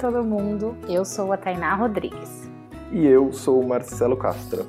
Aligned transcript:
todo 0.00 0.24
mundo. 0.24 0.74
Eu 0.88 1.04
sou 1.04 1.32
a 1.32 1.36
Tainá 1.36 1.74
Rodrigues. 1.74 2.50
E 2.90 3.06
eu 3.06 3.32
sou 3.32 3.60
o 3.60 3.68
Marcelo 3.68 4.16
Castro. 4.16 4.66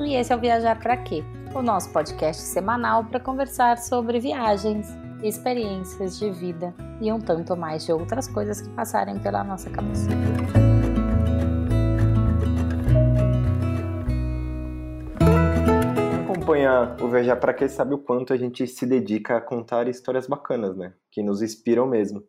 E 0.00 0.14
esse 0.14 0.32
é 0.32 0.36
o 0.36 0.40
Viajar 0.40 0.78
para 0.78 0.96
Quê? 0.96 1.22
O 1.54 1.62
nosso 1.62 1.90
podcast 1.90 2.42
semanal 2.42 3.04
para 3.04 3.20
conversar 3.20 3.78
sobre 3.78 4.18
viagens, 4.18 4.88
experiências 5.22 6.18
de 6.18 6.30
vida 6.32 6.74
e 7.00 7.10
um 7.12 7.20
tanto 7.20 7.56
mais 7.56 7.86
de 7.86 7.92
outras 7.92 8.26
coisas 8.28 8.60
que 8.60 8.68
passarem 8.70 9.18
pela 9.18 9.44
nossa 9.44 9.70
cabeça. 9.70 10.10
acompanha 16.46 16.96
o 17.00 17.08
Viajar 17.08 17.36
para 17.36 17.54
Quê 17.54 17.68
sabe 17.68 17.94
o 17.94 17.98
quanto 17.98 18.32
a 18.32 18.36
gente 18.36 18.66
se 18.66 18.86
dedica 18.86 19.36
a 19.36 19.40
contar 19.40 19.88
histórias 19.88 20.26
bacanas, 20.26 20.76
né? 20.76 20.92
Que 21.10 21.22
nos 21.22 21.42
inspiram 21.42 21.86
mesmo. 21.86 22.22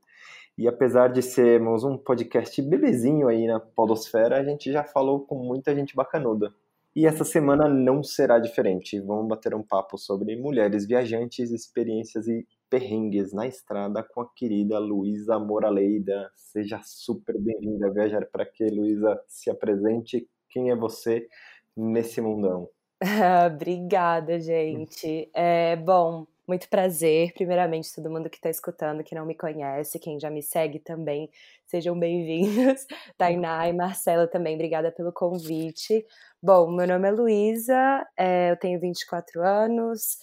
E 0.58 0.68
apesar 0.68 1.10
de 1.10 1.22
sermos 1.22 1.84
um 1.84 1.96
podcast 1.96 2.60
bebezinho 2.64 3.28
aí 3.28 3.46
na 3.46 3.60
podosfera, 3.60 4.40
a 4.40 4.44
gente 4.44 4.72
já 4.72 4.84
falou 4.84 5.20
com 5.20 5.36
muita 5.36 5.76
gente 5.76 5.96
bacanuda. 5.96 6.52
E 6.96 7.06
essa 7.06 7.24
semana 7.24 7.70
não 7.70 8.02
será 8.02 8.40
diferente. 8.40 9.00
Vamos 9.00 9.28
bater 9.28 9.54
um 9.54 9.62
papo 9.62 10.00
sobre 10.00 10.36
mulheres 10.36 10.88
viajantes, 10.88 11.52
experiências 11.52 12.28
e 12.28 12.44
perrengues 12.72 13.32
na 13.34 13.46
estrada 13.46 14.02
com 14.02 14.22
a 14.22 14.30
querida 14.36 14.80
Luísa 14.80 15.38
Moraleida. 15.38 16.32
Seja 16.36 16.82
super 16.84 17.40
bem-vinda 17.40 17.86
a 17.86 17.92
Viajar 17.92 18.26
para 18.26 18.44
que 18.44 18.66
Luísa 18.66 19.22
se 19.28 19.52
apresente. 19.52 20.28
Quem 20.50 20.72
é 20.72 20.76
você 20.76 21.28
nesse 21.76 22.20
mundão? 22.20 22.68
Obrigada, 23.46 24.40
gente. 24.40 25.30
É, 25.36 25.76
bom, 25.76 26.26
muito 26.48 26.70
prazer. 26.70 27.34
Primeiramente, 27.34 27.94
todo 27.94 28.10
mundo 28.10 28.30
que 28.30 28.38
está 28.38 28.50
escutando, 28.50 29.04
que 29.04 29.14
não 29.14 29.26
me 29.26 29.36
conhece, 29.36 30.00
quem 30.00 30.20
já 30.20 30.30
me 30.30 30.42
segue 30.42 30.80
também, 30.80 31.30
sejam 31.66 32.00
bem-vindos. 32.00 32.86
Tainá 33.18 33.68
e 33.68 33.74
Marcela 33.74 34.28
também, 34.28 34.56
obrigada 34.56 34.92
pelo 34.92 35.12
convite. 35.12 36.06
Bom, 36.42 36.72
meu 36.72 36.88
nome 36.88 37.08
é 37.08 37.12
Luísa, 37.12 38.08
é, 38.18 38.52
eu 38.52 38.58
tenho 38.58 38.80
24 38.80 39.42
anos 39.42 40.18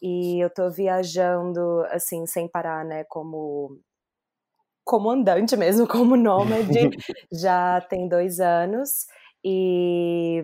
e 0.00 0.42
eu 0.42 0.48
tô 0.48 0.70
viajando, 0.70 1.84
assim, 1.90 2.24
sem 2.26 2.48
parar, 2.48 2.84
né, 2.84 3.04
como 3.04 3.78
como 4.84 5.10
andante 5.10 5.54
mesmo, 5.54 5.86
como 5.86 6.16
nômade, 6.16 6.72
já 7.30 7.80
tem 7.82 8.08
dois 8.08 8.40
anos. 8.40 9.06
E 9.44 10.42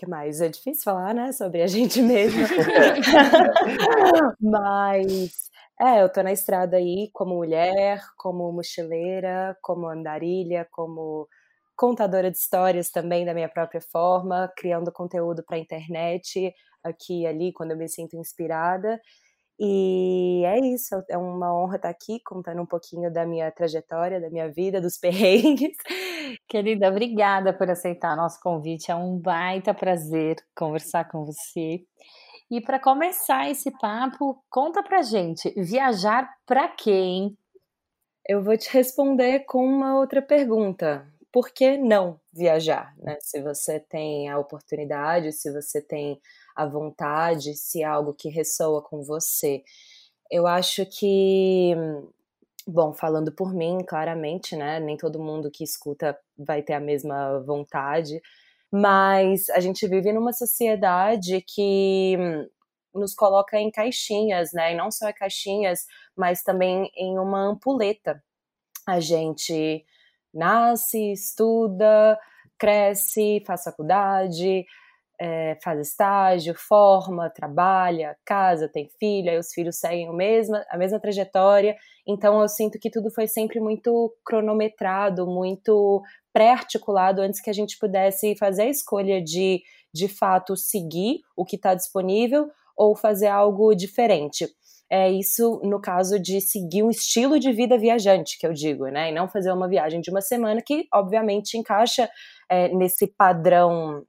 que 0.00 0.06
mais? 0.06 0.40
É 0.40 0.48
difícil 0.48 0.82
falar, 0.82 1.14
né, 1.14 1.30
sobre 1.32 1.62
a 1.62 1.66
gente 1.66 2.00
mesma. 2.02 2.48
Mas, 4.40 5.50
é, 5.78 6.02
eu 6.02 6.10
tô 6.10 6.22
na 6.22 6.32
estrada 6.32 6.78
aí 6.78 7.10
como 7.12 7.36
mulher, 7.36 8.02
como 8.16 8.50
mochileira, 8.50 9.56
como 9.62 9.86
andarilha, 9.88 10.66
como 10.72 11.28
contadora 11.76 12.30
de 12.30 12.38
histórias 12.38 12.90
também 12.90 13.24
da 13.26 13.34
minha 13.34 13.48
própria 13.48 13.80
forma, 13.80 14.50
criando 14.56 14.90
conteúdo 14.92 15.42
para 15.46 15.58
internet 15.58 16.52
aqui 16.82 17.22
e 17.22 17.26
ali 17.26 17.52
quando 17.52 17.72
eu 17.72 17.76
me 17.76 17.88
sinto 17.88 18.16
inspirada. 18.16 18.98
E 19.62 20.42
é 20.46 20.58
isso, 20.58 21.04
é 21.06 21.18
uma 21.18 21.54
honra 21.54 21.76
estar 21.76 21.90
aqui 21.90 22.18
contando 22.20 22.62
um 22.62 22.66
pouquinho 22.66 23.12
da 23.12 23.26
minha 23.26 23.52
trajetória, 23.52 24.18
da 24.18 24.30
minha 24.30 24.50
vida, 24.50 24.80
dos 24.80 24.96
perrengues. 24.98 25.76
Querida, 26.48 26.88
obrigada 26.88 27.52
por 27.52 27.68
aceitar 27.68 28.16
nosso 28.16 28.40
convite. 28.40 28.90
É 28.90 28.94
um 28.94 29.18
baita 29.18 29.74
prazer 29.74 30.36
conversar 30.56 31.04
com 31.10 31.26
você. 31.26 31.84
E 32.50 32.58
para 32.62 32.80
começar 32.80 33.50
esse 33.50 33.70
papo, 33.78 34.42
conta 34.48 34.82
pra 34.82 35.02
gente, 35.02 35.52
viajar 35.54 36.26
para 36.46 36.66
quem? 36.68 37.36
Eu 38.26 38.42
vou 38.42 38.56
te 38.56 38.72
responder 38.72 39.40
com 39.40 39.62
uma 39.62 39.98
outra 39.98 40.22
pergunta. 40.22 41.06
Por 41.30 41.50
que 41.50 41.76
não 41.76 42.18
viajar? 42.32 42.94
Né? 42.96 43.18
Se 43.20 43.42
você 43.42 43.78
tem 43.78 44.30
a 44.30 44.38
oportunidade, 44.38 45.32
se 45.32 45.52
você 45.52 45.82
tem 45.82 46.18
a 46.54 46.66
vontade, 46.66 47.54
se 47.54 47.82
é 47.82 47.86
algo 47.86 48.14
que 48.14 48.28
ressoa 48.28 48.82
com 48.82 49.02
você. 49.02 49.62
Eu 50.30 50.46
acho 50.46 50.86
que, 50.86 51.74
bom, 52.66 52.92
falando 52.92 53.32
por 53.32 53.54
mim, 53.54 53.78
claramente, 53.86 54.56
né? 54.56 54.80
Nem 54.80 54.96
todo 54.96 55.22
mundo 55.22 55.50
que 55.50 55.64
escuta 55.64 56.18
vai 56.38 56.62
ter 56.62 56.74
a 56.74 56.80
mesma 56.80 57.40
vontade, 57.40 58.20
mas 58.72 59.50
a 59.50 59.60
gente 59.60 59.86
vive 59.88 60.12
numa 60.12 60.32
sociedade 60.32 61.42
que 61.42 62.16
nos 62.94 63.14
coloca 63.14 63.58
em 63.58 63.70
caixinhas, 63.70 64.52
né? 64.52 64.72
E 64.72 64.76
não 64.76 64.90
só 64.90 65.08
em 65.08 65.14
caixinhas, 65.14 65.86
mas 66.16 66.42
também 66.42 66.90
em 66.96 67.18
uma 67.18 67.40
ampuleta. 67.40 68.22
A 68.86 69.00
gente 69.00 69.84
nasce, 70.32 71.12
estuda, 71.12 72.18
cresce, 72.58 73.42
faz 73.46 73.64
faculdade, 73.64 74.66
é, 75.20 75.58
faz 75.62 75.78
estágio, 75.78 76.54
forma, 76.56 77.28
trabalha, 77.28 78.16
casa, 78.24 78.66
tem 78.66 78.88
filho, 78.98 79.30
aí 79.30 79.38
os 79.38 79.52
filhos 79.52 79.76
seguem 79.76 80.08
o 80.08 80.12
a 80.12 80.78
mesma 80.78 80.98
trajetória. 80.98 81.76
Então 82.06 82.40
eu 82.40 82.48
sinto 82.48 82.78
que 82.78 82.90
tudo 82.90 83.10
foi 83.10 83.26
sempre 83.26 83.60
muito 83.60 84.14
cronometrado, 84.24 85.26
muito 85.26 86.02
pré-articulado 86.32 87.20
antes 87.20 87.40
que 87.40 87.50
a 87.50 87.52
gente 87.52 87.78
pudesse 87.78 88.34
fazer 88.36 88.62
a 88.62 88.70
escolha 88.70 89.22
de, 89.22 89.62
de 89.92 90.08
fato, 90.08 90.56
seguir 90.56 91.20
o 91.36 91.44
que 91.44 91.56
está 91.56 91.74
disponível 91.74 92.48
ou 92.74 92.96
fazer 92.96 93.26
algo 93.26 93.74
diferente. 93.74 94.48
É 94.88 95.08
isso 95.10 95.60
no 95.62 95.80
caso 95.80 96.18
de 96.18 96.40
seguir 96.40 96.82
um 96.82 96.90
estilo 96.90 97.38
de 97.38 97.52
vida 97.52 97.78
viajante, 97.78 98.38
que 98.38 98.46
eu 98.46 98.52
digo, 98.52 98.86
né? 98.88 99.10
E 99.10 99.14
não 99.14 99.28
fazer 99.28 99.52
uma 99.52 99.68
viagem 99.68 100.00
de 100.00 100.10
uma 100.10 100.20
semana 100.20 100.60
que, 100.60 100.88
obviamente, 100.92 101.56
encaixa 101.56 102.10
é, 102.48 102.68
nesse 102.74 103.06
padrão 103.06 104.04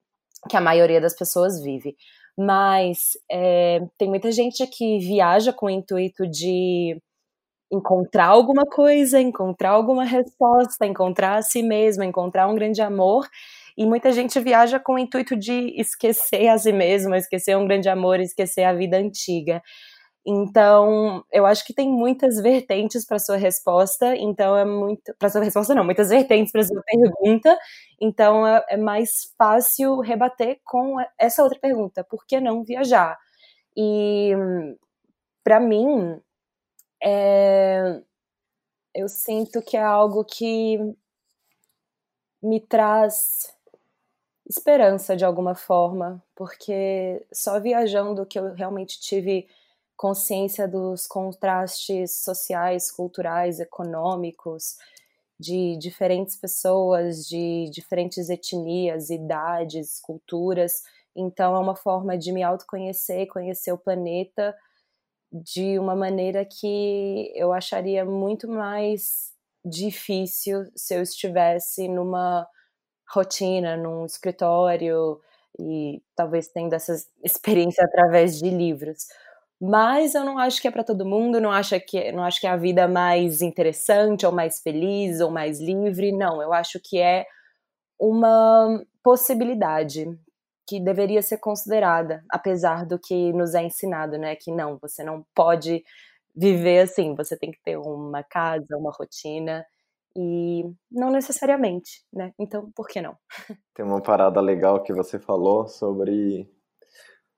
que 0.50 0.58
a 0.58 0.62
maioria 0.62 1.02
das 1.02 1.16
pessoas 1.16 1.62
vive. 1.62 1.96
Mas 2.38 3.12
é, 3.30 3.82
tem 3.98 4.10
muita 4.10 4.32
gente 4.32 4.66
que 4.68 5.00
viaja 5.00 5.52
com 5.54 5.68
o 5.68 5.70
intuito 5.70 6.28
de 6.28 6.98
encontrar 7.72 8.28
alguma 8.28 8.66
coisa, 8.66 9.20
encontrar 9.20 9.70
alguma 9.70 10.04
resposta, 10.04 10.86
encontrar 10.86 11.38
a 11.38 11.42
si 11.42 11.64
mesma, 11.64 12.06
encontrar 12.06 12.48
um 12.48 12.56
grande 12.56 12.82
amor. 12.82 13.28
E 13.78 13.86
muita 13.86 14.12
gente 14.12 14.40
viaja 14.40 14.80
com 14.80 14.96
o 14.96 15.00
intuito 15.00 15.36
de 15.36 15.74
esquecer 15.80 16.50
a 16.50 16.58
si 16.58 16.74
mesma, 16.74 17.18
esquecer 17.18 17.56
um 17.58 17.66
grande 17.66 17.88
amor, 17.88 18.20
esquecer 18.20 18.64
a 18.64 18.74
vida 18.74 18.98
antiga. 18.98 19.62
Então, 20.26 21.26
eu 21.32 21.46
acho 21.48 21.66
que 21.66 21.74
tem 21.74 21.90
muitas 21.90 22.40
vertentes 22.40 23.04
para 23.06 23.18
sua 23.18 23.38
resposta, 23.38 24.16
então 24.16 24.56
é 24.56 24.64
muito. 24.64 25.16
Para 25.18 25.30
sua 25.30 25.44
resposta, 25.44 25.74
não, 25.74 25.84
muitas 25.84 26.10
vertentes 26.10 26.52
para 26.52 26.64
sua 26.64 26.82
pergunta, 26.84 27.58
então 28.00 28.46
é, 28.46 28.64
é, 28.70 28.78
mais 28.78 29.34
fácil 29.38 30.00
rebater 30.00 30.60
com 30.64 30.98
essa 31.20 31.44
outra 31.44 31.60
pergunta: 31.60 32.04
por 32.04 32.26
que 32.28 32.40
não 32.40 32.64
viajar? 32.64 33.18
E, 33.76 34.32
para 35.44 35.60
mim, 35.60 36.20
é, 37.04 38.02
eu 38.96 39.08
sinto 39.10 39.62
que 39.62 39.78
é 39.78 39.84
algo 39.84 40.24
que 40.26 40.80
me 42.42 42.60
traz 42.60 43.54
esperança 44.50 45.16
de 45.16 45.24
alguma 45.26 45.56
forma, 45.56 46.22
porque 46.36 47.26
só 47.34 47.60
viajando 47.60 48.26
que 48.26 48.40
eu 48.40 48.54
realmente 48.54 49.00
tive 49.00 49.48
consciência 50.02 50.68
dos 50.68 51.06
contrastes 51.06 52.24
sociais, 52.24 52.92
culturais, 52.92 53.60
econômicos 53.60 54.76
de 55.40 55.78
diferentes 55.78 56.36
pessoas, 56.36 57.28
de 57.28 57.70
diferentes 57.70 58.28
etnias, 58.28 59.12
idades, 59.12 60.00
culturas. 60.00 60.82
Então, 61.16 61.56
é 61.56 61.60
uma 61.60 61.76
forma 61.76 62.18
de 62.18 62.32
me 62.32 62.42
autoconhecer, 62.42 63.28
conhecer 63.28 63.72
o 63.74 63.78
planeta 63.78 64.58
de 65.32 65.78
uma 65.78 65.96
maneira 65.96 66.44
que 66.46 67.32
eu 67.36 67.54
acharia 67.54 68.04
muito 68.04 68.48
mais 68.48 69.32
difícil 69.64 70.66
se 70.76 70.96
eu 70.96 71.04
estivesse 71.04 71.88
numa 71.88 72.48
rotina, 73.08 73.78
num 73.78 74.04
escritório 74.08 75.22
e 75.60 76.02
talvez 76.16 76.48
tendo 76.48 76.74
essa 76.74 76.96
experiência 77.24 77.86
através 77.86 78.40
de 78.40 78.50
livros 78.50 79.06
mas 79.62 80.16
eu 80.16 80.26
não 80.26 80.40
acho 80.40 80.60
que 80.60 80.68
é 80.68 80.72
para 80.72 80.84
todo 80.84 81.06
mundo, 81.06 81.40
não 81.40 81.52
acho 81.52 81.80
que 81.82 82.12
não 82.12 82.24
acho 82.24 82.42
que 82.42 82.48
é 82.48 82.50
a 82.50 82.58
vida 82.58 82.88
mais 82.88 83.44
interessante 83.44 84.26
ou 84.26 84.32
mais 84.32 84.60
feliz 84.60 85.22
ou 85.22 85.30
mais 85.30 85.60
livre, 85.62 86.12
não, 86.12 86.42
eu 86.42 86.52
acho 86.52 86.80
que 86.84 86.98
é 86.98 87.28
uma 88.00 88.84
possibilidade 89.04 90.08
que 90.68 90.80
deveria 90.80 91.22
ser 91.22 91.38
considerada, 91.38 92.24
apesar 92.30 92.86
do 92.88 92.98
que 92.98 93.32
nos 93.34 93.54
é 93.54 93.62
ensinado, 93.64 94.18
né, 94.18 94.36
que 94.36 94.52
não, 94.52 94.80
você 94.82 95.04
não 95.04 95.24
pode 95.36 95.84
viver 96.36 96.80
assim, 96.80 97.14
você 97.14 97.38
tem 97.38 97.52
que 97.52 97.62
ter 97.64 97.78
uma 97.78 98.24
casa, 98.24 98.78
uma 98.78 98.92
rotina 98.92 99.64
e 100.16 100.64
não 100.92 101.12
necessariamente, 101.12 102.04
né? 102.12 102.34
Então, 102.40 102.72
por 102.76 102.88
que 102.88 103.02
não? 103.02 103.16
Tem 103.76 103.86
uma 103.86 104.02
parada 104.02 104.42
legal 104.42 104.82
que 104.82 104.94
você 104.94 105.20
falou 105.20 105.68
sobre 105.68 106.50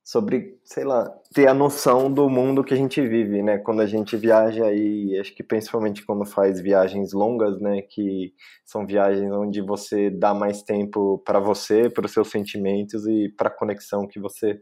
sobre, 0.03 0.59
sei 0.65 0.83
lá, 0.83 1.09
ter 1.33 1.47
a 1.47 1.53
noção 1.53 2.11
do 2.11 2.29
mundo 2.29 2.63
que 2.63 2.73
a 2.73 2.77
gente 2.77 3.01
vive, 3.01 3.41
né? 3.41 3.57
Quando 3.57 3.81
a 3.81 3.85
gente 3.85 4.17
viaja 4.17 4.71
e 4.73 5.17
acho 5.17 5.33
que 5.33 5.41
principalmente 5.41 6.05
quando 6.05 6.25
faz 6.25 6.59
viagens 6.59 7.13
longas, 7.13 7.59
né, 7.61 7.81
que 7.81 8.33
são 8.65 8.85
viagens 8.85 9.31
onde 9.31 9.61
você 9.61 10.09
dá 10.09 10.33
mais 10.33 10.61
tempo 10.61 11.19
para 11.25 11.39
você, 11.39 11.89
para 11.89 12.05
os 12.05 12.11
seus 12.11 12.29
sentimentos 12.29 13.07
e 13.07 13.29
para 13.29 13.47
a 13.47 13.53
conexão 13.53 14.05
que 14.05 14.19
você 14.19 14.59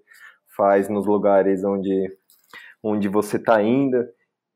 faz 0.56 0.88
nos 0.88 1.08
lugares 1.08 1.64
onde 1.64 2.08
onde 2.84 3.08
você 3.08 3.38
está 3.38 3.62
indo. 3.64 3.98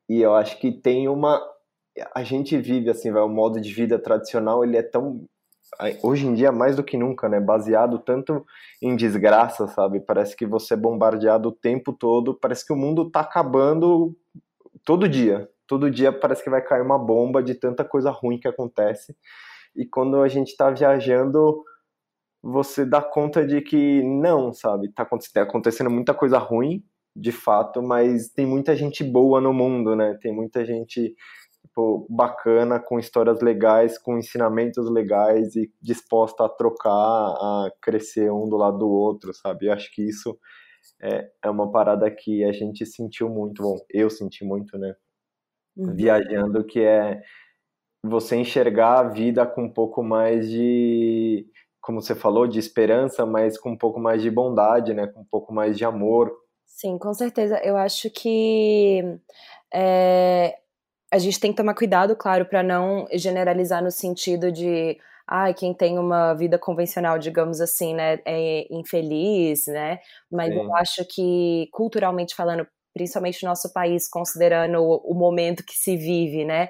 E 0.08 0.22
eu 0.22 0.34
acho 0.34 0.58
que 0.60 0.70
tem 0.72 1.08
uma 1.08 1.40
a 2.14 2.22
gente 2.22 2.56
vive 2.58 2.90
assim, 2.90 3.10
vai, 3.10 3.22
o 3.22 3.28
modo 3.28 3.60
de 3.60 3.72
vida 3.72 3.98
tradicional, 3.98 4.62
ele 4.64 4.76
é 4.76 4.82
tão 4.82 5.26
hoje 6.02 6.26
em 6.26 6.34
dia 6.34 6.52
mais 6.52 6.76
do 6.76 6.84
que 6.84 6.96
nunca, 6.96 7.28
né? 7.28 7.40
Baseado 7.40 7.98
tanto 7.98 8.44
em 8.80 8.96
desgraça, 8.96 9.66
sabe? 9.66 10.00
Parece 10.00 10.36
que 10.36 10.46
você 10.46 10.74
é 10.74 10.76
bombardeado 10.76 11.48
o 11.48 11.52
tempo 11.52 11.92
todo, 11.92 12.34
parece 12.34 12.66
que 12.66 12.72
o 12.72 12.76
mundo 12.76 13.10
tá 13.10 13.20
acabando 13.20 14.16
todo 14.84 15.08
dia. 15.08 15.48
Todo 15.66 15.90
dia 15.90 16.12
parece 16.12 16.44
que 16.44 16.50
vai 16.50 16.62
cair 16.62 16.82
uma 16.82 16.98
bomba 16.98 17.42
de 17.42 17.54
tanta 17.54 17.84
coisa 17.84 18.10
ruim 18.10 18.38
que 18.38 18.46
acontece. 18.46 19.16
E 19.74 19.84
quando 19.84 20.22
a 20.22 20.28
gente 20.28 20.56
tá 20.56 20.70
viajando, 20.70 21.64
você 22.42 22.84
dá 22.84 23.02
conta 23.02 23.44
de 23.44 23.60
que 23.60 24.02
não, 24.02 24.52
sabe? 24.52 24.88
Tá 24.92 25.06
acontecendo 25.42 25.90
muita 25.90 26.14
coisa 26.14 26.38
ruim, 26.38 26.84
de 27.14 27.32
fato, 27.32 27.82
mas 27.82 28.28
tem 28.28 28.46
muita 28.46 28.76
gente 28.76 29.02
boa 29.02 29.40
no 29.40 29.52
mundo, 29.52 29.96
né? 29.96 30.18
Tem 30.20 30.32
muita 30.32 30.64
gente 30.64 31.14
tipo, 31.76 32.06
bacana, 32.08 32.80
com 32.80 32.98
histórias 32.98 33.40
legais, 33.42 33.98
com 33.98 34.16
ensinamentos 34.16 34.90
legais 34.90 35.54
e 35.54 35.70
disposta 35.80 36.46
a 36.46 36.48
trocar, 36.48 36.90
a 36.90 37.70
crescer 37.82 38.32
um 38.32 38.48
do 38.48 38.56
lado 38.56 38.78
do 38.78 38.88
outro, 38.88 39.34
sabe? 39.34 39.66
Eu 39.66 39.74
acho 39.74 39.92
que 39.92 40.02
isso 40.02 40.38
é, 41.02 41.28
é 41.44 41.50
uma 41.50 41.70
parada 41.70 42.10
que 42.10 42.42
a 42.44 42.52
gente 42.52 42.86
sentiu 42.86 43.28
muito, 43.28 43.62
bom, 43.62 43.76
eu 43.90 44.08
senti 44.08 44.42
muito, 44.44 44.78
né? 44.78 44.94
Uhum. 45.76 45.94
Viajando, 45.94 46.64
que 46.64 46.80
é 46.80 47.20
você 48.02 48.36
enxergar 48.36 49.00
a 49.00 49.08
vida 49.08 49.44
com 49.44 49.64
um 49.64 49.72
pouco 49.72 50.02
mais 50.02 50.48
de, 50.48 51.46
como 51.82 52.00
você 52.00 52.14
falou, 52.14 52.46
de 52.46 52.58
esperança, 52.58 53.26
mas 53.26 53.58
com 53.58 53.72
um 53.72 53.78
pouco 53.78 54.00
mais 54.00 54.22
de 54.22 54.30
bondade, 54.30 54.94
né? 54.94 55.06
Com 55.08 55.20
um 55.20 55.26
pouco 55.30 55.52
mais 55.52 55.76
de 55.76 55.84
amor. 55.84 56.32
Sim, 56.64 56.98
com 56.98 57.12
certeza. 57.12 57.60
Eu 57.62 57.76
acho 57.76 58.08
que 58.10 59.02
é, 59.74 60.56
a 61.12 61.18
gente 61.18 61.38
tem 61.38 61.50
que 61.50 61.56
tomar 61.56 61.74
cuidado, 61.74 62.16
claro, 62.16 62.46
para 62.46 62.62
não 62.62 63.06
generalizar 63.12 63.82
no 63.82 63.90
sentido 63.90 64.50
de 64.50 64.98
ah, 65.26 65.52
quem 65.52 65.74
tem 65.74 65.98
uma 65.98 66.34
vida 66.34 66.58
convencional, 66.58 67.18
digamos 67.18 67.60
assim, 67.60 67.94
né, 67.94 68.18
é 68.24 68.66
infeliz, 68.70 69.66
né? 69.66 69.98
Mas 70.30 70.52
Sim. 70.52 70.60
eu 70.60 70.74
acho 70.76 71.04
que 71.08 71.68
culturalmente 71.72 72.34
falando, 72.34 72.66
principalmente 72.94 73.42
no 73.42 73.48
nosso 73.48 73.72
país, 73.72 74.08
considerando 74.08 74.78
o, 74.78 74.96
o 75.12 75.14
momento 75.14 75.64
que 75.64 75.74
se 75.74 75.96
vive, 75.96 76.44
né, 76.44 76.68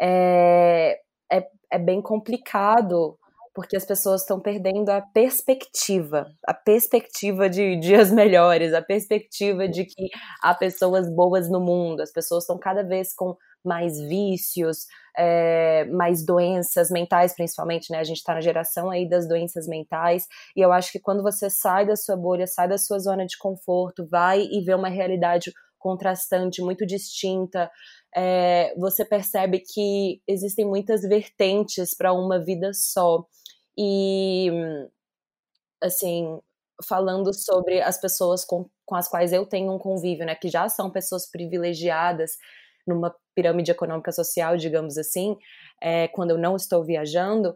é, 0.00 0.98
é, 1.30 1.46
é 1.70 1.78
bem 1.78 2.00
complicado 2.00 3.18
porque 3.54 3.76
as 3.76 3.84
pessoas 3.84 4.22
estão 4.22 4.40
perdendo 4.40 4.88
a 4.88 5.00
perspectiva, 5.00 6.26
a 6.46 6.54
perspectiva 6.54 7.48
de 7.50 7.76
dias 7.76 8.10
melhores, 8.12 8.72
a 8.72 8.82
perspectiva 8.82 9.68
de 9.68 9.84
que 9.84 10.08
há 10.42 10.54
pessoas 10.54 11.08
boas 11.14 11.50
no 11.50 11.60
mundo, 11.60 12.00
as 12.00 12.10
pessoas 12.10 12.44
estão 12.44 12.58
cada 12.58 12.82
vez 12.82 13.14
com 13.14 13.36
mais 13.64 13.98
vícios, 13.98 14.86
é, 15.16 15.84
mais 15.86 16.24
doenças 16.24 16.90
mentais, 16.90 17.34
principalmente, 17.34 17.90
né? 17.90 17.98
A 17.98 18.04
gente 18.04 18.18
está 18.18 18.34
na 18.34 18.40
geração 18.40 18.90
aí 18.90 19.08
das 19.08 19.28
doenças 19.28 19.66
mentais, 19.66 20.26
e 20.56 20.60
eu 20.60 20.72
acho 20.72 20.90
que 20.92 21.00
quando 21.00 21.22
você 21.22 21.48
sai 21.50 21.86
da 21.86 21.96
sua 21.96 22.16
bolha, 22.16 22.46
sai 22.46 22.68
da 22.68 22.78
sua 22.78 22.98
zona 22.98 23.26
de 23.26 23.38
conforto, 23.38 24.06
vai 24.06 24.42
e 24.42 24.62
vê 24.64 24.74
uma 24.74 24.88
realidade 24.88 25.52
contrastante, 25.78 26.62
muito 26.62 26.86
distinta, 26.86 27.70
é, 28.14 28.72
você 28.78 29.04
percebe 29.04 29.58
que 29.60 30.22
existem 30.28 30.64
muitas 30.64 31.02
vertentes 31.02 31.94
para 31.94 32.12
uma 32.12 32.38
vida 32.38 32.72
só. 32.72 33.26
E, 33.76 34.50
assim, 35.82 36.38
falando 36.86 37.32
sobre 37.34 37.80
as 37.80 38.00
pessoas 38.00 38.44
com, 38.44 38.68
com 38.84 38.94
as 38.94 39.08
quais 39.08 39.32
eu 39.32 39.46
tenho 39.46 39.72
um 39.72 39.78
convívio, 39.78 40.26
né, 40.26 40.34
que 40.34 40.48
já 40.48 40.68
são 40.68 40.90
pessoas 40.90 41.28
privilegiadas, 41.30 42.32
numa 42.86 43.14
pirâmide 43.34 43.70
econômica 43.70 44.12
social, 44.12 44.56
digamos 44.56 44.98
assim, 44.98 45.36
é, 45.80 46.08
quando 46.08 46.30
eu 46.32 46.38
não 46.38 46.56
estou 46.56 46.84
viajando, 46.84 47.54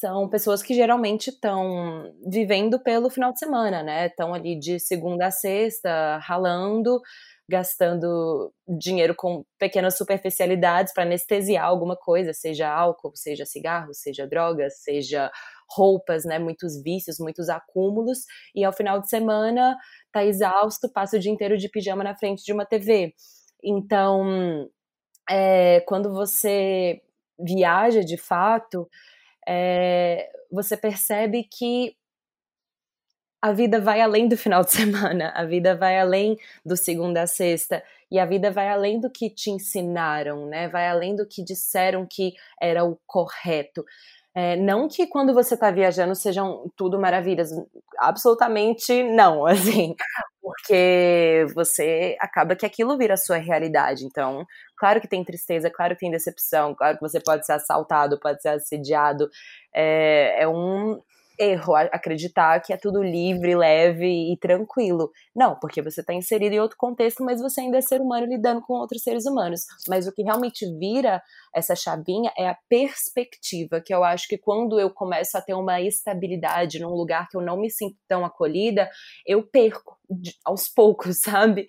são 0.00 0.28
pessoas 0.28 0.62
que 0.62 0.74
geralmente 0.74 1.30
estão 1.30 2.12
vivendo 2.26 2.80
pelo 2.82 3.10
final 3.10 3.32
de 3.32 3.38
semana, 3.38 3.82
né? 3.82 4.06
Estão 4.06 4.34
ali 4.34 4.58
de 4.58 4.78
segunda 4.78 5.26
a 5.26 5.30
sexta, 5.30 6.18
ralando, 6.18 7.00
gastando 7.48 8.52
dinheiro 8.68 9.14
com 9.16 9.44
pequenas 9.58 9.96
superficialidades 9.96 10.92
para 10.92 11.04
anestesiar 11.04 11.64
alguma 11.64 11.96
coisa, 11.96 12.32
seja 12.32 12.68
álcool, 12.68 13.12
seja 13.14 13.46
cigarro, 13.46 13.94
seja 13.94 14.26
drogas, 14.26 14.82
seja 14.82 15.30
roupas, 15.70 16.24
né? 16.24 16.38
Muitos 16.38 16.80
vícios, 16.82 17.18
muitos 17.18 17.48
acúmulos, 17.48 18.18
e 18.54 18.64
ao 18.64 18.72
final 18.72 19.00
de 19.00 19.08
semana 19.08 19.76
tá 20.12 20.24
exausto, 20.24 20.90
passa 20.92 21.16
o 21.16 21.20
dia 21.20 21.32
inteiro 21.32 21.56
de 21.56 21.68
pijama 21.68 22.04
na 22.04 22.16
frente 22.16 22.44
de 22.44 22.52
uma 22.52 22.66
TV. 22.66 23.14
Então, 23.62 24.68
é, 25.28 25.80
quando 25.82 26.12
você 26.12 27.02
viaja 27.38 28.02
de 28.02 28.16
fato, 28.16 28.88
é, 29.46 30.30
você 30.50 30.76
percebe 30.76 31.44
que 31.44 31.96
a 33.40 33.52
vida 33.52 33.80
vai 33.80 34.00
além 34.00 34.28
do 34.28 34.36
final 34.36 34.64
de 34.64 34.72
semana, 34.72 35.30
a 35.34 35.44
vida 35.44 35.76
vai 35.76 35.98
além 35.98 36.36
do 36.64 36.76
segunda 36.76 37.22
a 37.22 37.26
sexta, 37.26 37.82
e 38.10 38.18
a 38.18 38.26
vida 38.26 38.50
vai 38.50 38.68
além 38.68 39.00
do 39.00 39.10
que 39.10 39.28
te 39.30 39.50
ensinaram, 39.50 40.46
né? 40.46 40.68
Vai 40.68 40.88
além 40.88 41.14
do 41.14 41.26
que 41.26 41.44
disseram 41.44 42.06
que 42.10 42.32
era 42.60 42.84
o 42.84 42.98
correto. 43.06 43.84
É, 44.40 44.54
não 44.54 44.86
que 44.86 45.04
quando 45.08 45.34
você 45.34 45.54
está 45.54 45.68
viajando 45.68 46.14
sejam 46.14 46.70
tudo 46.76 46.96
maravilhas, 46.96 47.50
absolutamente 47.98 49.02
não, 49.02 49.44
assim, 49.50 49.96
porque 50.40 51.44
você 51.56 52.16
acaba 52.20 52.54
que 52.54 52.64
aquilo 52.64 52.96
vira 52.96 53.14
a 53.14 53.16
sua 53.16 53.38
realidade. 53.38 54.04
Então, 54.04 54.46
claro 54.76 55.00
que 55.00 55.08
tem 55.08 55.24
tristeza, 55.24 55.68
claro 55.68 55.94
que 55.94 56.00
tem 56.02 56.10
decepção, 56.12 56.72
claro 56.72 56.96
que 56.96 57.02
você 57.02 57.18
pode 57.20 57.44
ser 57.44 57.54
assaltado, 57.54 58.20
pode 58.20 58.40
ser 58.40 58.50
assediado. 58.50 59.28
É, 59.74 60.44
é 60.44 60.48
um 60.48 61.00
erro 61.38 61.74
acreditar 61.74 62.60
que 62.60 62.72
é 62.72 62.76
tudo 62.76 63.02
livre, 63.02 63.54
leve 63.54 64.32
e 64.32 64.36
tranquilo. 64.38 65.10
Não, 65.34 65.58
porque 65.58 65.80
você 65.80 66.00
está 66.00 66.12
inserido 66.12 66.54
em 66.54 66.60
outro 66.60 66.76
contexto, 66.76 67.24
mas 67.24 67.40
você 67.40 67.60
ainda 67.60 67.78
é 67.78 67.80
ser 67.80 68.00
humano 68.00 68.26
lidando 68.26 68.60
com 68.62 68.74
outros 68.74 69.02
seres 69.02 69.26
humanos. 69.26 69.62
Mas 69.86 70.06
o 70.06 70.12
que 70.12 70.22
realmente 70.22 70.66
vira 70.78 71.22
essa 71.54 71.74
chavinha 71.76 72.32
é 72.36 72.48
a 72.48 72.58
perspectiva, 72.68 73.80
que 73.80 73.94
eu 73.94 74.04
acho 74.04 74.26
que 74.28 74.38
quando 74.38 74.78
eu 74.80 74.90
começo 74.90 75.36
a 75.36 75.40
ter 75.40 75.54
uma 75.54 75.80
estabilidade 75.80 76.80
num 76.80 76.94
lugar 76.94 77.28
que 77.28 77.36
eu 77.36 77.42
não 77.42 77.56
me 77.58 77.70
sinto 77.70 77.96
tão 78.08 78.24
acolhida, 78.24 78.88
eu 79.26 79.42
perco 79.42 79.96
aos 80.44 80.68
poucos, 80.68 81.18
sabe? 81.22 81.66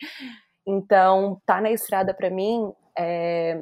Então, 0.67 1.41
tá 1.45 1.61
na 1.61 1.71
estrada 1.71 2.13
para 2.13 2.29
mim 2.29 2.71
é, 2.97 3.57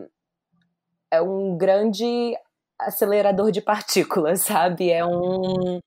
é 1.12 1.22
um 1.22 1.58
grande 1.58 2.36
acelerador 2.80 3.52
de 3.52 3.62
partículas, 3.62 4.42
sabe? 4.42 4.92
É 4.92 5.06
um 5.06 5.80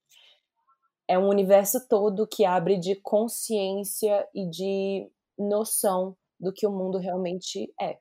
é 1.11 1.19
um 1.19 1.29
universo 1.29 1.89
todo 1.89 2.25
que 2.25 2.45
abre 2.45 2.79
de 2.79 2.95
consciência 2.95 4.25
e 4.33 4.49
de 4.49 5.11
noção 5.37 6.17
do 6.39 6.53
que 6.53 6.65
o 6.65 6.71
mundo 6.71 6.99
realmente 6.99 7.69
é. 7.81 7.99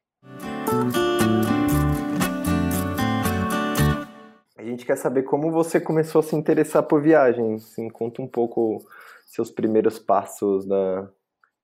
A 4.55 4.63
gente 4.63 4.85
quer 4.85 4.95
saber 4.95 5.23
como 5.23 5.51
você 5.51 5.81
começou 5.81 6.19
a 6.19 6.23
se 6.23 6.35
interessar 6.35 6.83
por 6.83 7.01
viagens. 7.01 7.71
Assim, 7.71 7.89
conta 7.89 8.21
um 8.21 8.27
pouco 8.27 8.77
seus 9.25 9.49
primeiros 9.49 9.97
passos 9.97 10.67
na, 10.67 11.09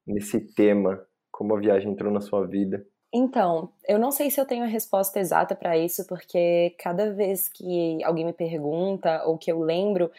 nesse 0.07 0.39
tema, 0.55 1.05
como 1.31 1.55
a 1.55 1.59
viagem 1.59 1.91
entrou 1.91 2.11
na 2.11 2.21
sua 2.21 2.47
vida. 2.47 2.83
Então, 3.13 3.71
eu 3.87 3.99
não 3.99 4.11
sei 4.11 4.31
se 4.31 4.41
eu 4.41 4.47
tenho 4.47 4.63
a 4.63 4.67
resposta 4.67 5.19
exata 5.19 5.55
para 5.55 5.77
isso, 5.77 6.07
porque 6.07 6.75
cada 6.79 7.13
vez 7.13 7.47
que 7.47 8.03
alguém 8.03 8.25
me 8.25 8.33
pergunta 8.33 9.23
ou 9.25 9.37
que 9.37 9.51
eu 9.51 9.59
lembro, 9.59 10.09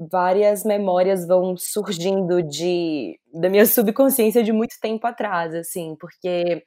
várias 0.00 0.64
memórias 0.64 1.26
vão 1.26 1.56
surgindo 1.58 2.42
de 2.42 3.20
da 3.34 3.50
minha 3.50 3.66
subconsciência 3.66 4.42
de 4.42 4.52
muito 4.52 4.76
tempo 4.80 5.06
atrás, 5.06 5.54
assim, 5.54 5.94
porque 6.00 6.64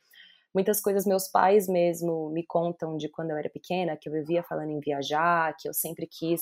muitas 0.53 0.79
coisas 0.79 1.05
meus 1.05 1.27
pais 1.27 1.67
mesmo 1.67 2.29
me 2.29 2.45
contam 2.45 2.95
de 2.95 3.09
quando 3.09 3.31
eu 3.31 3.37
era 3.37 3.49
pequena, 3.49 3.97
que 3.99 4.07
eu 4.07 4.13
vivia 4.13 4.43
falando 4.43 4.69
em 4.69 4.79
viajar, 4.79 5.55
que 5.57 5.67
eu 5.67 5.73
sempre 5.73 6.07
quis 6.07 6.41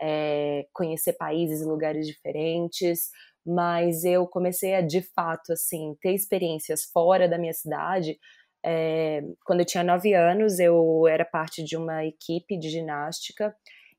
é, 0.00 0.66
conhecer 0.72 1.14
países 1.14 1.60
e 1.60 1.64
lugares 1.64 2.06
diferentes, 2.06 3.10
mas 3.44 4.04
eu 4.04 4.26
comecei 4.26 4.74
a 4.76 4.80
de 4.80 5.02
fato 5.02 5.52
assim 5.52 5.96
ter 6.00 6.12
experiências 6.14 6.84
fora 6.84 7.28
da 7.28 7.38
minha 7.38 7.52
cidade. 7.52 8.16
É, 8.64 9.22
quando 9.44 9.60
eu 9.60 9.66
tinha 9.66 9.82
nove 9.82 10.14
anos, 10.14 10.60
eu 10.60 11.06
era 11.08 11.24
parte 11.24 11.64
de 11.64 11.76
uma 11.76 12.04
equipe 12.04 12.56
de 12.56 12.68
ginástica 12.70 13.54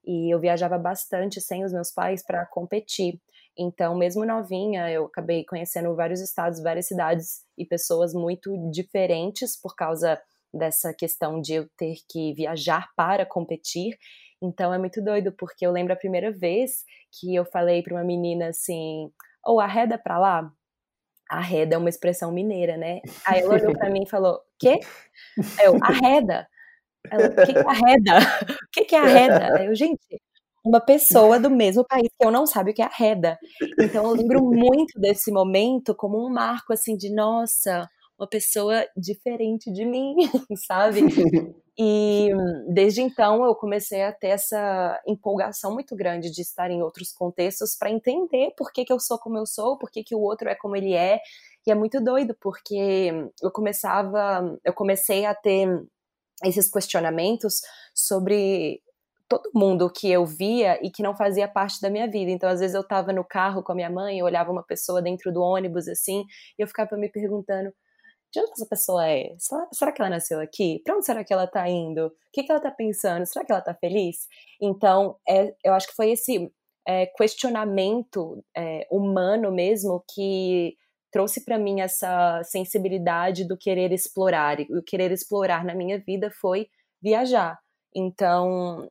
e 0.06 0.34
eu 0.34 0.40
viajava 0.40 0.78
bastante 0.78 1.42
sem 1.42 1.64
os 1.64 1.74
meus 1.74 1.92
pais 1.92 2.24
para 2.26 2.46
competir. 2.46 3.20
Então, 3.58 3.96
mesmo 3.96 4.26
novinha, 4.26 4.90
eu 4.90 5.06
acabei 5.06 5.44
conhecendo 5.44 5.96
vários 5.96 6.22
estados, 6.22 6.62
várias 6.62 6.88
cidades 6.88 7.44
e 7.58 7.66
pessoas 7.66 8.14
muito 8.14 8.56
diferentes 8.72 9.60
por 9.60 9.76
causa 9.76 10.20
dessa 10.54 10.94
questão 10.94 11.42
de 11.42 11.56
eu 11.56 11.70
ter 11.78 11.96
que 12.10 12.34
viajar 12.34 12.88
para 12.96 13.26
competir. 13.26 13.98
Então 14.42 14.74
é 14.74 14.78
muito 14.78 15.04
doido, 15.04 15.32
porque 15.34 15.66
eu 15.66 15.72
lembro 15.72 15.94
a 15.94 15.98
primeira 15.98 16.32
vez 16.32 16.86
que 17.12 17.36
eu 17.36 17.46
falei 17.46 17.84
para 17.84 17.94
uma 17.94 18.04
menina 18.04 18.48
assim: 18.48 19.12
ou 19.46 19.58
oh, 19.58 19.60
arreda 19.60 19.98
pra 19.98 20.18
lá. 20.18 20.52
Arreda 21.30 21.76
é 21.76 21.78
uma 21.78 21.90
expressão 21.90 22.32
mineira, 22.32 22.78
né? 22.78 23.02
Aí 23.26 23.42
ela 23.42 23.54
olhou 23.54 23.74
para 23.74 23.90
mim 23.90 24.04
e 24.04 24.10
falou: 24.10 24.40
quê? 24.58 24.80
Eu, 25.62 25.78
arreda. 25.84 26.48
Ela, 27.12 27.28
o 27.28 27.46
que, 27.46 27.54
que 27.54 27.60
é 27.60 27.70
arreda? 27.70 28.14
O 28.70 28.72
que, 28.72 28.86
que 28.86 28.96
é 28.96 29.00
arreda? 29.00 29.58
Aí 29.58 29.66
eu, 29.66 29.76
gente, 29.76 30.22
uma 30.64 30.80
pessoa 30.80 31.40
do 31.40 31.50
mesmo 31.50 31.86
país 31.86 32.10
que 32.18 32.26
eu 32.26 32.32
não 32.32 32.46
sabe 32.46 32.72
o 32.72 32.74
que 32.74 32.82
é 32.82 32.86
arreda. 32.86 33.38
Então 33.80 34.04
eu 34.04 34.12
lembro 34.12 34.44
muito 34.44 35.00
desse 35.00 35.32
momento 35.32 35.96
como 35.96 36.24
um 36.24 36.30
marco 36.30 36.74
assim 36.74 36.96
de 36.96 37.14
nossa, 37.14 37.90
uma 38.18 38.28
pessoa 38.28 38.86
diferente 38.96 39.72
de 39.72 39.86
mim, 39.86 40.16
sabe? 40.68 41.02
E 41.78 42.30
desde 42.68 43.02
então 43.02 43.46
eu 43.46 43.56
comecei 43.56 44.04
a 44.04 44.12
ter 44.12 44.28
essa 44.28 45.02
empolgação 45.08 45.74
muito 45.74 45.96
grande 45.96 46.30
de 46.30 46.42
estar 46.42 46.70
em 46.70 46.84
outros 46.84 47.14
contextos 47.14 47.78
para 47.78 47.90
entender 47.90 48.52
por 48.58 48.74
que, 48.74 48.84
que 48.84 48.92
eu 48.92 49.00
sou 49.00 49.18
como 49.18 49.38
eu 49.38 49.46
sou, 49.46 49.78
por 49.78 49.90
que, 49.90 50.04
que 50.04 50.14
o 50.14 50.20
outro 50.20 50.50
é 50.50 50.56
como 50.56 50.76
ele 50.76 50.94
é. 50.94 51.20
E 51.66 51.72
é 51.72 51.76
muito 51.76 52.04
doido, 52.04 52.36
porque 52.42 53.12
eu 53.42 53.52
começava, 53.52 54.58
eu 54.66 54.74
comecei 54.74 55.26
a 55.26 55.34
ter 55.34 55.68
esses 56.44 56.70
questionamentos 56.70 57.62
sobre 57.94 58.82
todo 59.28 59.52
mundo 59.54 59.92
que 59.92 60.10
eu 60.10 60.26
via 60.26 60.80
e 60.84 60.90
que 60.90 61.04
não 61.04 61.16
fazia 61.16 61.48
parte 61.48 61.80
da 61.80 61.90
minha 61.90 62.10
vida. 62.10 62.32
Então, 62.32 62.50
às 62.50 62.60
vezes 62.60 62.74
eu 62.74 62.82
estava 62.82 63.14
no 63.14 63.24
carro 63.24 63.62
com 63.62 63.72
a 63.72 63.76
minha 63.76 63.90
mãe, 63.90 64.18
eu 64.18 64.26
olhava 64.26 64.52
uma 64.52 64.64
pessoa 64.64 65.02
dentro 65.02 65.32
do 65.32 65.42
ônibus 65.42 65.88
assim, 65.88 66.26
e 66.58 66.62
eu 66.64 66.68
ficava 66.68 66.98
me 66.98 67.10
perguntando: 67.10 67.72
de 68.34 68.40
onde 68.40 68.52
essa 68.52 68.66
pessoa 68.66 69.08
é? 69.08 69.36
Será 69.72 69.92
que 69.92 70.02
ela 70.02 70.10
nasceu 70.10 70.40
aqui? 70.40 70.82
Para 70.84 70.96
onde 70.96 71.06
será 71.06 71.24
que 71.24 71.34
ela 71.34 71.46
está 71.46 71.68
indo? 71.70 72.08
O 72.08 72.12
que, 72.34 72.44
que 72.44 72.52
ela 72.52 72.60
está 72.60 72.72
pensando? 72.72 73.26
Será 73.26 73.46
que 73.46 73.52
ela 73.52 73.60
está 73.60 73.74
feliz? 73.74 74.28
Então, 74.62 75.18
é, 75.28 75.54
eu 75.64 75.74
acho 75.74 75.88
que 75.88 75.96
foi 75.96 76.12
esse 76.12 76.52
é, 76.88 77.06
questionamento 77.06 78.44
é, 78.56 78.88
humano 78.92 79.52
mesmo 79.52 80.04
que 80.14 80.76
trouxe 81.12 81.44
para 81.44 81.58
mim 81.58 81.82
essa 81.82 82.42
sensibilidade 82.44 83.48
do 83.48 83.58
querer 83.58 83.92
explorar. 83.92 84.60
E 84.60 84.68
o 84.78 84.84
querer 84.84 85.12
explorar 85.12 85.64
na 85.66 85.74
minha 85.74 86.00
vida 86.00 86.32
foi 86.32 86.68
viajar. 87.02 87.58
Então, 87.96 88.88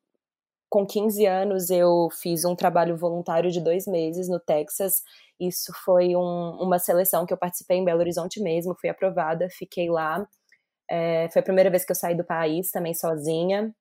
com 0.71 0.87
15 0.87 1.25
anos, 1.27 1.71
eu 1.71 2.09
fiz 2.21 2.45
um 2.45 2.55
trabalho 2.55 2.97
voluntário 2.97 3.51
de 3.51 3.61
dois 3.61 3.87
meses 3.87 4.29
no 4.29 4.39
Texas. 4.39 5.03
Isso 5.41 5.73
foi 5.85 6.17
um, 6.17 6.59
uma 6.61 6.79
seleção 6.79 7.25
que 7.25 7.33
eu 7.33 7.39
participei 7.39 7.79
em 7.79 7.85
Belo 7.85 8.01
Horizonte 8.01 8.41
mesmo, 8.41 8.77
fui 8.79 8.91
aprovada, 8.91 9.49
fiquei 9.51 9.89
lá. 9.89 10.27
É, 10.91 11.29
foi 11.31 11.41
a 11.41 11.45
primeira 11.45 11.71
vez 11.71 11.85
que 11.85 11.93
eu 11.93 11.97
saí 11.97 12.17
do 12.17 12.25
país, 12.25 12.71
também 12.71 12.95
sozinha. 12.95 13.75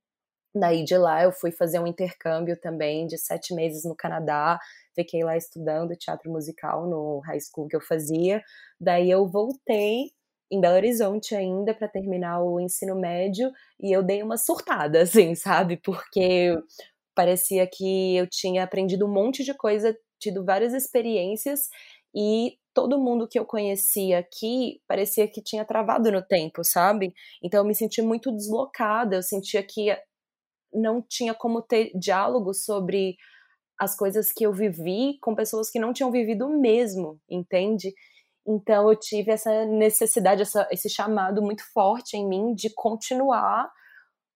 Daí 0.56 0.84
de 0.84 0.98
lá 0.98 1.24
eu 1.24 1.32
fui 1.32 1.52
fazer 1.52 1.80
um 1.80 1.88
intercâmbio 1.88 2.60
também 2.60 3.06
de 3.06 3.18
sete 3.18 3.54
meses 3.54 3.84
no 3.86 3.96
Canadá. 3.96 4.60
Fiquei 4.96 5.24
lá 5.24 5.38
estudando 5.38 5.96
teatro 5.96 6.32
musical 6.32 6.88
no 6.88 7.20
high 7.20 7.40
school 7.40 7.68
que 7.68 7.76
eu 7.76 7.82
fazia. 7.82 8.42
Daí 8.80 9.10
eu 9.12 9.28
voltei 9.28 10.12
em 10.52 10.62
Belo 10.62 10.76
Horizonte 10.76 11.36
ainda 11.36 11.74
para 11.74 11.88
terminar 11.88 12.42
o 12.42 12.60
ensino 12.60 12.96
médio 12.96 13.52
e 13.80 13.92
eu 13.96 14.02
dei 14.04 14.24
uma 14.24 14.38
surtada, 14.38 15.02
assim, 15.04 15.36
sabe? 15.36 15.78
Porque 15.78 16.56
parecia 17.16 17.68
que 17.68 18.16
eu 18.16 18.28
tinha 18.30 18.64
aprendido 18.64 19.06
um 19.06 19.12
monte 19.14 19.44
de 19.44 19.54
coisa, 19.54 19.98
tido 20.20 20.46
várias 20.46 20.74
experiências 20.74 21.62
e 22.16 22.58
todo 22.74 23.00
mundo 23.00 23.28
que 23.28 23.40
eu 23.40 23.46
conhecia 23.46 24.20
aqui 24.20 24.80
parecia 24.88 25.28
que 25.28 25.42
tinha 25.42 25.66
travado 25.66 26.12
no 26.12 26.22
tempo, 26.22 26.64
sabe? 26.64 27.14
Então 27.44 27.62
eu 27.62 27.66
me 27.66 27.76
senti 27.76 28.02
muito 28.02 28.32
deslocada, 28.32 29.16
eu 29.18 29.24
sentia 29.24 29.64
que 29.64 29.90
não 30.78 31.02
tinha 31.02 31.34
como 31.34 31.62
ter 31.62 31.92
diálogo 31.98 32.54
sobre 32.54 33.18
as 33.80 33.96
coisas 33.96 34.32
que 34.32 34.46
eu 34.46 34.52
vivi 34.52 35.18
com 35.22 35.36
pessoas 35.36 35.70
que 35.70 35.80
não 35.80 35.94
tinham 35.94 36.12
vivido 36.12 36.50
mesmo, 36.50 37.20
entende? 37.30 37.94
Então 38.48 38.90
eu 38.90 38.98
tive 38.98 39.32
essa 39.32 39.66
necessidade, 39.66 40.42
essa, 40.42 40.68
esse 40.72 40.90
chamado 40.90 41.42
muito 41.42 41.64
forte 41.74 42.16
em 42.16 42.28
mim 42.28 42.54
de 42.56 42.74
continuar 42.74 43.70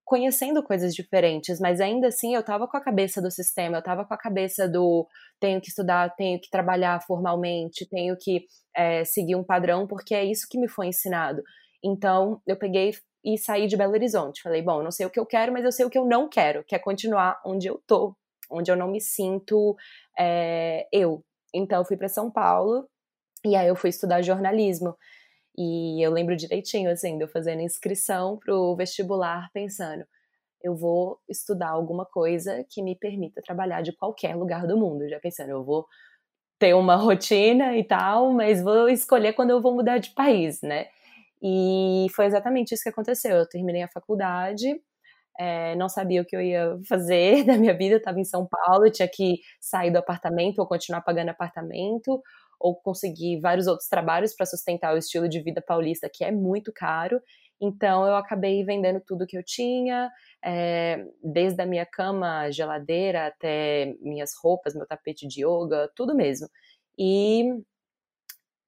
conhecendo 0.03 0.61
coisas 0.61 0.93
diferentes, 0.93 1.57
mas 1.61 1.79
ainda 1.79 2.07
assim 2.07 2.35
eu 2.35 2.43
tava 2.43 2.67
com 2.67 2.75
a 2.75 2.83
cabeça 2.83 3.21
do 3.21 3.31
sistema, 3.31 3.77
eu 3.77 3.81
tava 3.81 4.03
com 4.03 4.13
a 4.13 4.17
cabeça 4.17 4.67
do 4.67 5.07
tenho 5.39 5.61
que 5.61 5.69
estudar, 5.69 6.13
tenho 6.15 6.39
que 6.39 6.49
trabalhar 6.49 7.01
formalmente, 7.07 7.87
tenho 7.87 8.17
que 8.19 8.45
é, 8.75 9.05
seguir 9.05 9.35
um 9.35 9.43
padrão, 9.43 9.87
porque 9.87 10.13
é 10.13 10.25
isso 10.25 10.47
que 10.49 10.59
me 10.59 10.67
foi 10.67 10.87
ensinado. 10.87 11.41
Então 11.81 12.41
eu 12.45 12.57
peguei 12.57 12.91
e 13.23 13.37
saí 13.37 13.67
de 13.67 13.77
Belo 13.77 13.93
Horizonte. 13.93 14.41
Falei, 14.41 14.61
bom, 14.61 14.81
não 14.81 14.91
sei 14.91 15.05
o 15.05 15.09
que 15.09 15.19
eu 15.19 15.25
quero, 15.25 15.51
mas 15.51 15.63
eu 15.63 15.71
sei 15.71 15.85
o 15.85 15.89
que 15.89 15.97
eu 15.97 16.05
não 16.05 16.27
quero, 16.27 16.63
que 16.63 16.75
é 16.75 16.79
continuar 16.79 17.39
onde 17.45 17.67
eu 17.67 17.81
tô, 17.85 18.15
onde 18.49 18.71
eu 18.71 18.75
não 18.75 18.89
me 18.89 18.99
sinto 18.99 19.75
é, 20.17 20.87
eu. 20.91 21.23
Então 21.53 21.79
eu 21.79 21.85
fui 21.85 21.97
para 21.97 22.07
São 22.07 22.31
Paulo 22.31 22.87
e 23.45 23.55
aí 23.55 23.67
eu 23.67 23.75
fui 23.75 23.89
estudar 23.89 24.21
jornalismo. 24.21 24.95
E 25.57 26.01
eu 26.01 26.11
lembro 26.11 26.35
direitinho, 26.35 26.89
assim, 26.89 27.17
de 27.17 27.23
eu 27.23 27.27
fazendo 27.27 27.61
inscrição 27.61 28.37
pro 28.37 28.75
vestibular, 28.75 29.49
pensando, 29.53 30.05
eu 30.63 30.75
vou 30.75 31.19
estudar 31.27 31.69
alguma 31.69 32.05
coisa 32.05 32.65
que 32.69 32.81
me 32.81 32.95
permita 32.95 33.41
trabalhar 33.41 33.81
de 33.81 33.91
qualquer 33.91 34.35
lugar 34.35 34.65
do 34.65 34.77
mundo. 34.77 35.09
Já 35.09 35.19
pensando, 35.19 35.49
eu 35.49 35.63
vou 35.63 35.85
ter 36.59 36.73
uma 36.75 36.95
rotina 36.95 37.75
e 37.75 37.83
tal, 37.83 38.31
mas 38.31 38.61
vou 38.61 38.87
escolher 38.87 39.33
quando 39.33 39.49
eu 39.49 39.61
vou 39.61 39.73
mudar 39.73 39.97
de 39.97 40.11
país, 40.11 40.61
né? 40.61 40.87
E 41.43 42.07
foi 42.15 42.25
exatamente 42.25 42.73
isso 42.73 42.83
que 42.83 42.89
aconteceu. 42.89 43.35
Eu 43.37 43.49
terminei 43.49 43.81
a 43.83 43.87
faculdade, 43.87 44.79
é, 45.39 45.75
não 45.75 45.89
sabia 45.89 46.21
o 46.21 46.25
que 46.25 46.35
eu 46.35 46.41
ia 46.41 46.77
fazer 46.87 47.43
da 47.45 47.57
minha 47.57 47.75
vida, 47.75 47.97
estava 47.97 48.19
em 48.19 48.25
São 48.25 48.47
Paulo, 48.47 48.91
tinha 48.91 49.07
que 49.07 49.39
sair 49.59 49.91
do 49.91 49.97
apartamento 49.97 50.59
ou 50.59 50.67
continuar 50.67 51.01
pagando 51.01 51.29
apartamento, 51.29 52.21
ou 52.59 52.75
conseguir 52.75 53.39
vários 53.41 53.67
outros 53.67 53.87
trabalhos 53.89 54.35
para 54.35 54.45
sustentar 54.45 54.93
o 54.93 54.97
estilo 54.97 55.27
de 55.27 55.41
vida 55.41 55.61
paulista, 55.61 56.09
que 56.13 56.23
é 56.23 56.31
muito 56.31 56.71
caro. 56.73 57.19
Então 57.59 58.05
eu 58.07 58.15
acabei 58.15 58.63
vendendo 58.63 59.01
tudo 59.05 59.25
que 59.27 59.37
eu 59.37 59.43
tinha, 59.43 60.09
é, 60.43 61.05
desde 61.23 61.61
a 61.61 61.65
minha 61.65 61.85
cama, 61.85 62.51
geladeira, 62.51 63.27
até 63.27 63.95
minhas 64.01 64.31
roupas, 64.43 64.75
meu 64.75 64.85
tapete 64.87 65.27
de 65.27 65.43
yoga, 65.45 65.89
tudo 65.95 66.15
mesmo. 66.15 66.47
E 66.97 67.45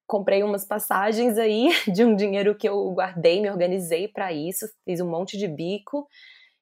comprei 0.06 0.42
umas 0.42 0.64
passagens 0.64 1.38
aí 1.38 1.68
de 1.92 2.04
um 2.04 2.14
dinheiro 2.14 2.54
que 2.54 2.68
eu 2.68 2.90
guardei, 2.92 3.40
me 3.40 3.50
organizei 3.50 4.08
para 4.08 4.32
isso, 4.32 4.66
fiz 4.84 5.00
um 5.00 5.08
monte 5.10 5.38
de 5.38 5.48
bico 5.48 6.06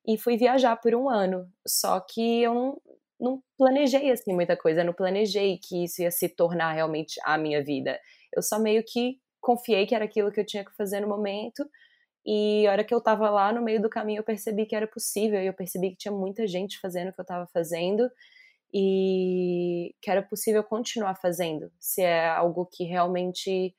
e 0.07 0.19
fui 0.19 0.37
viajar 0.37 0.77
por 0.77 0.95
um 0.95 1.09
ano. 1.09 1.49
Só 1.67 2.01
que 2.01 2.43
eu 2.43 2.55
não, 2.55 2.81
não 3.21 3.43
planejei 3.57 4.11
assim 4.11 4.33
muita 4.33 4.57
coisa, 4.57 4.85
não 4.85 4.93
planejei 4.93 5.59
que 5.59 5.85
isso 5.85 6.03
ia 6.03 6.11
se 6.11 6.29
tornar 6.29 6.73
realmente 6.73 7.21
a 7.25 7.39
minha 7.39 7.63
vida. 7.63 7.99
Eu 8.35 8.43
só 8.43 8.59
meio 8.59 8.83
que 8.85 9.19
confiei 9.41 9.87
que 9.87 9.95
era 9.95 10.05
aquilo 10.05 10.33
que 10.33 10.41
eu 10.41 10.47
tinha 10.47 10.65
que 10.65 10.75
fazer 10.77 11.01
no 11.01 11.09
momento. 11.09 11.69
E 12.25 12.67
a 12.69 12.73
hora 12.73 12.85
que 12.85 12.95
eu 12.95 13.01
tava 13.01 13.29
lá 13.31 13.53
no 13.53 13.63
meio 13.63 13.83
do 13.83 13.91
caminho, 13.91 14.21
eu 14.21 14.25
percebi 14.25 14.65
que 14.65 14.77
era 14.77 14.87
possível, 14.87 15.43
e 15.43 15.47
eu 15.47 15.53
percebi 15.53 15.91
que 15.91 15.97
tinha 15.97 16.13
muita 16.13 16.47
gente 16.47 16.79
fazendo 16.81 17.09
o 17.09 17.13
que 17.13 17.21
eu 17.21 17.25
tava 17.25 17.49
fazendo 17.53 18.09
e 18.73 19.95
que 20.01 20.11
era 20.11 20.23
possível 20.23 20.65
continuar 20.65 21.15
fazendo, 21.15 21.71
se 21.79 22.03
é 22.03 22.29
algo 22.29 22.67
que 22.67 22.85
realmente 22.85 23.75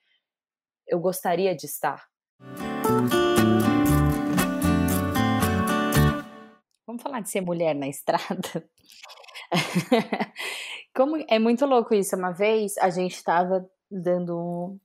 eu 0.88 1.00
gostaria 1.00 1.56
de 1.56 1.66
estar. 1.66 2.06
Vamos 6.86 7.02
falar 7.02 7.22
de 7.22 7.30
ser 7.30 7.42
mulher 7.42 7.74
na 7.74 7.88
estrada? 7.88 8.70
Como 10.96 11.18
é 11.28 11.40
muito 11.40 11.66
louco 11.66 11.96
isso. 11.96 12.16
Uma 12.16 12.32
vez 12.32 12.78
a 12.78 12.90
gente 12.90 13.16
estava 13.16 13.68
dando 13.90 14.80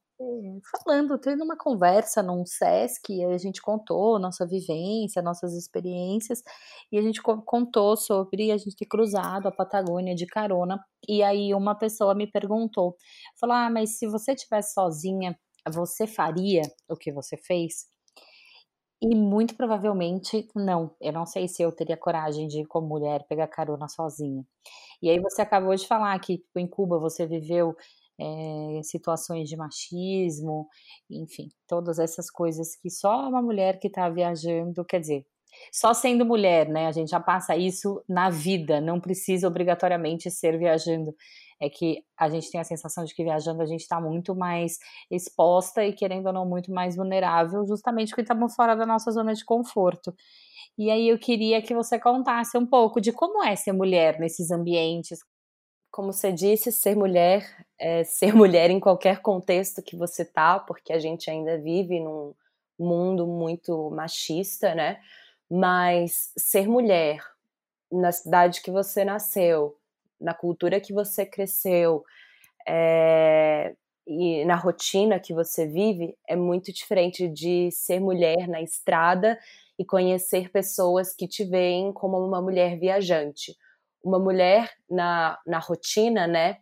falando, 0.71 1.19
tendo 1.19 1.45
uma 1.45 1.57
conversa 1.57 2.23
num 2.23 2.45
SESC, 2.45 3.25
a 3.25 3.39
gente 3.39 3.63
contou 3.63 4.19
nossa 4.19 4.47
vivência, 4.47 5.23
nossas 5.23 5.55
experiências, 5.55 6.43
e 6.91 6.99
a 6.99 7.03
gente 7.03 7.23
contou 7.23 7.97
sobre 7.97 8.51
a 8.51 8.57
gente 8.57 8.77
ter 8.77 8.87
cruzado 8.87 9.47
a 9.47 9.53
Patagônia 9.53 10.15
de 10.15 10.27
carona, 10.27 10.79
e 11.09 11.23
aí 11.23 11.55
uma 11.55 11.75
pessoa 11.75 12.15
me 12.15 12.27
perguntou, 12.27 12.97
falou, 13.41 13.57
ah, 13.57 13.71
mas 13.71 13.99
se 13.99 14.07
você 14.07 14.33
estivesse 14.33 14.75
sozinha, 14.75 15.39
você 15.73 16.07
faria 16.07 16.63
o 16.89 16.97
que 16.97 17.13
você 17.13 17.37
fez? 17.37 17.87
E 19.01 19.15
muito 19.15 19.55
provavelmente 19.55 20.49
não. 20.57 20.91
Eu 21.01 21.13
não 21.13 21.25
sei 21.25 21.47
se 21.47 21.63
eu 21.63 21.71
teria 21.71 21.97
coragem 21.97 22.49
de, 22.49 22.65
como 22.65 22.89
mulher, 22.89 23.25
pegar 23.29 23.47
carona 23.47 23.89
sozinha. 23.89 24.45
E 25.01 25.09
aí 25.09 25.21
você 25.21 25.41
acabou 25.43 25.75
de 25.77 25.87
falar 25.87 26.19
que 26.19 26.39
tipo, 26.39 26.59
em 26.59 26.67
Cuba 26.67 26.99
você 26.99 27.25
viveu 27.25 27.77
é, 28.21 28.83
situações 28.83 29.49
de 29.49 29.57
machismo, 29.57 30.69
enfim, 31.11 31.49
todas 31.67 31.99
essas 31.99 32.31
coisas 32.31 32.77
que 32.77 32.91
só 32.91 33.29
uma 33.29 33.43
mulher 33.43 33.79
que 33.79 33.89
está 33.89 34.09
viajando, 34.09 34.85
quer 34.85 35.01
dizer, 35.01 35.27
só 35.73 35.95
sendo 35.95 36.25
mulher, 36.25 36.69
né? 36.69 36.87
A 36.87 36.93
gente 36.93 37.11
já 37.11 37.21
passa 37.21 37.57
isso 37.57 38.03
na 38.09 38.31
vida, 38.31 38.81
não 38.81 39.01
precisa 39.01 39.49
obrigatoriamente 39.49 40.31
ser 40.31 40.59
viajando. 40.59 41.15
É 41.61 41.69
que 41.69 42.05
a 42.17 42.29
gente 42.29 42.51
tem 42.51 42.61
a 42.61 42.65
sensação 42.65 43.05
de 43.05 43.15
que 43.15 43.25
viajando 43.25 43.63
a 43.63 43.67
gente 43.67 43.81
está 43.81 44.01
muito 44.01 44.35
mais 44.35 44.79
exposta 45.11 45.85
e, 45.85 45.93
querendo 45.93 46.27
ou 46.27 46.33
não, 46.33 46.47
muito 46.47 46.73
mais 46.73 46.95
vulnerável, 46.97 47.67
justamente 47.67 48.11
porque 48.11 48.23
estamos 48.23 48.55
fora 48.55 48.77
da 48.77 48.87
nossa 48.87 49.11
zona 49.11 49.35
de 49.35 49.45
conforto. 49.45 50.15
E 50.79 50.91
aí 50.91 51.09
eu 51.09 51.19
queria 51.19 51.61
que 51.61 51.75
você 51.75 51.99
contasse 51.99 52.57
um 52.57 52.67
pouco 52.67 53.01
de 53.01 53.13
como 53.13 53.43
é 53.43 53.57
ser 53.57 53.73
mulher 53.73 54.21
nesses 54.21 54.51
ambientes. 54.53 55.19
Como 55.99 56.13
você 56.13 56.31
disse, 56.31 56.71
ser 56.71 56.95
mulher 56.95 57.45
é 57.77 58.05
ser 58.07 58.33
mulher 58.33 58.71
em 58.71 58.79
qualquer 58.79 59.21
contexto 59.21 59.83
que 59.83 59.97
você 59.97 60.25
tá, 60.25 60.57
porque 60.57 60.93
a 60.93 60.99
gente 61.01 61.29
ainda 61.29 61.59
vive 61.59 61.99
num 61.99 62.33
mundo 62.79 63.27
muito 63.27 63.91
machista, 63.91 64.77
né? 64.77 65.01
Mas 65.51 66.33
ser 66.39 66.69
mulher 66.69 67.21
na 67.91 68.13
cidade 68.13 68.63
que 68.63 68.71
você 68.71 69.05
nasceu, 69.05 69.77
na 70.21 70.33
cultura 70.33 70.81
que 70.81 70.93
você 70.93 71.27
cresceu 71.27 72.05
é, 72.65 73.75
e 74.07 74.45
na 74.45 74.55
rotina 74.55 75.19
que 75.19 75.35
você 75.35 75.67
vive 75.67 76.17
é 76.29 76.37
muito 76.37 76.73
diferente 76.73 77.27
de 77.27 77.73
ser 77.73 77.99
mulher 77.99 78.47
na 78.47 78.63
estrada 78.63 79.37
e 79.77 79.85
conhecer 79.85 80.49
pessoas 80.53 81.13
que 81.13 81.27
te 81.27 81.45
veem 81.45 81.93
como 81.93 82.25
uma 82.25 82.41
mulher 82.41 82.79
viajante. 82.79 83.57
Uma 84.03 84.19
mulher 84.19 84.71
na, 84.89 85.39
na 85.47 85.59
rotina, 85.59 86.27
né? 86.27 86.59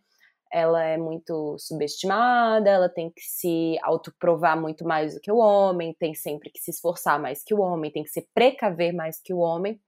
Ela 0.52 0.82
é 0.84 0.96
muito 0.96 1.56
subestimada, 1.58 2.70
ela 2.70 2.88
tem 2.88 3.10
que 3.10 3.22
se 3.22 3.76
autoprovar 3.82 4.58
muito 4.60 4.84
mais 4.84 5.14
do 5.14 5.20
que 5.20 5.30
o 5.30 5.38
homem, 5.38 5.94
tem 5.98 6.14
sempre 6.14 6.50
que 6.50 6.60
se 6.60 6.70
esforçar 6.70 7.20
mais 7.20 7.42
que 7.42 7.52
o 7.52 7.60
homem, 7.60 7.90
tem 7.90 8.04
que 8.04 8.10
se 8.10 8.26
precaver 8.32 8.94
mais 8.94 9.20
que 9.20 9.34
o 9.34 9.38
homem. 9.38 9.80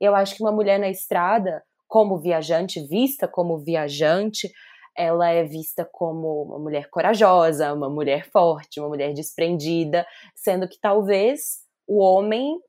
Eu 0.00 0.14
acho 0.14 0.34
que 0.34 0.42
uma 0.42 0.52
mulher 0.52 0.78
na 0.78 0.88
estrada, 0.88 1.62
como 1.86 2.18
viajante, 2.18 2.86
vista 2.86 3.28
como 3.28 3.58
viajante, 3.58 4.50
ela 4.96 5.28
é 5.30 5.44
vista 5.44 5.88
como 5.90 6.42
uma 6.42 6.58
mulher 6.58 6.88
corajosa, 6.90 7.72
uma 7.72 7.88
mulher 7.88 8.28
forte, 8.30 8.80
uma 8.80 8.88
mulher 8.88 9.12
desprendida, 9.12 10.06
sendo 10.34 10.68
que 10.68 10.78
talvez 10.80 11.60
o 11.86 11.98
homem 11.98 12.60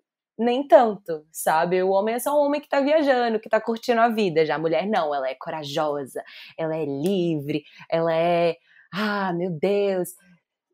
nem 0.42 0.68
tanto, 0.68 1.24
sabe? 1.32 1.82
O 1.84 1.92
homem 1.92 2.16
é 2.16 2.20
só 2.20 2.36
um 2.36 2.46
homem 2.46 2.60
que 2.60 2.68
tá 2.68 2.82
viajando, 2.82 3.40
que 3.40 3.50
tá 3.50 3.62
curtindo 3.62 4.02
a 4.02 4.10
vida. 4.10 4.46
Já 4.46 4.56
a 4.56 4.60
mulher 4.60 4.88
não, 4.88 5.14
ela 5.14 5.30
é 5.30 5.36
corajosa, 5.36 6.24
ela 6.58 6.76
é 6.76 6.84
livre, 6.84 7.64
ela 7.90 8.14
é. 8.14 8.56
Ah, 8.94 9.32
meu 9.34 9.52
Deus. 9.52 10.10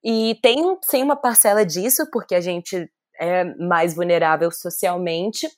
E 0.04 0.40
tem 0.42 0.58
sim 0.84 1.04
uma 1.04 1.16
parcela 1.16 1.66
disso, 1.66 2.10
porque 2.12 2.34
a 2.34 2.42
gente 2.42 2.90
é 3.20 3.44
mais 3.44 3.94
vulnerável 3.94 4.50
socialmente, 4.52 5.50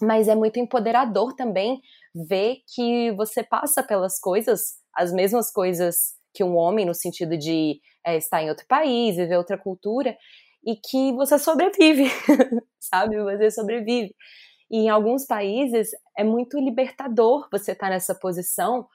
mas 0.00 0.28
é 0.28 0.34
muito 0.34 0.58
empoderador 0.58 1.34
também 1.34 1.80
ver 2.14 2.58
que 2.74 3.12
você 3.12 3.42
passa 3.42 3.82
pelas 3.82 4.18
coisas, 4.18 4.62
as 4.94 5.12
mesmas 5.12 5.50
coisas 5.52 6.14
que 6.34 6.42
um 6.42 6.56
homem, 6.56 6.86
no 6.86 6.94
sentido 6.94 7.36
de 7.36 7.80
é, 8.04 8.16
estar 8.16 8.42
em 8.42 8.48
outro 8.48 8.66
país, 8.66 9.16
viver 9.16 9.36
outra 9.36 9.58
cultura, 9.58 10.16
e 10.64 10.76
que 10.76 11.12
você 11.12 11.38
sobrevive, 11.38 12.04
sabe? 12.80 13.16
Você 13.22 13.50
sobrevive. 13.50 14.14
E 14.70 14.78
em 14.78 14.88
alguns 14.88 15.26
países 15.26 15.90
é 16.16 16.24
muito 16.24 16.58
libertador 16.58 17.48
você 17.50 17.72
estar 17.72 17.86
tá 17.86 17.90
nessa 17.90 18.14
posição. 18.14 18.86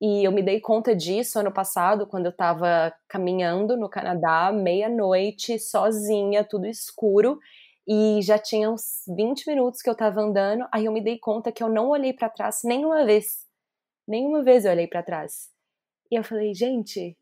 E 0.00 0.24
eu 0.26 0.32
me 0.32 0.42
dei 0.42 0.60
conta 0.60 0.96
disso 0.96 1.38
ano 1.38 1.52
passado, 1.52 2.06
quando 2.06 2.26
eu 2.26 2.30
estava 2.30 2.92
caminhando 3.08 3.76
no 3.76 3.88
Canadá, 3.88 4.50
meia-noite, 4.50 5.58
sozinha, 5.58 6.42
tudo 6.42 6.66
escuro, 6.66 7.38
e 7.86 8.20
já 8.22 8.38
tinha 8.38 8.70
uns 8.70 9.04
20 9.08 9.46
minutos 9.46 9.82
que 9.82 9.88
eu 9.88 9.94
estava 9.94 10.20
andando, 10.20 10.66
aí 10.72 10.86
eu 10.86 10.92
me 10.92 11.02
dei 11.02 11.18
conta 11.18 11.52
que 11.52 11.62
eu 11.62 11.68
não 11.68 11.88
olhei 11.88 12.12
para 12.12 12.30
trás 12.30 12.60
nenhuma 12.64 13.04
vez. 13.04 13.46
Nenhuma 14.08 14.42
vez 14.42 14.64
eu 14.64 14.72
olhei 14.72 14.86
para 14.86 15.02
trás. 15.02 15.50
E 16.10 16.16
eu 16.16 16.24
falei, 16.24 16.54
gente, 16.54 17.16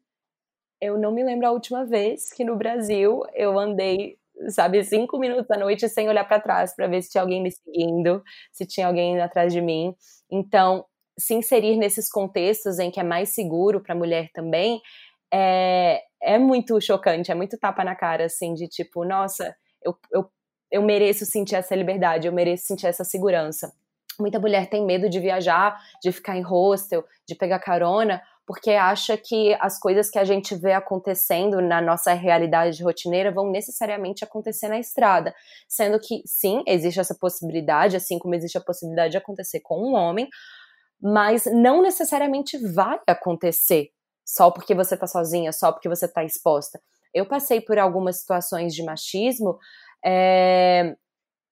eu 0.81 0.99
não 0.99 1.13
me 1.13 1.23
lembro 1.25 1.47
a 1.47 1.53
última 1.53 1.85
vez 1.85 2.31
que 2.31 2.45
no 2.45 2.57
Brasil 2.57 3.23
eu 3.35 3.59
andei, 3.59 4.17
sabe, 4.49 4.83
cinco 4.85 5.19
minutos 5.19 5.47
da 5.49 5.57
noite 5.57 5.89
sem 5.89 6.09
olhar 6.09 6.25
para 6.25 6.41
trás 6.41 6.75
para 6.75 6.87
ver 6.87 7.03
se 7.03 7.11
tinha 7.11 7.23
alguém 7.23 7.43
me 7.43 7.51
seguindo, 7.51 8.23
se 8.53 8.67
tinha 8.67 8.87
alguém 8.87 9.21
atrás 9.21 9.53
de 9.53 9.61
mim. 9.61 9.95
Então, 10.31 10.85
se 11.19 11.35
inserir 11.35 11.77
nesses 11.77 12.09
contextos 12.09 12.79
em 12.79 12.91
que 12.91 13.01
é 13.01 13.03
mais 13.03 13.31
seguro 13.31 13.83
para 13.83 13.93
a 13.93 13.99
mulher 13.99 14.31
também 14.33 14.81
é, 15.33 16.03
é 16.23 16.39
muito 16.39 16.81
chocante, 16.81 17.31
é 17.31 17.35
muito 17.35 17.59
tapa 17.59 17.85
na 17.85 17.95
cara, 17.95 18.27
assim, 18.27 18.55
de 18.55 18.69
tipo, 18.69 19.05
nossa, 19.05 19.55
eu, 19.83 19.97
eu, 20.13 20.31
eu 20.71 20.83
mereço 20.83 21.27
sentir 21.27 21.57
essa 21.57 21.75
liberdade, 21.75 22.27
eu 22.27 22.33
mereço 22.33 22.67
sentir 22.67 22.87
essa 22.87 23.05
segurança. 23.05 23.73
Muita 24.19 24.41
mulher 24.41 24.69
tem 24.69 24.85
medo 24.85 25.09
de 25.09 25.21
viajar, 25.21 25.79
de 26.03 26.11
ficar 26.11 26.37
em 26.37 26.43
hostel, 26.43 27.05
de 27.27 27.35
pegar 27.35 27.61
carona, 27.61 28.21
porque 28.49 28.71
acha 28.71 29.15
que 29.15 29.55
as 29.61 29.79
coisas 29.79 30.09
que 30.09 30.19
a 30.19 30.25
gente 30.25 30.55
vê 30.55 30.73
acontecendo 30.73 31.61
na 31.61 31.83
nossa 31.83 32.15
realidade 32.15 32.83
rotineira 32.83 33.31
vão 33.31 33.51
necessariamente 33.51 34.25
acontecer 34.25 34.69
na 34.69 34.79
estrada. 34.79 35.35
Sendo 35.69 36.01
que, 36.01 36.23
sim, 36.25 36.63
existe 36.67 36.99
essa 36.99 37.15
possibilidade, 37.15 37.95
assim 37.95 38.19
como 38.19 38.35
existe 38.35 38.57
a 38.57 38.63
possibilidade 38.63 39.11
de 39.11 39.19
acontecer 39.19 39.61
com 39.61 39.79
um 39.79 39.93
homem, 39.93 40.31
mas 40.99 41.45
não 41.45 41.83
necessariamente 41.83 42.57
vai 42.73 42.99
acontecer 43.07 43.91
só 44.25 44.51
porque 44.51 44.75
você 44.75 44.97
tá 44.97 45.07
sozinha, 45.07 45.53
só 45.53 45.71
porque 45.71 45.87
você 45.89 46.09
tá 46.09 46.25
exposta. 46.25 46.81
Eu 47.13 47.29
passei 47.29 47.61
por 47.61 47.79
algumas 47.79 48.21
situações 48.21 48.73
de 48.73 48.83
machismo, 48.83 49.59
é, 50.03 50.97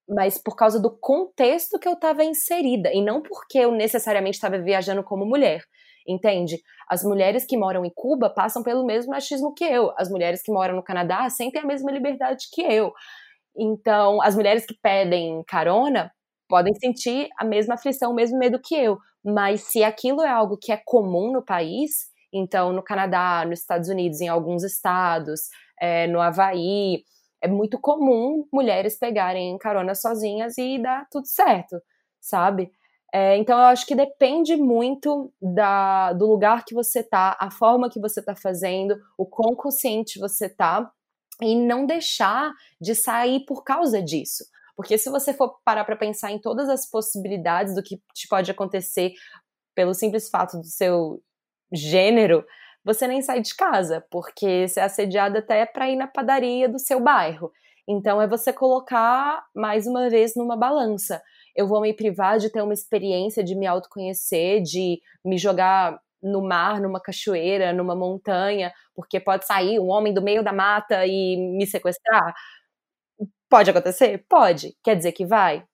mas 0.09 0.39
por 0.39 0.57
causa 0.57 0.81
do 0.81 0.97
contexto 0.99 1.79
que 1.79 1.87
eu 1.87 1.93
estava 1.93 2.25
inserida, 2.25 2.91
e 2.91 3.05
não 3.05 3.21
porque 3.21 3.59
eu 3.59 3.71
necessariamente 3.71 4.39
estava 4.39 4.59
viajando 4.59 5.05
como 5.05 5.27
mulher 5.27 5.63
entende? 6.07 6.63
As 6.89 7.03
mulheres 7.03 7.45
que 7.45 7.57
moram 7.57 7.85
em 7.85 7.91
Cuba 7.95 8.31
passam 8.31 8.63
pelo 8.63 8.85
mesmo 8.85 9.11
machismo 9.13 9.55
que 9.55 9.65
eu. 9.65 9.93
As 9.97 10.09
mulheres 10.11 10.43
que 10.43 10.53
moram 10.53 10.77
no 10.77 10.83
Canadá 10.83 11.29
sentem 11.31 11.61
a 11.63 11.67
mesma 11.67 11.91
liberdade 11.91 12.47
que 12.53 12.63
eu. 12.63 12.93
Então, 13.57 14.21
as 14.23 14.37
mulheres 14.37 14.67
que 14.67 14.75
pedem 14.75 15.43
carona 15.47 16.13
podem 16.49 16.75
sentir 16.75 17.29
a 17.39 17.45
mesma 17.45 17.75
aflição, 17.75 18.13
o 18.13 18.15
mesmo 18.15 18.39
medo 18.39 18.61
que 18.63 18.75
eu. 18.75 18.99
Mas 19.25 19.63
se 19.63 19.83
aquilo 19.83 20.23
é 20.23 20.29
algo 20.29 20.57
que 20.57 20.73
é 20.73 20.81
comum 20.85 21.33
no 21.33 21.45
país, 21.45 22.07
então 22.33 22.73
no 22.73 22.83
Canadá, 22.83 23.45
nos 23.47 23.61
Estados 23.61 23.89
Unidos, 23.89 24.21
em 24.21 24.29
alguns 24.29 24.63
estados, 24.63 25.41
é, 25.81 26.07
no 26.07 26.21
Havaí, 26.21 27.03
é 27.43 27.49
muito 27.49 27.79
comum 27.81 28.47
mulheres 28.53 28.99
pegarem 28.99 29.59
carona 29.59 29.95
sozinhas 29.95 30.57
e 30.59 30.79
dar 30.81 31.07
tudo 31.11 31.27
certo, 31.27 31.77
sabe? 32.21 32.71
É, 33.13 33.37
então 33.37 33.59
eu 33.59 33.67
acho 33.67 33.87
que 33.87 33.95
depende 33.95 34.57
muito 34.57 35.33
da, 35.41 36.13
do 36.13 36.27
lugar 36.27 36.65
que 36.65 36.75
você 36.75 37.03
tá, 37.03 37.37
a 37.41 37.51
forma 37.51 37.89
que 37.89 38.01
você 38.01 38.23
tá 38.23 38.35
fazendo, 38.35 38.97
o 39.17 39.25
quão 39.25 39.55
consciente 39.55 40.19
você 40.19 40.49
tá, 40.49 40.91
e 41.41 41.55
não 41.55 41.87
deixar 41.87 42.53
de 42.81 42.95
sair 42.95 43.45
por 43.47 43.63
causa 43.63 44.03
disso. 44.03 44.45
Porque 44.75 44.99
se 44.99 45.09
você 45.09 45.33
for 45.33 45.59
parar 45.65 45.85
para 45.85 45.97
pensar 45.97 46.31
em 46.31 46.39
todas 46.39 46.69
as 46.69 46.89
possibilidades 46.89 47.75
do 47.75 47.83
que 47.83 48.01
te 48.15 48.29
pode 48.29 48.51
acontecer 48.51 49.13
pelo 49.75 49.95
simples 49.95 50.29
fato 50.29 50.59
do 50.59 50.65
seu 50.65 51.23
gênero, 51.73 52.45
você 52.85 53.07
nem 53.09 53.21
sai 53.21 53.41
de 53.41 53.55
casa, 53.55 54.05
porque 54.11 54.69
você 54.69 54.81
é 54.81 54.85
assediada 54.85 55.41
até 55.41 55.67
para 55.67 55.91
ir 55.91 55.97
na 55.97 56.07
padaria 56.07 56.69
do 56.69 56.79
seu 56.79 57.01
bairro. 57.01 57.51
Então 57.89 58.21
é 58.21 58.27
você 58.27 58.53
colocar 58.53 59.45
mais 59.55 59.87
uma 59.87 60.09
vez 60.11 60.35
numa 60.37 60.57
balança 60.57 61.23
eu 61.57 61.67
vou 61.67 61.81
me 61.81 61.93
privar 61.95 62.39
de 62.39 62.51
ter 62.51 62.63
uma 62.63 62.75
experiência 62.75 63.43
de 63.43 63.55
me 63.55 63.67
autoconhecer, 63.67 64.63
de 64.63 65.01
me 65.25 65.39
jogar 65.39 65.99
no 66.23 66.43
mar, 66.43 66.81
numa 66.81 67.01
cachoeira, 67.01 67.73
numa 67.73 67.95
montanha, 67.97 68.73
porque 68.95 69.21
pode 69.21 69.47
sair 69.47 69.79
um 69.79 69.89
homem 69.89 70.13
do 70.13 70.23
meio 70.23 70.43
da 70.43 70.53
mata 70.53 71.07
e 71.07 71.37
me 71.37 71.67
sequestrar? 71.67 72.35
Pode 73.49 73.71
acontecer? 73.71 74.25
Pode. 74.29 74.77
Quer 74.83 74.97
dizer 74.97 75.13
que 75.13 75.25
vai? 75.25 75.65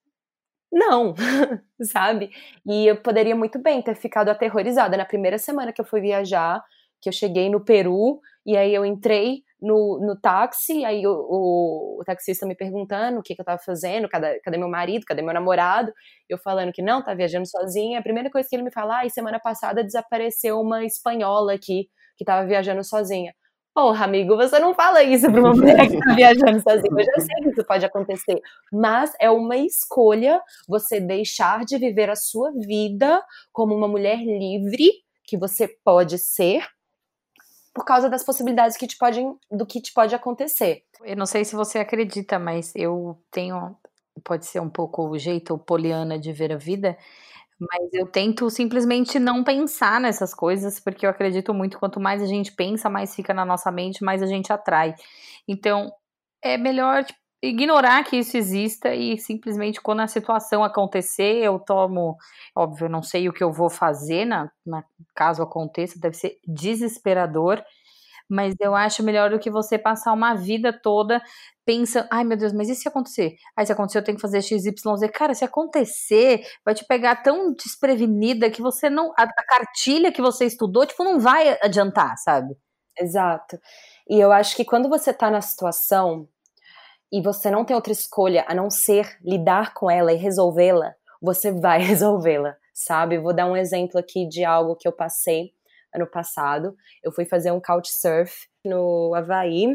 Não, 0.73 1.15
sabe? 1.83 2.31
E 2.67 2.87
eu 2.87 2.97
poderia 3.03 3.37
muito 3.37 3.59
bem 3.59 3.83
ter 3.83 3.95
ficado 3.95 4.31
aterrorizada 4.31 4.97
na 4.97 5.05
primeira 5.05 5.39
semana 5.39 5.73
que 5.73 5.81
eu 5.81 5.85
fui 5.85 6.01
viajar, 6.01 6.63
que 7.03 7.09
eu 7.09 7.13
cheguei 7.13 7.51
no 7.51 7.65
Peru, 7.65 8.21
e 8.47 8.57
aí 8.57 8.73
eu 8.73 8.87
entrei 8.87 9.43
no, 9.61 10.01
no 10.01 10.19
táxi, 10.19 10.85
aí 10.85 11.07
o, 11.07 11.13
o, 11.13 12.01
o, 12.01 12.05
taxista 12.05 12.47
me 12.47 12.55
perguntando 12.55 13.19
o 13.19 13.23
que, 13.23 13.35
que 13.35 13.41
eu 13.41 13.45
tava 13.45 13.61
fazendo, 13.65 14.09
cadê, 14.09 14.41
cadê, 14.41 14.57
meu 14.57 14.69
marido, 14.69 15.05
cadê 15.05 15.23
meu 15.23 15.35
namorado, 15.35 15.93
eu 16.29 16.39
falando 16.39 16.73
que 16.73 16.83
não, 16.83 17.03
tá 17.03 17.15
viajando 17.15 17.47
sozinha, 17.47 17.99
a 17.99 18.03
primeira 18.03 18.31
coisa 18.31 18.49
que 18.49 18.57
ele 18.57 18.63
me 18.63 18.73
fala, 18.73 19.03
ah, 19.03 19.09
semana 19.09 19.39
passada 19.41 19.85
desapareceu 19.85 20.61
uma 20.61 20.85
espanhola 20.85 21.55
aqui, 21.55 21.89
que 22.17 22.25
tava 22.25 22.47
viajando 22.47 22.83
sozinha. 22.85 23.35
Porra, 23.75 24.05
amigo, 24.05 24.37
você 24.37 24.59
não 24.59 24.75
fala 24.75 25.03
isso 25.03 25.31
pra 25.31 25.41
uma 25.41 25.53
mulher 25.55 25.89
que 25.89 25.99
tá 25.99 26.15
viajando 26.15 26.61
sozinha. 26.61 26.91
Eu 26.91 27.05
já 27.05 27.21
sei 27.21 27.37
que 27.43 27.49
isso 27.49 27.65
pode 27.67 27.87
acontecer. 27.87 28.39
Mas 28.71 29.15
é 29.19 29.31
uma 29.31 29.57
escolha 29.57 30.43
você 30.69 31.01
deixar 31.01 31.65
de 31.65 31.79
viver 31.79 32.11
a 32.11 32.17
sua 32.17 32.53
vida 32.53 33.25
como 33.51 33.75
uma 33.75 33.89
mulher 33.89 34.19
livre, 34.19 34.91
que 35.25 35.39
você 35.39 35.69
pode 35.83 36.19
ser, 36.19 36.67
por 37.75 37.85
causa 37.85 38.09
das 38.09 38.25
possibilidades 38.25 38.77
que 38.77 38.87
te 38.87 38.97
podem, 38.99 39.37
do 39.51 39.67
que 39.67 39.81
te 39.81 39.93
pode 39.93 40.15
acontecer. 40.15 40.85
Eu 41.05 41.17
não 41.17 41.27
sei 41.27 41.45
se 41.45 41.57
você 41.57 41.79
acredita, 41.79 42.39
mas 42.39 42.73
eu 42.77 43.19
tenho 43.31 43.77
pode 44.25 44.47
ser 44.47 44.61
um 44.61 44.69
pouco 44.69 45.09
o 45.09 45.19
jeito 45.19 45.57
poliana 45.59 46.19
de 46.19 46.33
ver 46.33 46.53
a 46.53 46.57
vida, 46.57 46.97
mas 47.59 47.93
eu 47.93 48.07
tento 48.07 48.51
simplesmente 48.51 49.19
não 49.19 49.45
pensar 49.45 50.01
nessas 50.01 50.35
coisas, 50.35 50.81
porque 50.81 51.07
eu 51.07 51.11
acredito 51.11 51.55
muito, 51.55 51.79
quanto 51.79 52.01
mais 52.01 52.23
a 52.23 52.27
gente 52.27 52.53
pensa, 52.53 52.91
mais 52.91 53.15
fica 53.15 53.33
na 53.33 53.45
nossa 53.45 53.71
mente, 53.71 54.05
mais 54.05 54.23
a 54.23 54.27
gente 54.27 54.53
atrai. 54.53 54.95
Então, 55.47 55.93
é 56.43 56.59
melhor 56.59 57.05
tipo, 57.05 57.19
ignorar 57.43 58.05
que 58.05 58.17
isso 58.17 58.37
exista 58.37 58.95
e 58.95 59.19
simplesmente 59.19 59.81
quando 59.81 60.01
a 60.01 60.07
situação 60.07 60.63
acontecer, 60.63 61.43
eu 61.43 61.59
tomo, 61.59 62.17
óbvio, 62.57 62.87
eu 62.87 62.91
não 62.91 63.03
sei 63.03 63.29
o 63.29 63.33
que 63.33 63.43
eu 63.43 63.53
vou 63.53 63.69
fazer 63.69 64.25
na, 64.25 64.51
na 64.65 64.85
caso 65.15 65.43
aconteça, 65.43 65.99
deve 65.99 66.17
ser 66.17 66.39
desesperador, 66.47 67.63
mas 68.31 68.55
eu 68.61 68.75
acho 68.75 69.03
melhor 69.03 69.31
do 69.31 69.39
que 69.39 69.51
você 69.51 69.77
passar 69.77 70.13
uma 70.13 70.35
vida 70.35 70.73
toda 70.73 71.21
pensa, 71.65 72.09
ai 72.11 72.25
meu 72.25 72.37
Deus, 72.37 72.53
mas 72.53 72.69
e 72.69 72.75
se 72.75 72.89
acontecer? 72.89 73.37
Aí 73.57 73.65
se 73.67 73.73
acontecer 73.73 73.99
eu 73.99 74.05
tenho 74.05 74.17
que 74.17 74.23
fazer 74.23 74.43
XYZ. 74.43 75.11
Cara, 75.13 75.35
se 75.35 75.45
acontecer, 75.45 76.45
vai 76.65 76.75
te 76.75 76.85
pegar 76.85 77.17
tão 77.23 77.53
desprevenida 77.55 78.51
que 78.51 78.63
você 78.63 78.91
não. 78.91 79.13
A, 79.17 79.25
a 79.25 79.45
cartilha 79.47 80.13
que 80.13 80.21
você 80.21 80.47
estudou, 80.47 80.87
tipo, 80.87 81.05
não 81.05 81.21
vai 81.21 81.57
adiantar, 81.63 82.17
sabe? 82.19 82.57
Exato. 82.99 83.59
E 84.09 84.19
eu 84.21 84.33
acho 84.33 84.57
que 84.57 84.65
quando 84.65 84.89
você 84.89 85.13
tá 85.13 85.31
na 85.31 85.41
situação 85.41 86.29
e 87.13 87.21
você 87.21 87.51
não 87.51 87.65
tem 87.65 87.77
outra 87.77 87.93
escolha 87.93 88.45
a 88.49 88.55
não 88.55 88.71
ser 88.71 89.19
lidar 89.23 89.75
com 89.75 89.91
ela 89.91 90.13
e 90.13 90.17
resolvê-la, 90.17 90.95
você 91.21 91.53
vai 91.53 91.79
resolvê-la, 91.85 92.57
sabe? 92.73 93.19
Vou 93.19 93.35
dar 93.35 93.47
um 93.47 93.57
exemplo 93.57 94.01
aqui 94.01 94.27
de 94.27 94.45
algo 94.45 94.75
que 94.75 94.89
eu 94.89 94.93
passei 94.93 95.53
ano 95.95 96.07
passado. 96.07 96.75
Eu 97.03 97.13
fui 97.13 97.27
fazer 97.27 97.53
um 97.53 97.61
couchsurf 97.61 98.49
no 98.65 99.15
Havaí. 99.15 99.67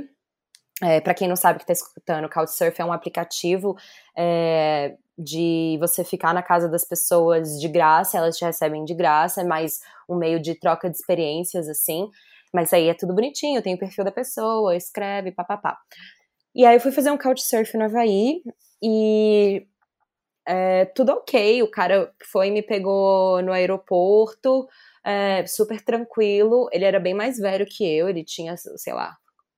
É, 0.82 1.02
para 1.02 1.14
quem 1.14 1.28
não 1.28 1.36
sabe 1.36 1.58
que 1.58 1.64
está 1.64 1.74
escutando, 1.74 2.30
Couchsurf 2.30 2.80
é 2.80 2.86
um 2.86 2.94
aplicativo 2.94 3.76
é, 4.16 4.96
de 5.18 5.76
você 5.80 6.04
ficar 6.04 6.36
na 6.36 6.44
casa 6.44 6.70
das 6.70 6.86
pessoas 6.86 7.60
de 7.60 7.68
graça, 7.68 8.16
elas 8.16 8.38
te 8.38 8.46
recebem 8.46 8.86
de 8.86 8.94
graça, 8.94 9.42
é 9.42 9.44
mais 9.44 9.80
um 10.08 10.16
meio 10.16 10.40
de 10.40 10.54
troca 10.54 10.88
de 10.88 10.96
experiências, 10.96 11.68
assim. 11.68 12.08
Mas 12.54 12.72
aí 12.74 12.90
é 12.90 12.94
tudo 12.94 13.16
bonitinho, 13.16 13.62
tem 13.62 13.74
o 13.74 13.80
perfil 13.80 14.04
da 14.04 14.12
pessoa, 14.12 14.76
escreve, 14.76 15.32
papapá. 15.32 15.80
E 16.56 16.66
aí 16.66 16.76
eu 16.76 16.80
fui 16.82 16.92
fazer 16.92 17.12
um 17.12 17.18
couchsurf 17.18 17.78
no 17.78 17.86
Havaí 17.86 18.42
e 18.82 19.68
é, 20.48 20.86
tudo 20.86 21.12
ok. 21.14 21.62
O 21.64 21.70
cara 21.70 22.14
foi 22.32 22.48
e 22.48 22.52
me 22.52 22.62
pegou 22.62 23.42
no 23.42 23.52
aeroporto, 23.52 24.68
é, 25.06 25.46
super 25.46 25.82
tranquilo. 25.84 26.70
Ele 26.72 26.86
era 26.86 27.00
bem 27.00 27.14
mais 27.14 27.38
velho 27.38 27.66
que 27.66 27.86
eu, 27.86 28.10
ele 28.10 28.24
tinha, 28.24 28.56
sei 28.58 28.94
lá, 28.94 29.16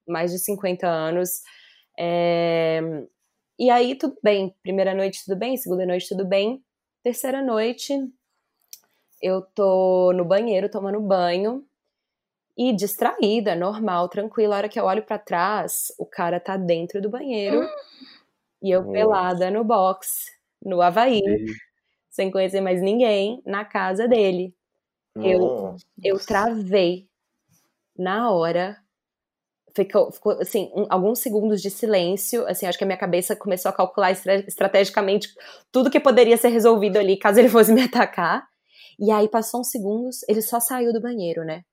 mais 0.08 0.32
de 0.32 0.40
50 0.40 0.88
anos. 0.88 1.42
É, 1.98 2.82
e 3.60 3.70
aí, 3.70 3.96
tudo 3.96 4.18
bem. 4.24 4.56
Primeira 4.64 4.94
noite, 4.96 5.24
tudo 5.26 5.38
bem. 5.38 5.58
Segunda 5.58 5.86
noite, 5.86 6.10
tudo 6.10 6.26
bem. 6.26 6.64
Terceira 7.04 7.42
noite, 7.42 7.94
eu 9.22 9.42
tô 9.42 10.14
no 10.14 10.26
banheiro 10.26 10.70
tomando 10.70 11.00
banho 11.02 11.66
e 12.60 12.74
distraída, 12.74 13.56
normal, 13.56 14.10
tranquila. 14.10 14.56
A 14.56 14.58
hora 14.58 14.70
que 14.70 14.78
eu 14.78 14.84
olho 14.84 15.02
para 15.02 15.18
trás, 15.18 15.94
o 15.98 16.06
cara 16.06 16.42
tá 16.42 16.58
dentro 16.58 17.02
do 17.02 17.10
banheiro 17.10 17.66
e 18.62 18.70
eu 18.70 18.92
pelada 18.92 19.50
no 19.50 19.64
box, 19.64 20.26
no 20.62 20.82
Havaí, 20.82 21.22
sem 22.10 22.30
conhecer 22.30 22.60
mais 22.60 22.82
ninguém, 22.82 23.42
na 23.46 23.64
casa 23.64 24.10
dele. 24.10 24.54
Eu, 25.16 25.78
eu 26.04 26.20
travei 26.20 27.08
na 27.98 28.30
hora. 28.30 28.76
Ficou, 29.74 30.12
ficou 30.12 30.34
assim, 30.34 30.70
um, 30.76 30.86
alguns 30.90 31.20
segundos 31.20 31.62
de 31.62 31.70
silêncio. 31.70 32.46
Assim, 32.46 32.66
acho 32.66 32.78
que 32.78 32.84
a 32.84 32.88
minha 32.88 33.00
cabeça 33.00 33.38
começou 33.38 33.70
a 33.70 33.74
calcular 33.74 34.12
estrategicamente 34.12 35.30
tudo 35.72 35.90
que 35.90 36.00
poderia 36.00 36.36
ser 36.36 36.50
resolvido 36.50 36.98
ali 36.98 37.16
caso 37.16 37.40
ele 37.40 37.48
fosse 37.48 37.72
me 37.72 37.84
atacar. 37.84 38.46
E 39.00 39.12
aí 39.12 39.30
passou 39.30 39.62
uns 39.62 39.70
segundos, 39.70 40.28
ele 40.28 40.42
só 40.42 40.60
saiu 40.60 40.92
do 40.92 41.00
banheiro, 41.00 41.46
né? 41.46 41.64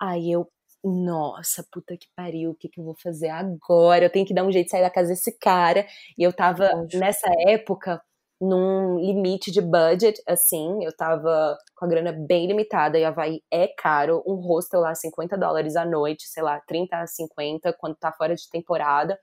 Aí 0.00 0.30
eu, 0.32 0.48
nossa, 0.84 1.64
puta 1.72 1.96
que 1.96 2.06
pariu, 2.14 2.50
o 2.50 2.54
que, 2.54 2.68
que 2.68 2.80
eu 2.80 2.84
vou 2.84 2.94
fazer 3.02 3.28
agora? 3.28 4.04
Eu 4.04 4.10
tenho 4.10 4.26
que 4.26 4.34
dar 4.34 4.44
um 4.44 4.52
jeito 4.52 4.66
de 4.66 4.70
sair 4.70 4.82
da 4.82 4.90
casa 4.90 5.08
desse 5.08 5.36
cara. 5.38 5.86
E 6.18 6.22
eu 6.22 6.32
tava, 6.32 6.70
nessa 6.94 7.28
época, 7.48 8.00
num 8.40 8.98
limite 8.98 9.50
de 9.50 9.60
budget, 9.60 10.22
assim, 10.28 10.84
eu 10.84 10.94
tava 10.94 11.56
com 11.74 11.86
a 11.86 11.88
grana 11.88 12.12
bem 12.12 12.46
limitada, 12.46 12.98
e 12.98 13.04
Havaí 13.04 13.40
é 13.50 13.66
caro, 13.66 14.22
um 14.26 14.34
hostel 14.34 14.80
lá 14.80 14.94
50 14.94 15.38
dólares 15.38 15.74
a 15.76 15.84
noite, 15.84 16.28
sei 16.28 16.42
lá, 16.42 16.60
30 16.66 16.98
a 16.98 17.06
50 17.06 17.72
quando 17.78 17.96
tá 17.96 18.12
fora 18.12 18.34
de 18.34 18.48
temporada. 18.50 19.18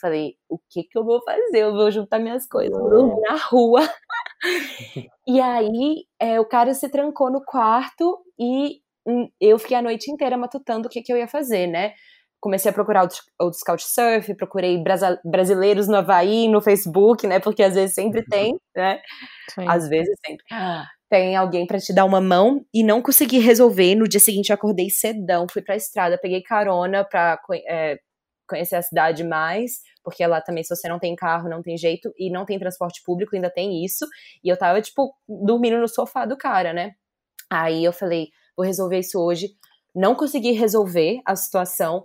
Falei, 0.00 0.34
o 0.48 0.58
que 0.70 0.84
que 0.84 0.98
eu 0.98 1.04
vou 1.04 1.22
fazer? 1.22 1.58
Eu 1.58 1.72
vou 1.74 1.90
juntar 1.90 2.18
minhas 2.18 2.46
coisas, 2.46 2.76
vou 2.76 3.20
na 3.20 3.36
rua. 3.36 3.80
e 5.26 5.40
aí, 5.40 6.04
é, 6.18 6.40
o 6.40 6.44
cara 6.44 6.72
se 6.74 6.88
trancou 6.88 7.30
no 7.30 7.44
quarto 7.44 8.18
e 8.38 8.80
eu 9.40 9.58
fiquei 9.58 9.76
a 9.76 9.82
noite 9.82 10.10
inteira 10.10 10.36
matutando 10.36 10.88
o 10.88 10.90
que 10.90 11.02
que 11.02 11.12
eu 11.12 11.16
ia 11.16 11.28
fazer, 11.28 11.66
né? 11.66 11.94
comecei 12.40 12.70
a 12.70 12.74
procurar 12.74 13.02
outros, 13.02 13.20
outros 13.38 13.62
couchsurf, 13.62 14.34
procurei 14.34 14.82
brasileiros 15.24 15.86
no 15.86 15.96
Havaí, 15.96 16.48
no 16.48 16.60
Facebook, 16.60 17.26
né? 17.26 17.38
Porque 17.38 17.62
às 17.62 17.74
vezes 17.74 17.94
sempre 17.94 18.24
tem, 18.24 18.56
né? 18.74 19.00
Sim. 19.50 19.66
Às 19.68 19.88
vezes 19.88 20.16
sempre. 20.24 20.44
Tem 21.10 21.36
alguém 21.36 21.66
para 21.66 21.78
te 21.78 21.92
dar 21.92 22.04
uma 22.04 22.20
mão 22.20 22.64
e 22.72 22.82
não 22.82 23.02
consegui 23.02 23.38
resolver. 23.38 23.94
No 23.94 24.08
dia 24.08 24.20
seguinte 24.20 24.50
eu 24.50 24.54
acordei 24.54 24.88
cedão, 24.88 25.46
fui 25.50 25.60
pra 25.60 25.76
estrada, 25.76 26.18
peguei 26.18 26.42
carona 26.42 27.04
pra 27.04 27.38
é, 27.68 27.98
conhecer 28.48 28.76
a 28.76 28.82
cidade 28.82 29.22
mais, 29.22 29.80
porque 30.02 30.26
lá 30.26 30.40
também, 30.40 30.62
se 30.62 30.74
você 30.74 30.88
não 30.88 30.98
tem 30.98 31.14
carro, 31.14 31.48
não 31.48 31.62
tem 31.62 31.76
jeito, 31.76 32.10
e 32.16 32.30
não 32.30 32.46
tem 32.46 32.58
transporte 32.58 33.02
público, 33.04 33.34
ainda 33.34 33.50
tem 33.50 33.84
isso. 33.84 34.06
E 34.42 34.48
eu 34.48 34.56
tava, 34.56 34.80
tipo, 34.80 35.12
dormindo 35.28 35.78
no 35.78 35.88
sofá 35.88 36.24
do 36.24 36.38
cara, 36.38 36.72
né? 36.72 36.92
Aí 37.50 37.84
eu 37.84 37.92
falei, 37.92 38.28
vou 38.56 38.66
resolver 38.66 38.98
isso 38.98 39.18
hoje. 39.18 39.54
Não 39.94 40.14
consegui 40.14 40.52
resolver 40.52 41.20
a 41.26 41.34
situação, 41.34 42.04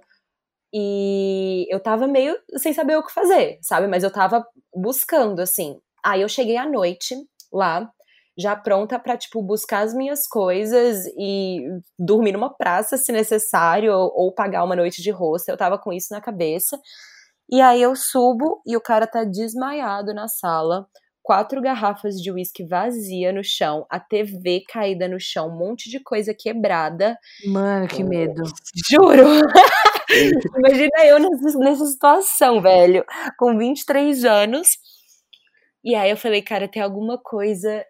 e 0.78 1.66
eu 1.74 1.80
tava 1.80 2.06
meio 2.06 2.38
sem 2.58 2.74
saber 2.74 2.98
o 2.98 3.04
que 3.04 3.14
fazer, 3.14 3.58
sabe? 3.62 3.88
Mas 3.88 4.04
eu 4.04 4.12
tava 4.12 4.46
buscando, 4.76 5.40
assim. 5.40 5.80
Aí 6.04 6.22
eu 6.22 6.28
cheguei 6.28 6.58
à 6.58 6.70
noite 6.70 7.16
lá, 7.52 7.90
já 8.38 8.58
pronta 8.58 9.00
para 9.00 9.16
tipo 9.16 9.42
buscar 9.42 9.86
as 9.86 9.94
minhas 9.94 10.28
coisas 10.28 11.06
e 11.18 11.62
dormir 11.98 12.34
numa 12.34 12.54
praça 12.54 12.98
se 12.98 13.14
necessário 13.14 13.94
ou, 13.94 14.12
ou, 14.14 14.34
pagar 14.34 14.66
uma 14.66 14.76
noite 14.76 15.02
de 15.02 15.12
rosto. 15.12 15.48
Eu 15.48 15.56
tava 15.56 15.78
com 15.78 15.94
isso 15.94 16.14
na 16.14 16.20
cabeça. 16.20 16.78
E 17.50 17.62
aí 17.62 17.82
eu 17.82 17.96
subo 17.96 18.62
e 18.66 18.76
o 18.76 18.82
cara 18.82 19.08
tá 19.08 19.24
desmaiado 19.24 20.14
na 20.14 20.28
sala, 20.28 20.88
quatro 21.26 21.60
garrafas 21.60 22.22
de 22.22 22.32
uísque 22.32 22.64
vazia 22.64 23.34
no 23.34 23.44
chão, 23.44 23.84
a 23.90 24.00
TV 24.00 24.64
caída 24.70 25.08
no 25.08 25.20
chão, 25.20 25.50
um 25.50 25.58
monte 25.58 25.90
de 25.90 26.00
coisa 26.00 26.36
quebrada. 26.38 27.18
Mano, 27.48 27.88
que 27.88 28.04
medo. 28.04 28.44
Juro. 28.88 29.24
Imagina 30.56 31.04
eu 31.04 31.20
nessa, 31.20 31.58
nessa 31.58 31.86
situação, 31.88 32.62
velho, 32.62 33.04
com 33.40 33.58
23 33.58 34.24
anos. 34.24 34.68
E 35.84 35.96
aí 35.96 36.12
eu 36.12 36.18
falei, 36.18 36.44
cara, 36.44 36.68
tem 36.68 36.82
alguma 36.82 37.18
coisa 37.18 37.84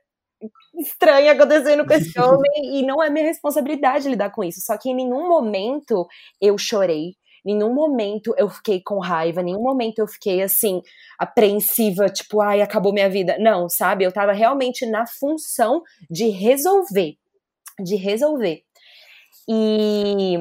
estranha 0.80 1.34
acontecendo 1.34 1.86
com 1.86 1.93
esse 1.93 2.17
homem 2.19 2.80
e 2.80 2.86
não 2.86 3.04
é 3.04 3.10
minha 3.10 3.26
responsabilidade 3.26 4.08
lidar 4.08 4.32
com 4.32 4.45
isso. 4.45 4.62
Só 4.62 4.78
que 4.78 4.89
em 4.89 4.95
nenhum 4.95 5.28
momento 5.28 6.08
eu 6.39 6.58
chorei, 6.58 7.15
nenhum 7.45 7.73
momento 7.73 8.34
eu 8.38 8.49
fiquei 8.49 8.81
com 8.81 8.99
raiva, 8.99 9.43
nenhum 9.43 9.62
momento 9.62 9.99
eu 9.99 10.08
fiquei 10.08 10.41
assim, 10.41 10.81
apreensiva, 11.19 12.10
tipo, 12.10 12.41
ai, 12.41 12.62
acabou 12.62 12.91
minha 12.91 13.10
vida. 13.10 13.38
Não, 13.39 13.69
sabe? 13.69 14.03
Eu 14.03 14.12
tava 14.12 14.34
realmente 14.34 14.86
na 14.86 15.05
função 15.05 15.81
de 16.10 16.29
resolver. 16.29 17.17
De 17.79 17.95
resolver. 17.95 18.63
E 19.47 20.39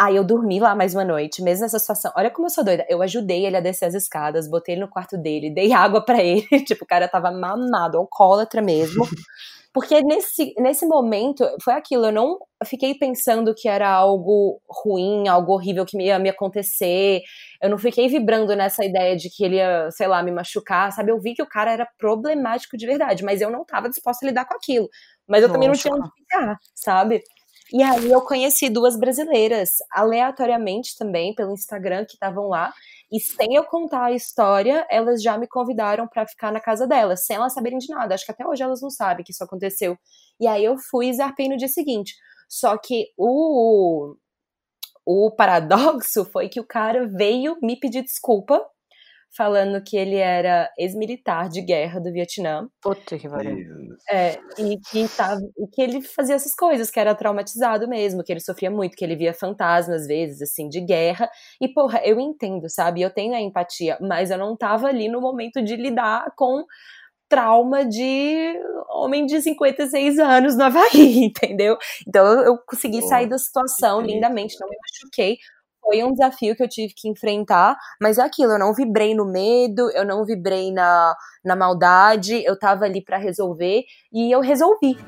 Aí 0.00 0.14
eu 0.14 0.22
dormi 0.22 0.60
lá 0.60 0.76
mais 0.76 0.94
uma 0.94 1.04
noite, 1.04 1.42
mesmo 1.42 1.64
nessa 1.64 1.78
situação. 1.78 2.12
Olha 2.16 2.30
como 2.30 2.46
eu 2.46 2.50
sou 2.50 2.62
doida. 2.62 2.86
Eu 2.88 3.02
ajudei 3.02 3.44
ele 3.44 3.56
a 3.56 3.60
descer 3.60 3.86
as 3.86 3.94
escadas, 3.94 4.48
botei 4.48 4.76
ele 4.76 4.82
no 4.82 4.88
quarto 4.88 5.18
dele, 5.18 5.50
dei 5.50 5.72
água 5.72 6.04
para 6.04 6.22
ele. 6.22 6.46
tipo, 6.64 6.84
o 6.84 6.86
cara 6.86 7.08
tava 7.08 7.32
mamado, 7.32 7.98
alcoólatra 7.98 8.62
mesmo. 8.62 9.04
Porque 9.72 10.00
nesse, 10.00 10.54
nesse 10.58 10.86
momento, 10.86 11.44
foi 11.62 11.74
aquilo, 11.74 12.06
eu 12.06 12.12
não 12.12 12.38
fiquei 12.64 12.94
pensando 12.94 13.54
que 13.54 13.68
era 13.68 13.88
algo 13.88 14.60
ruim, 14.68 15.28
algo 15.28 15.52
horrível 15.52 15.84
que 15.84 16.00
ia 16.00 16.18
me 16.18 16.28
acontecer. 16.28 17.20
Eu 17.62 17.68
não 17.68 17.78
fiquei 17.78 18.08
vibrando 18.08 18.54
nessa 18.56 18.84
ideia 18.84 19.16
de 19.16 19.28
que 19.28 19.44
ele 19.44 19.56
ia, 19.56 19.90
sei 19.90 20.06
lá, 20.06 20.22
me 20.22 20.30
machucar, 20.32 20.90
sabe? 20.92 21.10
Eu 21.12 21.20
vi 21.20 21.34
que 21.34 21.42
o 21.42 21.48
cara 21.48 21.72
era 21.72 21.88
problemático 21.98 22.76
de 22.76 22.86
verdade, 22.86 23.22
mas 23.24 23.40
eu 23.40 23.50
não 23.50 23.64
tava 23.64 23.88
disposta 23.88 24.24
a 24.24 24.28
lidar 24.28 24.46
com 24.46 24.54
aquilo. 24.54 24.88
Mas 25.28 25.42
eu 25.42 25.48
Nossa. 25.48 25.54
também 25.54 25.68
não 25.68 25.76
tinha 25.76 25.94
onde 25.94 26.08
ficar, 26.16 26.56
sabe? 26.74 27.22
E 27.72 27.82
aí 27.82 28.10
eu 28.10 28.22
conheci 28.22 28.70
duas 28.70 28.98
brasileiras, 28.98 29.70
aleatoriamente 29.90 30.96
também, 30.96 31.34
pelo 31.34 31.52
Instagram, 31.52 32.04
que 32.06 32.14
estavam 32.14 32.48
lá. 32.48 32.72
E 33.12 33.20
sem 33.20 33.54
eu 33.54 33.64
contar 33.64 34.04
a 34.04 34.12
história, 34.12 34.86
elas 34.90 35.22
já 35.22 35.36
me 35.36 35.46
convidaram 35.46 36.06
para 36.06 36.26
ficar 36.26 36.52
na 36.52 36.60
casa 36.60 36.86
delas, 36.86 37.24
sem 37.24 37.36
elas 37.36 37.52
saberem 37.52 37.78
de 37.78 37.88
nada. 37.88 38.14
Acho 38.14 38.24
que 38.24 38.32
até 38.32 38.46
hoje 38.46 38.62
elas 38.62 38.80
não 38.80 38.90
sabem 38.90 39.24
que 39.24 39.32
isso 39.32 39.44
aconteceu. 39.44 39.98
E 40.40 40.46
aí 40.46 40.64
eu 40.64 40.78
fui 40.78 41.08
e 41.08 41.14
zarpei 41.14 41.48
no 41.48 41.56
dia 41.56 41.68
seguinte. 41.68 42.14
Só 42.48 42.76
que 42.78 43.08
o, 43.16 44.14
o 45.04 45.30
paradoxo 45.30 46.24
foi 46.24 46.48
que 46.48 46.60
o 46.60 46.66
cara 46.66 47.06
veio 47.06 47.56
me 47.62 47.78
pedir 47.78 48.02
desculpa 48.02 48.64
falando 49.36 49.82
que 49.82 49.96
ele 49.96 50.16
era 50.16 50.70
ex-militar 50.78 51.48
de 51.48 51.60
guerra 51.62 52.00
do 52.00 52.12
Vietnã. 52.12 52.68
Puta 52.82 53.18
que 53.18 53.28
pariu. 53.28 53.56
É, 54.10 54.38
e 54.58 54.78
que, 54.90 55.08
tava, 55.16 55.40
e 55.56 55.66
que 55.68 55.82
ele 55.82 56.02
fazia 56.02 56.34
essas 56.34 56.54
coisas, 56.54 56.90
que 56.90 56.98
era 56.98 57.14
traumatizado 57.14 57.88
mesmo, 57.88 58.24
que 58.24 58.32
ele 58.32 58.40
sofria 58.40 58.70
muito, 58.70 58.96
que 58.96 59.04
ele 59.04 59.16
via 59.16 59.34
fantasmas, 59.34 60.02
às 60.02 60.06
vezes, 60.06 60.42
assim, 60.42 60.68
de 60.68 60.80
guerra. 60.80 61.30
E, 61.60 61.68
porra, 61.68 62.00
eu 62.04 62.18
entendo, 62.18 62.68
sabe? 62.68 63.02
Eu 63.02 63.10
tenho 63.10 63.34
a 63.34 63.40
empatia, 63.40 63.98
mas 64.00 64.30
eu 64.30 64.38
não 64.38 64.56
tava 64.56 64.88
ali 64.88 65.08
no 65.08 65.20
momento 65.20 65.62
de 65.62 65.76
lidar 65.76 66.32
com 66.36 66.64
trauma 67.28 67.84
de 67.84 68.58
homem 68.88 69.26
de 69.26 69.40
56 69.40 70.18
anos 70.18 70.56
no 70.56 70.64
Havaí, 70.64 71.24
entendeu? 71.28 71.76
Então 72.06 72.24
eu, 72.26 72.40
eu 72.40 72.58
consegui 72.58 73.02
sair 73.02 73.28
da 73.28 73.38
situação 73.38 74.00
lindamente, 74.00 74.56
não 74.58 74.68
me 74.68 74.76
machuquei. 74.76 75.36
Foi 75.88 76.04
um 76.04 76.12
desafio 76.12 76.54
que 76.54 76.62
eu 76.62 76.68
tive 76.68 76.92
que 76.92 77.08
enfrentar, 77.08 77.74
mas 77.98 78.18
é 78.18 78.22
aquilo, 78.22 78.52
eu 78.52 78.58
não 78.58 78.74
vibrei 78.74 79.14
no 79.14 79.24
medo, 79.24 79.90
eu 79.92 80.04
não 80.04 80.22
vibrei 80.22 80.70
na, 80.70 81.16
na 81.42 81.56
maldade, 81.56 82.44
eu 82.44 82.58
tava 82.58 82.84
ali 82.84 83.02
para 83.02 83.16
resolver 83.16 83.84
e 84.12 84.30
eu 84.30 84.40
resolvi. 84.40 84.98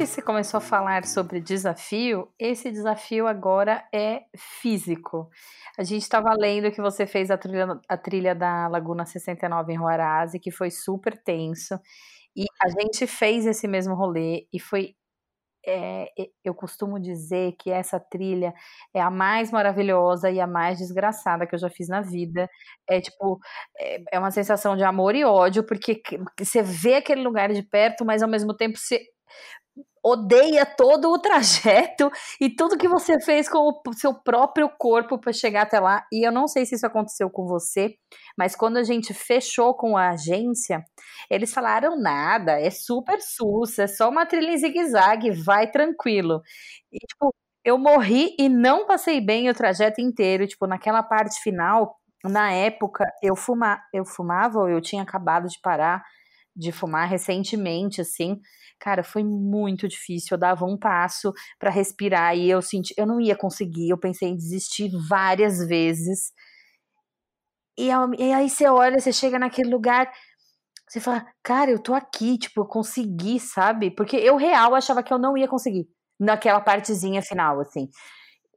que 0.00 0.06
você 0.06 0.22
começou 0.22 0.58
a 0.58 0.62
falar 0.62 1.04
sobre 1.04 1.42
desafio, 1.42 2.26
esse 2.38 2.70
desafio 2.70 3.26
agora 3.26 3.84
é 3.92 4.22
físico. 4.34 5.28
A 5.76 5.82
gente 5.82 6.00
estava 6.02 6.32
lendo 6.32 6.72
que 6.72 6.80
você 6.80 7.06
fez 7.06 7.30
a 7.30 7.36
trilha, 7.36 7.78
a 7.86 7.96
trilha 7.98 8.34
da 8.34 8.66
Laguna 8.66 9.04
69 9.04 9.74
em 9.74 9.78
Huarazzi, 9.78 10.38
que 10.38 10.50
foi 10.50 10.70
super 10.70 11.22
tenso. 11.22 11.78
E 12.40 12.46
a 12.62 12.68
gente 12.70 13.06
fez 13.06 13.44
esse 13.46 13.68
mesmo 13.68 13.94
rolê 13.94 14.46
e 14.52 14.58
foi 14.58 14.94
é, 15.66 16.06
eu 16.42 16.54
costumo 16.54 16.98
dizer 16.98 17.52
que 17.58 17.70
essa 17.70 18.00
trilha 18.00 18.54
é 18.94 19.00
a 19.02 19.10
mais 19.10 19.50
maravilhosa 19.50 20.30
e 20.30 20.40
a 20.40 20.46
mais 20.46 20.78
desgraçada 20.78 21.46
que 21.46 21.54
eu 21.54 21.58
já 21.58 21.68
fiz 21.68 21.86
na 21.88 22.00
vida. 22.00 22.48
É 22.88 22.98
tipo, 23.00 23.38
é, 23.78 23.98
é 24.12 24.18
uma 24.18 24.30
sensação 24.30 24.74
de 24.76 24.82
amor 24.84 25.14
e 25.14 25.22
ódio, 25.24 25.62
porque 25.64 26.00
você 26.38 26.62
vê 26.62 26.94
aquele 26.96 27.22
lugar 27.22 27.52
de 27.52 27.62
perto, 27.62 28.04
mas 28.06 28.22
ao 28.22 28.28
mesmo 28.28 28.56
tempo 28.56 28.78
você 28.78 29.00
odeia 30.02 30.64
todo 30.64 31.10
o 31.10 31.18
trajeto 31.18 32.10
e 32.40 32.48
tudo 32.48 32.78
que 32.78 32.88
você 32.88 33.20
fez 33.20 33.48
com 33.48 33.58
o 33.86 33.92
seu 33.92 34.14
próprio 34.14 34.68
corpo 34.78 35.18
para 35.18 35.32
chegar 35.32 35.62
até 35.62 35.78
lá. 35.78 36.04
E 36.12 36.26
eu 36.26 36.32
não 36.32 36.48
sei 36.48 36.64
se 36.64 36.74
isso 36.74 36.86
aconteceu 36.86 37.28
com 37.30 37.46
você, 37.46 37.94
mas 38.36 38.56
quando 38.56 38.78
a 38.78 38.82
gente 38.82 39.12
fechou 39.12 39.74
com 39.74 39.96
a 39.96 40.10
agência, 40.10 40.82
eles 41.30 41.52
falaram 41.52 42.00
nada, 42.00 42.58
é 42.58 42.70
super 42.70 43.20
sus, 43.20 43.78
é 43.78 43.86
só 43.86 44.08
uma 44.08 44.26
trilha 44.26 44.52
em 44.52 44.58
zigue-zague, 44.58 45.30
vai 45.30 45.70
tranquilo. 45.70 46.40
E 46.92 46.98
tipo, 46.98 47.34
eu 47.64 47.76
morri 47.78 48.34
e 48.38 48.48
não 48.48 48.86
passei 48.86 49.20
bem 49.20 49.50
o 49.50 49.54
trajeto 49.54 50.00
inteiro, 50.00 50.46
tipo, 50.46 50.66
naquela 50.66 51.02
parte 51.02 51.40
final, 51.42 51.98
na 52.24 52.52
época 52.52 53.04
eu 53.22 53.36
fuma, 53.36 53.80
eu 53.92 54.04
fumava, 54.04 54.60
eu 54.70 54.80
tinha 54.80 55.02
acabado 55.02 55.46
de 55.48 55.58
parar 55.60 56.02
de 56.56 56.72
fumar 56.72 57.08
recentemente 57.08 58.00
assim. 58.00 58.40
Cara, 58.78 59.02
foi 59.02 59.22
muito 59.22 59.86
difícil. 59.86 60.34
Eu 60.34 60.38
dava 60.38 60.64
um 60.64 60.76
passo 60.76 61.32
para 61.58 61.70
respirar 61.70 62.36
e 62.36 62.48
eu 62.48 62.62
senti, 62.62 62.94
eu 62.96 63.06
não 63.06 63.20
ia 63.20 63.36
conseguir. 63.36 63.90
Eu 63.90 63.98
pensei 63.98 64.28
em 64.28 64.36
desistir 64.36 64.90
várias 65.08 65.58
vezes. 65.66 66.32
E, 67.78 67.88
e 68.18 68.32
aí 68.32 68.48
você 68.48 68.66
olha, 68.66 68.98
você 68.98 69.12
chega 69.12 69.38
naquele 69.38 69.70
lugar, 69.70 70.10
você 70.88 70.98
fala, 70.98 71.24
cara, 71.42 71.70
eu 71.70 71.78
tô 71.78 71.94
aqui, 71.94 72.36
tipo, 72.36 72.62
eu 72.62 72.66
consegui, 72.66 73.38
sabe? 73.38 73.90
Porque 73.90 74.16
eu 74.16 74.36
real 74.36 74.74
achava 74.74 75.02
que 75.02 75.12
eu 75.12 75.18
não 75.18 75.36
ia 75.36 75.46
conseguir 75.46 75.88
naquela 76.18 76.60
partezinha 76.60 77.22
final, 77.22 77.60
assim. 77.60 77.88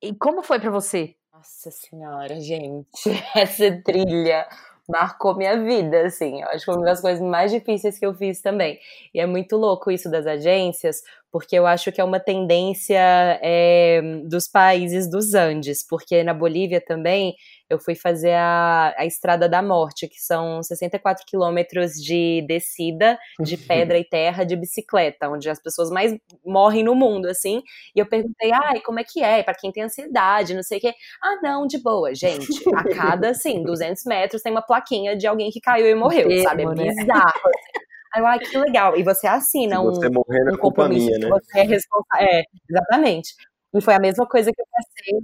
E 0.02 0.14
como 0.16 0.42
foi 0.42 0.60
para 0.60 0.72
você? 0.72 1.16
Nossa 1.32 1.72
senhora, 1.72 2.40
gente, 2.40 3.10
essa 3.36 3.82
trilha 3.84 4.48
marcou 4.90 5.36
minha 5.36 5.58
vida, 5.62 6.06
assim. 6.06 6.42
Eu 6.42 6.48
acho 6.50 6.60
que 6.60 6.66
foi 6.66 6.76
uma 6.76 6.86
das 6.86 7.02
coisas 7.02 7.22
mais 7.22 7.52
difíceis 7.52 7.98
que 7.98 8.06
eu 8.06 8.14
fiz 8.14 8.42
também. 8.42 8.80
E 9.14 9.20
é 9.20 9.26
muito 9.26 9.56
louco 9.56 9.92
isso 9.92 10.10
das 10.10 10.26
agências, 10.26 11.02
porque 11.32 11.56
eu 11.56 11.66
acho 11.66 11.92
que 11.92 12.02
é 12.02 12.04
uma 12.04 12.20
tendência 12.20 13.00
é, 13.42 14.02
dos 14.26 14.48
países 14.48 15.10
dos 15.10 15.34
Andes, 15.34 15.86
porque 15.88 16.24
na 16.24 16.34
Bolívia 16.34 16.82
também 16.82 17.36
eu 17.74 17.80
fui 17.80 17.96
fazer 17.96 18.34
a, 18.34 18.94
a 18.98 19.06
Estrada 19.06 19.50
da 19.50 19.62
Morte, 19.62 20.08
que 20.08 20.20
são 20.20 20.62
64 20.62 21.26
quilômetros 21.26 21.94
de 21.94 22.44
descida 22.48 23.18
de 23.40 23.58
pedra 23.58 23.98
e 23.98 24.04
terra 24.04 24.44
de 24.44 24.56
bicicleta, 24.56 25.30
onde 25.30 25.50
as 25.50 25.62
pessoas 25.62 25.90
mais 25.90 26.16
morrem 26.46 26.84
no 26.84 26.96
mundo, 26.96 27.28
assim. 27.28 27.62
E 27.96 28.00
eu 28.00 28.06
perguntei, 28.06 28.52
ai, 28.52 28.80
como 28.82 29.00
é 29.00 29.04
que 29.04 29.22
é? 29.22 29.44
Para 29.44 29.56
quem 29.56 29.72
tem 29.72 29.84
ansiedade, 29.84 30.54
não 30.54 30.64
sei 30.64 30.78
o 30.78 30.82
quê. 30.82 30.94
Ah, 31.22 31.40
não, 31.42 31.68
de 31.68 31.82
boa, 31.82 32.14
gente. 32.14 32.48
A 32.76 32.84
cada, 33.18 33.30
assim, 33.30 33.64
200 33.64 34.04
metros 34.06 34.42
tem 34.42 34.52
uma 34.52 34.62
plaquinha 34.62 35.16
de 35.16 35.28
alguém 35.28 35.50
que 35.50 35.60
caiu 35.60 35.88
e 35.88 35.96
morreu, 35.96 36.30
sabe? 36.44 36.64
É 36.64 36.66
né? 36.66 36.74
bizarro. 36.74 37.28
Assim. 37.28 37.84
Aí 38.14 38.22
eu, 38.22 38.28
ai, 38.28 38.40
que 38.40 38.58
legal. 38.58 38.96
E 38.96 39.04
você 39.04 39.26
assina 39.26 39.78
Se 39.78 39.84
você 39.84 40.08
um, 40.08 40.14
morrer, 40.14 40.54
um 40.54 40.58
compromisso 40.58 41.08
minha, 41.08 41.18
né? 41.18 41.30
você 41.30 41.60
é 41.60 41.64
responsável. 41.64 42.28
É, 42.28 42.44
exatamente. 42.70 43.34
E 43.74 43.82
foi 43.82 43.96
a 43.96 44.00
mesma 44.00 44.28
coisa 44.28 44.52
que 44.52 44.62
eu 44.62 44.66
passei 44.72 45.20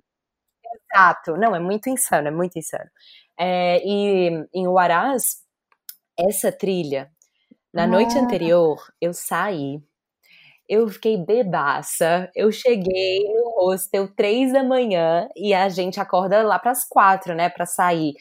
Exato. 0.73 1.37
Não, 1.37 1.55
é 1.55 1.59
muito 1.59 1.89
insano, 1.89 2.27
é 2.27 2.31
muito 2.31 2.57
insano. 2.57 2.89
É, 3.37 3.81
e 3.85 4.45
em 4.53 4.67
Huaraz, 4.67 5.23
essa 6.17 6.51
trilha, 6.51 7.09
na 7.73 7.83
ah. 7.83 7.87
noite 7.87 8.17
anterior, 8.17 8.77
eu 8.99 9.13
saí, 9.13 9.81
eu 10.67 10.87
fiquei 10.87 11.17
bebaça, 11.17 12.29
eu 12.35 12.51
cheguei 12.51 13.23
no 13.33 13.65
hostel 13.65 14.07
três 14.15 14.53
da 14.53 14.63
manhã 14.63 15.27
e 15.35 15.53
a 15.53 15.69
gente 15.69 15.99
acorda 15.99 16.43
lá 16.43 16.59
para 16.59 16.71
as 16.71 16.87
quatro, 16.87 17.33
né, 17.33 17.49
para 17.49 17.65
sair, 17.65 18.13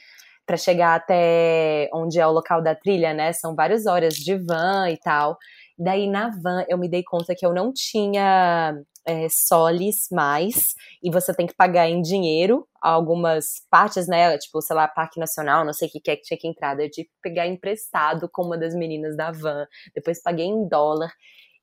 para 0.46 0.56
chegar 0.56 0.94
até 0.94 1.90
onde 1.92 2.18
é 2.18 2.26
o 2.26 2.32
local 2.32 2.62
da 2.62 2.74
trilha, 2.74 3.12
né? 3.12 3.34
São 3.34 3.54
várias 3.54 3.84
horas 3.86 4.14
de 4.14 4.34
van 4.36 4.88
e 4.88 4.96
tal. 4.96 5.36
Daí 5.78 6.08
na 6.08 6.30
van 6.30 6.64
eu 6.68 6.78
me 6.78 6.88
dei 6.88 7.02
conta 7.04 7.34
que 7.36 7.44
eu 7.44 7.52
não 7.52 7.70
tinha 7.72 8.74
é, 9.08 9.26
solis 9.30 10.06
mais 10.12 10.74
e 11.02 11.10
você 11.10 11.34
tem 11.34 11.46
que 11.46 11.54
pagar 11.56 11.88
em 11.88 12.02
dinheiro 12.02 12.68
algumas 12.80 13.46
partes, 13.70 14.06
né? 14.06 14.36
Tipo, 14.38 14.60
sei 14.60 14.76
lá, 14.76 14.86
Parque 14.86 15.18
Nacional, 15.18 15.64
não 15.64 15.72
sei 15.72 15.88
o 15.88 15.90
que 15.90 16.00
que 16.00 16.10
é 16.10 16.16
que 16.16 16.22
tinha 16.22 16.38
que 16.38 16.46
entrar. 16.46 16.78
Eu 16.78 16.90
tive 16.90 17.08
que 17.08 17.14
pegar 17.22 17.46
emprestado 17.46 18.28
com 18.30 18.42
uma 18.44 18.58
das 18.58 18.74
meninas 18.74 19.16
da 19.16 19.32
van. 19.32 19.66
Depois 19.94 20.22
paguei 20.22 20.46
em 20.46 20.68
dólar. 20.68 21.10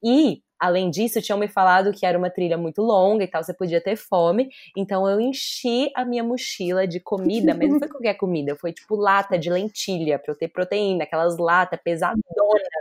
E 0.04 0.42
Além 0.65 0.89
disso, 0.89 1.21
tinham 1.21 1.38
me 1.38 1.47
falado 1.47 1.93
que 1.93 2.08
era 2.08 2.17
uma 2.17 2.32
trilha 2.32 2.58
muito 2.58 2.82
longa 2.82 3.23
e 3.23 3.28
tal, 3.28 3.43
você 3.43 3.54
podia 3.54 3.80
ter 3.80 3.95
fome. 3.95 4.49
Então 4.75 5.08
eu 5.08 5.19
enchi 5.19 5.91
a 5.95 6.04
minha 6.04 6.23
mochila 6.23 6.88
de 6.88 6.99
comida, 6.99 7.54
mas 7.54 7.69
não 7.69 7.78
foi 7.78 7.88
qualquer 7.88 8.15
comida, 8.15 8.56
foi 8.56 8.73
tipo 8.73 8.95
lata 8.95 9.38
de 9.38 9.47
lentilha 9.51 10.17
para 10.17 10.34
eu 10.34 10.38
ter 10.38 10.47
proteína, 10.47 11.04
aquelas 11.04 11.38
latas 11.38 11.80
pesadonas, 11.84 12.23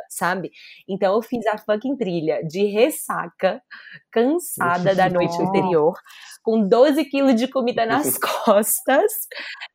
sabe? 0.08 0.50
Então 0.88 1.14
eu 1.14 1.20
fiz 1.20 1.46
a 1.46 1.58
fucking 1.58 1.94
trilha 1.96 2.42
de 2.42 2.64
ressaca, 2.64 3.60
cansada 4.10 4.94
da 4.94 5.10
noite 5.10 5.36
anterior, 5.42 5.94
com 6.42 6.66
12 6.66 7.04
quilos 7.04 7.34
de 7.34 7.48
comida 7.48 7.84
nas 7.84 8.16
costas 8.16 9.12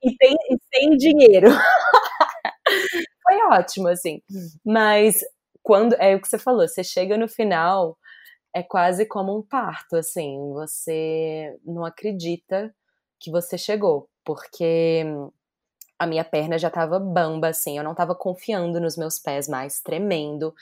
e, 0.04 0.16
tem, 0.18 0.34
e 0.34 0.58
sem 0.74 0.98
dinheiro. 0.98 1.50
foi 3.22 3.38
ótimo, 3.52 3.88
assim. 3.88 4.20
Mas 4.66 5.22
quando 5.70 5.94
é 6.00 6.16
o 6.16 6.20
que 6.20 6.28
você 6.28 6.40
falou, 6.40 6.68
você 6.68 6.84
chega 6.84 7.16
no 7.16 7.28
final, 7.28 7.96
é 8.56 8.64
quase 8.64 9.06
como 9.06 9.38
um 9.38 9.44
parto, 9.44 9.98
assim, 9.98 10.36
você 10.52 11.56
não 11.64 11.86
acredita 11.86 12.74
que 13.20 13.30
você 13.30 13.56
chegou, 13.56 14.10
porque 14.26 15.04
a 16.00 16.08
minha 16.08 16.26
perna 16.26 16.58
já 16.58 16.72
tava 16.72 17.00
bamba, 17.00 17.50
assim, 17.50 17.78
eu 17.78 17.84
não 17.84 17.94
tava 17.94 18.16
confiando 18.16 18.80
nos 18.80 18.98
meus 18.98 19.20
pés 19.20 19.48
mais, 19.48 19.80
tremendo. 19.80 20.56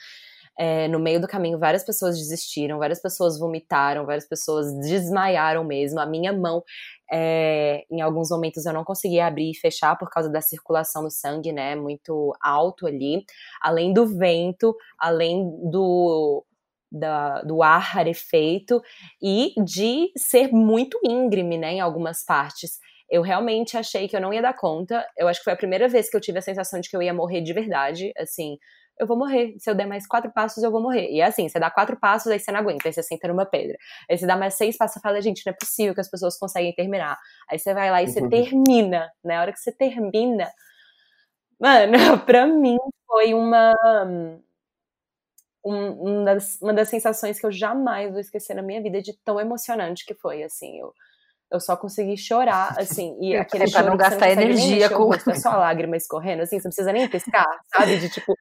É, 0.58 0.88
no 0.88 0.98
meio 0.98 1.20
do 1.20 1.28
caminho, 1.28 1.58
várias 1.58 1.84
pessoas 1.84 2.18
desistiram, 2.18 2.78
várias 2.78 3.00
pessoas 3.00 3.38
vomitaram, 3.38 4.04
várias 4.04 4.26
pessoas 4.26 4.72
desmaiaram 4.80 5.62
mesmo. 5.64 6.00
A 6.00 6.06
minha 6.06 6.32
mão, 6.32 6.64
é, 7.10 7.84
em 7.90 8.00
alguns 8.00 8.30
momentos, 8.30 8.66
eu 8.66 8.72
não 8.72 8.84
conseguia 8.84 9.26
abrir 9.26 9.52
e 9.52 9.56
fechar 9.56 9.96
por 9.96 10.10
causa 10.10 10.28
da 10.28 10.40
circulação 10.40 11.04
do 11.04 11.10
sangue, 11.10 11.52
né? 11.52 11.76
Muito 11.76 12.34
alto 12.42 12.86
ali. 12.86 13.24
Além 13.62 13.92
do 13.92 14.06
vento, 14.06 14.74
além 14.98 15.48
do, 15.70 16.44
da, 16.90 17.42
do 17.42 17.62
ar 17.62 17.80
rarefeito 17.80 18.82
e 19.22 19.54
de 19.64 20.10
ser 20.16 20.52
muito 20.52 20.98
íngreme, 21.04 21.56
né? 21.56 21.74
Em 21.74 21.80
algumas 21.80 22.24
partes 22.24 22.78
eu 23.10 23.22
realmente 23.22 23.76
achei 23.76 24.06
que 24.06 24.14
eu 24.14 24.20
não 24.20 24.32
ia 24.32 24.42
dar 24.42 24.54
conta. 24.54 25.06
Eu 25.16 25.28
acho 25.28 25.40
que 25.40 25.44
foi 25.44 25.52
a 25.54 25.56
primeira 25.56 25.88
vez 25.88 26.10
que 26.10 26.16
eu 26.16 26.20
tive 26.20 26.38
a 26.38 26.42
sensação 26.42 26.78
de 26.80 26.90
que 26.90 26.96
eu 26.96 27.02
ia 27.02 27.14
morrer 27.14 27.40
de 27.40 27.52
verdade. 27.52 28.12
Assim, 28.18 28.58
eu 28.98 29.06
vou 29.06 29.16
morrer. 29.16 29.54
Se 29.58 29.70
eu 29.70 29.74
der 29.74 29.86
mais 29.86 30.06
quatro 30.06 30.30
passos, 30.32 30.62
eu 30.62 30.70
vou 30.70 30.80
morrer. 30.80 31.10
E 31.10 31.20
é 31.20 31.24
assim, 31.26 31.48
você 31.48 31.58
dá 31.58 31.70
quatro 31.70 31.96
passos, 31.96 32.30
aí 32.32 32.38
você 32.38 32.50
não 32.50 32.60
aguenta, 32.60 32.88
aí 32.88 32.92
você 32.92 33.02
senta 33.02 33.28
numa 33.28 33.46
pedra. 33.46 33.76
Aí 34.10 34.18
você 34.18 34.26
dá 34.26 34.36
mais 34.36 34.54
seis 34.54 34.76
passos 34.76 34.96
e 34.96 35.00
fala, 35.00 35.20
gente, 35.20 35.44
não 35.46 35.52
é 35.52 35.56
possível 35.56 35.94
que 35.94 36.00
as 36.00 36.10
pessoas 36.10 36.38
conseguem 36.38 36.74
terminar. 36.74 37.18
Aí 37.50 37.58
você 37.58 37.72
vai 37.74 37.90
lá 37.90 38.02
e 38.02 38.08
você 38.08 38.20
uhum. 38.20 38.28
termina. 38.28 39.10
Na 39.24 39.34
né? 39.34 39.40
hora 39.40 39.52
que 39.52 39.60
você 39.60 39.72
termina, 39.72 40.50
mano, 41.58 41.92
pra 42.26 42.46
mim 42.46 42.78
foi 43.06 43.34
uma. 43.34 43.74
um, 45.64 46.20
um 46.20 46.24
das, 46.24 46.58
uma 46.60 46.72
das 46.72 46.88
sensações 46.88 47.38
que 47.38 47.46
eu 47.46 47.52
jamais 47.52 48.10
vou 48.10 48.20
esquecer 48.20 48.54
na 48.54 48.62
minha 48.62 48.82
vida 48.82 49.00
de 49.00 49.12
tão 49.24 49.40
emocionante 49.40 50.04
que 50.04 50.14
foi, 50.14 50.42
assim, 50.42 50.78
eu, 50.78 50.92
eu 51.50 51.60
só 51.60 51.76
consegui 51.76 52.16
chorar, 52.16 52.74
assim, 52.78 53.16
e 53.20 53.36
aquele 53.36 53.64
é 53.64 53.70
pra 53.70 53.82
não 53.82 53.96
gastar 53.96 54.26
não 54.26 54.42
energia 54.42 54.88
com... 54.90 55.12
É 55.12 55.34
só 55.34 55.50
lágrima 55.56 55.96
escorrendo, 55.96 56.42
assim, 56.42 56.58
você 56.58 56.68
não 56.68 56.70
precisa 56.70 56.92
nem 56.92 57.08
piscar, 57.08 57.46
sabe, 57.74 57.98
de 57.98 58.08
tipo... 58.10 58.34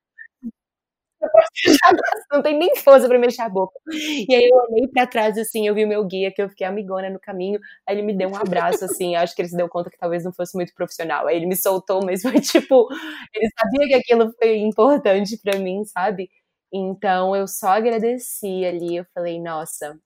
não 2.32 2.42
tem 2.42 2.58
nem 2.58 2.76
força 2.78 3.08
pra 3.08 3.20
mexer 3.20 3.42
a 3.42 3.50
boca. 3.50 3.80
E 3.88 4.34
aí 4.36 4.48
eu 4.50 4.56
olhei 4.70 4.88
pra 4.88 5.08
trás, 5.08 5.38
assim, 5.38 5.68
eu 5.68 5.74
vi 5.76 5.86
o 5.86 5.88
meu 5.88 6.04
guia, 6.06 6.32
que 6.34 6.42
eu 6.42 6.50
fiquei 6.50 6.66
amigona 6.68 7.10
no 7.10 7.20
caminho, 7.20 7.60
aí 7.88 7.96
ele 7.96 8.02
me 8.04 8.14
deu 8.18 8.30
um 8.30 8.36
abraço, 8.36 8.86
assim, 8.86 9.16
acho 9.16 9.36
que 9.36 9.42
ele 9.42 9.50
se 9.50 9.58
deu 9.58 9.70
conta 9.70 9.90
que 9.90 9.98
talvez 9.98 10.24
não 10.24 10.34
fosse 10.34 10.56
muito 10.56 10.74
profissional. 10.74 11.28
Aí 11.28 11.36
ele 11.38 11.46
me 11.48 11.56
soltou, 11.56 12.04
mas 12.06 12.22
foi 12.24 12.40
tipo, 12.42 12.88
ele 13.34 13.50
sabia 13.60 13.88
que 13.88 13.94
aquilo 13.96 14.32
foi 14.42 14.58
importante 14.60 15.38
pra 15.44 15.58
mim, 15.60 15.84
sabe? 15.86 16.30
Então 16.74 17.36
eu 17.36 17.48
só 17.48 17.70
agradeci 17.70 18.66
ali, 18.66 18.98
eu 18.98 19.06
falei, 19.14 19.40
nossa, 19.42 19.98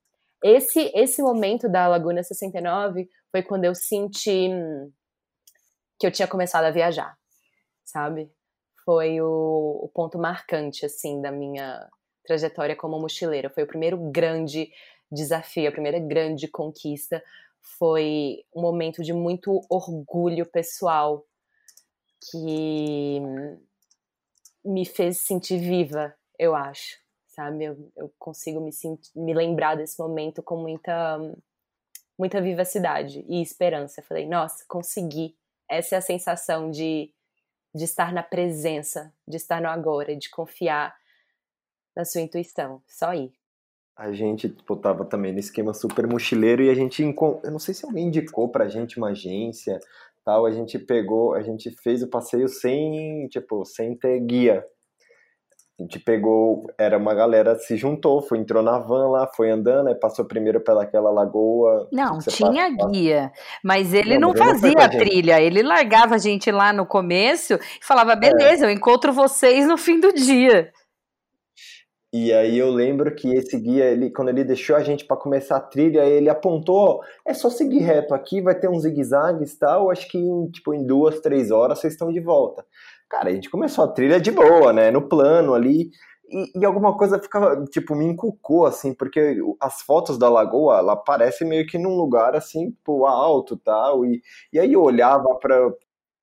esse 0.44 0.92
esse 0.96 1.22
momento 1.22 1.70
da 1.70 1.88
Laguna 1.88 2.24
69 2.24 3.08
foi 3.32 3.44
quando 3.44 3.66
eu 3.66 3.76
senti 3.76 4.50
que 6.00 6.08
eu 6.08 6.12
tinha 6.12 6.28
começado 6.28 6.66
a 6.66 6.72
viajar, 6.72 7.16
sabe? 7.86 8.32
Foi 8.86 9.22
o, 9.22 9.82
o 9.84 9.90
ponto 9.94 10.18
marcante 10.18 10.86
assim 10.86 11.22
da 11.22 11.32
minha 11.32 11.88
trajetória 12.26 12.76
como 12.76 13.00
mochileira. 13.00 13.50
Foi 13.50 13.64
o 13.64 13.68
primeiro 13.68 13.98
grande 14.12 14.72
desafio, 15.12 15.70
a 15.70 15.72
primeira 15.72 16.00
grande 16.00 16.48
conquista. 16.48 17.24
Foi 17.78 18.44
um 18.56 18.62
momento 18.62 19.04
de 19.04 19.14
muito 19.14 19.62
orgulho 19.70 20.46
pessoal 20.46 21.26
que 22.30 23.20
me 24.64 24.86
fez 24.86 25.20
sentir 25.22 25.58
viva, 25.58 26.14
eu 26.38 26.56
acho, 26.56 26.98
sabe? 27.28 27.66
Eu, 27.66 27.92
eu 27.96 28.14
consigo 28.18 28.62
me, 28.62 28.72
sentir, 28.72 29.10
me 29.16 29.34
lembrar 29.34 29.76
desse 29.76 30.00
momento 30.00 30.44
com 30.44 30.58
muita, 30.58 31.20
muita 32.18 32.42
vivacidade 32.42 33.26
e 33.28 33.42
esperança. 33.42 34.02
Eu 34.02 34.06
falei, 34.06 34.28
nossa, 34.28 34.64
consegui. 34.68 35.36
Essa 35.70 35.96
é 35.96 35.98
a 35.98 36.02
sensação 36.02 36.70
de, 36.70 37.12
de 37.74 37.86
estar 37.86 38.14
na 38.14 38.24
presença, 38.24 39.14
de 39.28 39.38
estar 39.38 39.62
no 39.62 39.70
agora, 39.70 40.16
de 40.16 40.30
confiar 40.30 40.96
na 41.96 42.06
sua 42.06 42.22
intuição. 42.22 42.82
Só 42.88 43.14
ir. 43.14 43.32
A 43.96 44.12
gente 44.12 44.50
tipo, 44.50 44.76
tava 44.76 45.06
também 45.06 45.32
no 45.32 45.40
esquema 45.40 45.74
super 45.74 46.08
mochileiro 46.08 46.64
e 46.64 46.70
a 46.70 46.74
gente, 46.74 47.04
eu 47.04 47.52
não 47.52 47.60
sei 47.60 47.74
se 47.74 47.86
alguém 47.86 48.08
indicou 48.08 48.50
pra 48.50 48.68
gente 48.68 48.98
uma 48.98 49.10
agência, 49.10 49.80
tal, 50.24 50.46
a 50.46 50.52
gente 50.52 50.80
pegou, 50.80 51.34
a 51.34 51.42
gente 51.42 51.70
fez 51.82 52.02
o 52.02 52.10
passeio 52.10 52.48
sem, 52.48 53.28
tipo, 53.28 53.66
sem 53.66 53.96
ter 53.96 54.20
guia. 54.22 54.66
A 55.82 55.84
gente 55.84 56.00
pegou, 56.00 56.68
era 56.78 56.96
uma 56.96 57.16
galera, 57.16 57.56
se 57.56 57.76
juntou, 57.76 58.22
foi, 58.22 58.38
entrou 58.38 58.62
na 58.62 58.78
van 58.78 59.10
lá, 59.10 59.28
foi 59.36 59.50
andando, 59.50 59.88
aí 59.88 59.96
passou 59.96 60.26
primeiro 60.26 60.62
pelaquela 60.62 61.10
lagoa. 61.10 61.88
Não, 61.92 62.20
tinha 62.20 62.76
passa, 62.78 62.90
guia, 62.92 63.32
mas 63.64 63.92
ele 63.92 64.20
não, 64.20 64.30
não 64.30 64.38
fazia 64.38 64.78
a 64.78 64.88
trilha, 64.88 65.42
ele 65.42 65.64
largava 65.64 66.16
a 66.16 66.20
gente 66.20 66.52
lá 66.52 66.72
no 66.72 66.86
começo 66.86 67.56
e 67.56 67.60
falava, 67.84 68.16
beleza, 68.16 68.66
é. 68.66 68.68
eu 68.68 68.72
encontro 68.72 69.12
vocês 69.12 69.68
no 69.68 69.76
fim 69.76 70.00
do 70.00 70.14
dia. 70.14 70.72
E 72.14 72.32
aí 72.34 72.58
eu 72.58 72.70
lembro 72.70 73.16
que 73.16 73.34
esse 73.34 73.58
guia, 73.58 73.86
ele, 73.86 74.12
quando 74.12 74.30
ele 74.30 74.44
deixou 74.44 74.76
a 74.76 74.84
gente 74.84 75.06
para 75.06 75.18
começar 75.18 75.56
a 75.56 75.62
trilha, 75.62 76.06
ele 76.06 76.30
apontou, 76.30 77.02
é 77.26 77.34
só 77.34 77.50
seguir 77.50 77.80
reto 77.80 78.14
aqui, 78.14 78.42
vai 78.42 78.54
ter 78.54 78.70
uns 78.70 78.84
zigue-zagues 78.84 79.54
e 79.54 79.58
tal, 79.58 79.90
acho 79.90 80.08
que 80.10 80.20
tipo, 80.52 80.74
em 80.74 80.86
duas, 80.86 81.22
três 81.22 81.50
horas 81.50 81.80
vocês 81.80 81.94
estão 81.94 82.12
de 82.12 82.20
volta. 82.20 82.66
Cara, 83.12 83.30
a 83.30 83.34
gente 83.34 83.50
começou 83.50 83.84
a 83.84 83.90
trilha 83.90 84.22
de 84.22 84.32
boa, 84.32 84.72
né? 84.72 84.90
No 84.90 85.02
plano 85.02 85.54
ali. 85.54 85.92
E, 86.30 86.60
e, 86.62 86.66
alguma 86.66 86.98
coisa 86.98 87.20
ficava, 87.20 87.62
tipo, 87.66 87.94
me 87.94 88.06
encucou, 88.06 88.66
assim, 88.66 88.94
porque 88.94 89.38
as 89.60 89.82
fotos 89.82 90.18
da 90.18 90.30
lagoa, 90.30 90.78
ela 90.78 90.96
parece 90.96 91.44
meio 91.44 91.68
que 91.68 91.78
num 91.78 91.98
lugar, 91.98 92.38
assim, 92.38 92.72
tipo, 92.72 93.06
alto 93.06 93.58
tal. 93.58 94.06
E, 94.06 94.22
e 94.54 94.58
aí 94.58 94.72
eu 94.72 94.82
olhava 94.82 95.36
pra, 95.42 95.74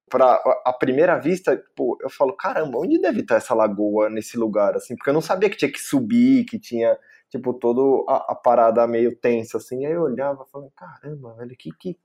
pra 0.08 0.42
a 0.64 0.72
primeira 0.72 1.18
vista, 1.18 1.56
tipo, 1.58 1.98
eu 2.00 2.08
falo, 2.08 2.32
caramba, 2.32 2.78
onde 2.78 2.98
deve 2.98 3.20
estar 3.20 3.36
essa 3.36 3.54
lagoa 3.54 4.08
nesse 4.08 4.38
lugar, 4.38 4.74
assim? 4.74 4.96
Porque 4.96 5.10
eu 5.10 5.14
não 5.14 5.20
sabia 5.20 5.50
que 5.50 5.58
tinha 5.58 5.70
que 5.70 5.80
subir, 5.80 6.46
que 6.46 6.58
tinha, 6.58 6.98
tipo, 7.28 7.52
toda 7.52 7.82
a, 8.10 8.34
parada 8.34 8.86
meio 8.86 9.14
tensa, 9.14 9.58
assim. 9.58 9.82
E 9.82 9.86
aí 9.86 9.92
eu 9.92 10.02
olhava 10.04 10.46
falei, 10.46 10.70
caramba, 10.74 11.34
velho, 11.34 11.54
que, 11.58 11.70
que, 11.78 11.98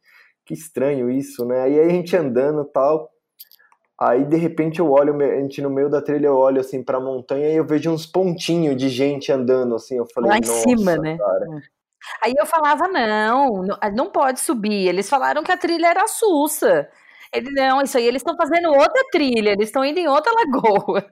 que 0.46 0.54
estranho 0.54 1.10
isso, 1.10 1.46
né? 1.46 1.72
E 1.72 1.80
aí 1.80 1.88
a 1.88 1.90
gente 1.90 2.16
andando 2.18 2.66
tal. 2.66 3.13
Aí 4.06 4.26
de 4.26 4.36
repente 4.36 4.80
eu 4.80 4.92
olho, 4.92 5.16
a 5.16 5.40
gente 5.40 5.62
no 5.62 5.70
meio 5.70 5.90
da 5.90 6.02
trilha 6.02 6.28
eu 6.28 6.36
olho 6.36 6.60
assim 6.60 6.84
pra 6.84 7.00
montanha 7.00 7.50
e 7.50 7.56
eu 7.56 7.66
vejo 7.66 7.90
uns 7.90 8.06
pontinhos 8.06 8.76
de 8.76 8.90
gente 8.90 9.32
andando 9.32 9.76
assim. 9.76 9.98
Eu 9.98 10.06
falei, 10.06 10.30
lá 10.32 10.38
em 10.38 10.44
cima, 10.44 10.98
né? 10.98 11.18
Cara. 11.18 11.46
É. 11.46 11.62
Aí 12.22 12.34
eu 12.38 12.46
falava, 12.46 12.88
não, 12.90 13.64
não 13.96 14.10
pode 14.10 14.42
subir. 14.42 14.88
Eles 14.88 15.10
falaram 15.10 15.42
que 15.42 15.52
a 15.52 15.58
trilha 15.58 15.88
era 15.88 16.06
sussa. 16.08 16.90
Ele, 17.34 17.50
não, 17.52 17.82
isso 17.82 17.98
aí, 17.98 18.06
eles 18.06 18.22
estão 18.22 18.36
fazendo 18.36 18.70
outra 18.70 19.04
trilha, 19.10 19.52
eles 19.52 19.70
estão 19.70 19.86
indo 19.86 20.00
em 20.00 20.08
outra 20.08 20.34
lagoa. 20.36 21.06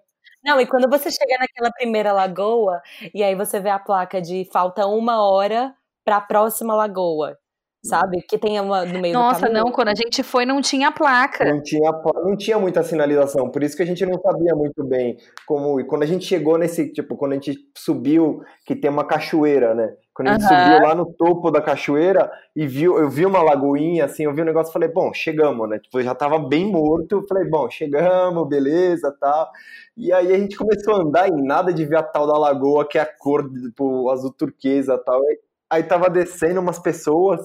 Não, 0.44 0.60
e 0.60 0.68
quando 0.68 0.90
você 0.90 1.10
chega 1.10 1.38
naquela 1.40 1.72
primeira 1.72 2.12
lagoa, 2.12 2.82
e 3.14 3.24
aí 3.24 3.36
você 3.36 3.60
vê 3.60 3.70
a 3.70 3.80
placa 3.80 4.22
de 4.22 4.48
falta 4.52 4.86
uma 4.86 5.24
hora 5.24 5.74
para 6.04 6.18
a 6.18 6.22
próxima 6.22 6.76
lagoa 6.76 7.38
sabe? 7.84 8.22
Que 8.22 8.38
tem 8.38 8.60
uma 8.60 8.86
no 8.86 9.00
meio 9.00 9.14
Nossa, 9.14 9.48
do 9.48 9.54
não, 9.54 9.72
quando 9.72 9.90
a 9.90 9.96
gente 9.96 10.22
foi 10.24 10.46
não 10.46 10.62
tinha 10.62 10.92
placa. 10.92 11.46
Não 11.46 11.62
tinha, 11.62 11.92
não 12.24 12.38
tinha 12.38 12.60
muita 12.60 12.84
sinalização, 12.84 13.50
por 13.50 13.64
isso 13.64 13.76
que 13.76 13.84
a 13.84 13.86
gente 13.86 14.06
não 14.06 14.20
sabia 14.22 14.56
muito 14.56 14.84
bem 14.84 15.18
como. 15.48 15.80
E 15.80 15.84
quando 15.84 16.04
a 16.04 16.06
gente 16.06 16.26
chegou 16.26 16.58
nesse, 16.58 16.92
tipo, 16.92 17.16
quando 17.16 17.32
a 17.32 17.36
gente 17.36 17.58
subiu, 17.76 18.44
que 18.66 18.76
tem 18.76 18.90
uma 18.90 19.06
cachoeira, 19.06 19.74
né? 19.74 19.94
Quando 20.14 20.28
a 20.28 20.34
gente 20.34 20.44
uhum. 20.44 20.50
subiu 20.50 20.88
lá 20.88 20.94
no 20.94 21.06
topo 21.14 21.50
da 21.50 21.62
cachoeira 21.62 22.32
e 22.56 22.68
viu, 22.68 22.98
eu 23.00 23.10
vi 23.10 23.26
uma 23.26 23.42
lagoinha, 23.42 24.06
assim, 24.06 24.24
eu 24.24 24.34
vi 24.34 24.42
um 24.42 24.46
negócio 24.46 24.74
falei, 24.74 24.90
bom, 24.90 25.12
chegamos, 25.14 25.68
né? 25.70 25.80
Tipo, 25.80 26.00
eu 26.00 26.04
já 26.04 26.14
tava 26.14 26.38
bem 26.38 26.70
morto, 26.72 27.14
eu 27.14 27.28
falei, 27.28 27.50
bom, 27.50 27.70
chegamos, 27.70 28.48
beleza, 28.48 29.16
tal. 29.20 29.50
E 29.98 30.12
aí 30.12 30.34
a 30.34 30.38
gente 30.38 30.56
começou 30.58 30.96
a 30.96 31.02
andar 31.02 31.28
e 31.30 31.32
nada 31.32 31.74
de 31.74 31.86
ver 31.86 31.98
a 31.98 32.04
tal 32.04 32.28
da 32.28 32.38
lagoa, 32.38 32.88
que 32.88 32.98
é 32.98 33.02
a 33.02 33.06
cor, 33.06 33.50
tipo, 33.50 34.10
azul 34.12 34.32
turquesa 34.32 34.98
tal. 34.98 35.22
Aí 35.70 35.84
tava 35.84 36.10
descendo 36.10 36.60
umas 36.60 36.78
pessoas, 36.78 37.40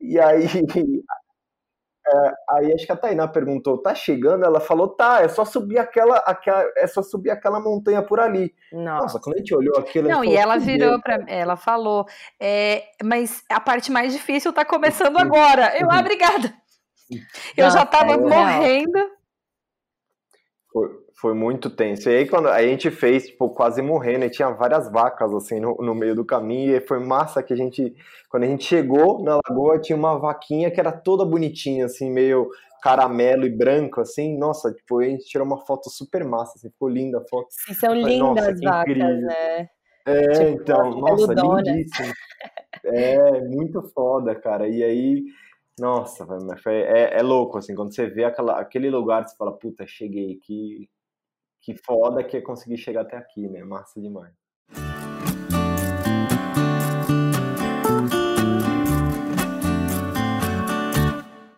e 0.00 0.18
aí, 0.18 0.44
é, 2.06 2.32
aí 2.50 2.72
acho 2.72 2.86
que 2.86 2.92
a 2.92 2.96
Tainá 2.96 3.28
perguntou, 3.28 3.78
tá 3.78 3.94
chegando? 3.94 4.44
Ela 4.44 4.60
falou, 4.60 4.88
tá, 4.88 5.20
é 5.22 5.28
só 5.28 5.44
subir 5.44 5.78
aquela, 5.78 6.16
aquela 6.18 6.64
é 6.76 6.86
só 6.86 7.02
subir 7.02 7.30
aquela 7.30 7.60
montanha 7.60 8.02
por 8.02 8.18
ali. 8.18 8.54
Nossa, 8.72 9.02
Nossa 9.02 9.20
quando 9.20 9.36
a 9.36 9.38
gente 9.38 9.54
olhou 9.54 9.78
aquilo... 9.78 10.08
Não, 10.08 10.24
e 10.24 10.34
ela 10.34 10.56
virou 10.58 11.00
para 11.00 11.24
ela 11.28 11.56
falou, 11.56 12.06
é, 12.40 12.84
mas 13.02 13.44
a 13.50 13.60
parte 13.60 13.92
mais 13.92 14.12
difícil 14.12 14.52
tá 14.52 14.64
começando 14.64 15.18
agora. 15.18 15.78
Eu, 15.78 15.90
ah, 15.90 16.00
obrigada. 16.00 16.54
Eu 17.56 17.64
Nossa, 17.64 17.78
já 17.78 17.86
tava 17.86 18.14
é, 18.14 18.16
morrendo. 18.16 18.98
Foi, 20.72 20.88
foi 21.20 21.34
muito 21.34 21.68
tenso. 21.68 22.08
E 22.08 22.16
aí, 22.16 22.26
quando 22.26 22.48
a 22.48 22.62
gente 22.62 22.90
fez, 22.90 23.26
tipo, 23.26 23.50
quase 23.50 23.82
morrendo, 23.82 24.24
e 24.24 24.30
tinha 24.30 24.48
várias 24.50 24.90
vacas, 24.90 25.34
assim, 25.34 25.60
no, 25.60 25.76
no 25.76 25.94
meio 25.94 26.14
do 26.14 26.24
caminho, 26.24 26.74
e 26.74 26.80
foi 26.80 26.98
massa 26.98 27.42
que 27.42 27.52
a 27.52 27.56
gente, 27.56 27.94
quando 28.30 28.44
a 28.44 28.46
gente 28.46 28.64
chegou 28.64 29.22
na 29.22 29.38
lagoa, 29.46 29.78
tinha 29.78 29.96
uma 29.96 30.18
vaquinha 30.18 30.70
que 30.70 30.80
era 30.80 30.90
toda 30.90 31.22
bonitinha, 31.22 31.84
assim, 31.84 32.10
meio 32.10 32.48
caramelo 32.82 33.44
e 33.44 33.50
branco, 33.50 34.00
assim, 34.00 34.38
nossa, 34.38 34.72
tipo, 34.72 35.00
a 35.00 35.04
gente 35.04 35.26
tirou 35.26 35.46
uma 35.46 35.58
foto 35.66 35.90
super 35.90 36.24
massa, 36.24 36.54
assim, 36.56 36.70
ficou 36.70 36.88
linda 36.88 37.18
a 37.18 37.28
foto. 37.28 37.48
E 37.68 37.74
são 37.74 37.90
falei, 37.90 38.16
lindas 38.18 38.48
as 38.48 38.60
vacas, 38.60 38.96
né? 38.96 39.68
É, 40.06 40.28
tipo, 40.30 40.62
então, 40.62 40.90
nossa, 40.90 41.34
lindíssimo. 41.34 42.12
É, 42.82 43.40
muito 43.42 43.82
foda, 43.92 44.34
cara. 44.34 44.66
E 44.66 44.82
aí, 44.82 45.24
nossa, 45.78 46.26
é, 46.66 47.18
é 47.18 47.22
louco, 47.22 47.58
assim, 47.58 47.74
quando 47.74 47.94
você 47.94 48.06
vê 48.06 48.24
aquela, 48.24 48.58
aquele 48.58 48.88
lugar, 48.88 49.28
você 49.28 49.36
fala, 49.36 49.52
puta, 49.52 49.86
cheguei, 49.86 50.36
que, 50.36 50.88
que 51.72 51.82
foda 51.84 52.24
que 52.24 52.36
é 52.36 52.40
conseguir 52.40 52.76
chegar 52.76 53.02
até 53.02 53.16
aqui, 53.16 53.48
né? 53.48 53.62
Massa 53.62 54.00
demais. 54.00 54.34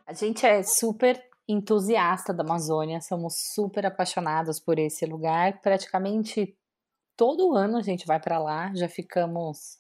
A 0.07 0.13
gente 0.13 0.45
é 0.45 0.63
super 0.63 1.19
entusiasta 1.49 2.35
da 2.35 2.45
Amazônia, 2.45 3.01
somos 3.01 3.35
super 3.55 3.87
apaixonados 3.87 4.61
por 4.61 4.79
esse 4.79 5.07
lugar. 5.07 5.61
Praticamente 5.63 6.55
todo 7.17 7.57
ano 7.57 7.79
a 7.79 7.83
gente 7.83 8.07
vai 8.07 8.21
para 8.21 8.39
lá, 8.39 8.71
já 8.75 8.89
ficamos. 8.89 9.79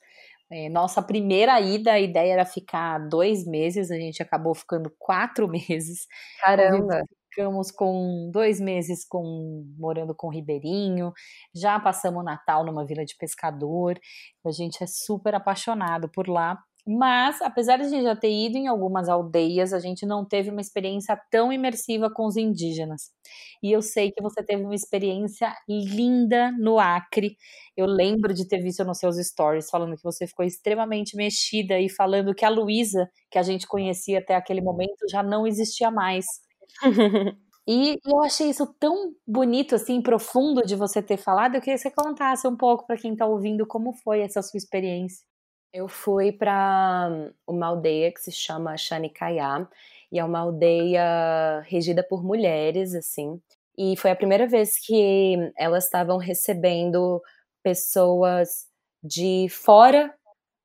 É, 0.50 0.68
nossa 0.68 1.02
primeira 1.02 1.58
ida, 1.60 1.92
a 1.92 2.00
ideia 2.00 2.34
era 2.34 2.44
ficar 2.44 2.98
dois 3.08 3.46
meses, 3.46 3.90
a 3.90 3.96
gente 3.96 4.22
acabou 4.22 4.54
ficando 4.54 4.90
quatro 4.98 5.46
meses. 5.48 6.06
Caramba! 6.40 7.02
Ficamos 7.32 7.70
com 7.70 8.30
dois 8.30 8.60
meses 8.60 9.04
com, 9.06 9.64
morando 9.78 10.14
com 10.14 10.26
o 10.26 10.30
Ribeirinho, 10.30 11.12
já 11.54 11.80
passamos 11.80 12.20
o 12.20 12.24
Natal 12.24 12.64
numa 12.64 12.84
vila 12.84 13.04
de 13.04 13.16
pescador, 13.16 13.98
a 14.44 14.50
gente 14.50 14.82
é 14.84 14.86
super 14.86 15.34
apaixonado 15.34 16.10
por 16.10 16.28
lá. 16.28 16.58
Mas, 16.84 17.40
apesar 17.40 17.76
de 17.76 17.84
a 17.84 17.88
gente 17.88 18.02
já 18.02 18.16
ter 18.16 18.32
ido 18.32 18.56
em 18.58 18.66
algumas 18.66 19.08
aldeias, 19.08 19.72
a 19.72 19.78
gente 19.78 20.04
não 20.04 20.26
teve 20.26 20.50
uma 20.50 20.60
experiência 20.60 21.16
tão 21.30 21.52
imersiva 21.52 22.10
com 22.12 22.26
os 22.26 22.36
indígenas. 22.36 23.02
E 23.62 23.70
eu 23.70 23.80
sei 23.80 24.10
que 24.10 24.20
você 24.20 24.42
teve 24.42 24.64
uma 24.64 24.74
experiência 24.74 25.54
linda 25.68 26.50
no 26.58 26.80
Acre. 26.80 27.36
Eu 27.76 27.86
lembro 27.86 28.34
de 28.34 28.48
ter 28.48 28.60
visto 28.60 28.84
nos 28.84 28.98
seus 28.98 29.16
stories 29.16 29.70
falando 29.70 29.96
que 29.96 30.02
você 30.02 30.26
ficou 30.26 30.44
extremamente 30.44 31.16
mexida 31.16 31.78
e 31.78 31.88
falando 31.88 32.34
que 32.34 32.44
a 32.44 32.48
Luísa, 32.48 33.08
que 33.30 33.38
a 33.38 33.42
gente 33.42 33.64
conhecia 33.68 34.18
até 34.18 34.34
aquele 34.34 34.60
momento, 34.60 35.08
já 35.08 35.22
não 35.22 35.46
existia 35.46 35.88
mais. 35.88 36.26
E 37.66 37.96
eu 38.04 38.20
achei 38.24 38.50
isso 38.50 38.66
tão 38.80 39.14
bonito, 39.26 39.76
assim, 39.76 40.02
profundo 40.02 40.62
de 40.66 40.74
você 40.74 41.00
ter 41.00 41.16
falado. 41.16 41.54
Eu 41.54 41.60
queria 41.60 41.74
que 41.76 41.82
você 41.82 41.90
contasse 41.92 42.46
um 42.48 42.56
pouco 42.56 42.84
para 42.86 42.96
quem 42.96 43.12
está 43.12 43.24
ouvindo 43.24 43.64
como 43.66 43.92
foi 43.92 44.20
essa 44.20 44.42
sua 44.42 44.58
experiência. 44.58 45.24
Eu 45.72 45.88
fui 45.88 46.32
para 46.32 47.08
uma 47.46 47.68
aldeia 47.68 48.12
que 48.12 48.20
se 48.20 48.32
chama 48.32 48.76
Xanicaiá, 48.76 49.66
e 50.10 50.18
é 50.18 50.24
uma 50.24 50.40
aldeia 50.40 51.60
regida 51.66 52.02
por 52.02 52.22
mulheres, 52.24 52.94
assim. 52.94 53.40
E 53.78 53.96
foi 53.96 54.10
a 54.10 54.16
primeira 54.16 54.46
vez 54.46 54.76
que 54.78 55.36
elas 55.56 55.84
estavam 55.84 56.18
recebendo 56.18 57.22
pessoas 57.62 58.66
de 59.02 59.46
fora 59.50 60.12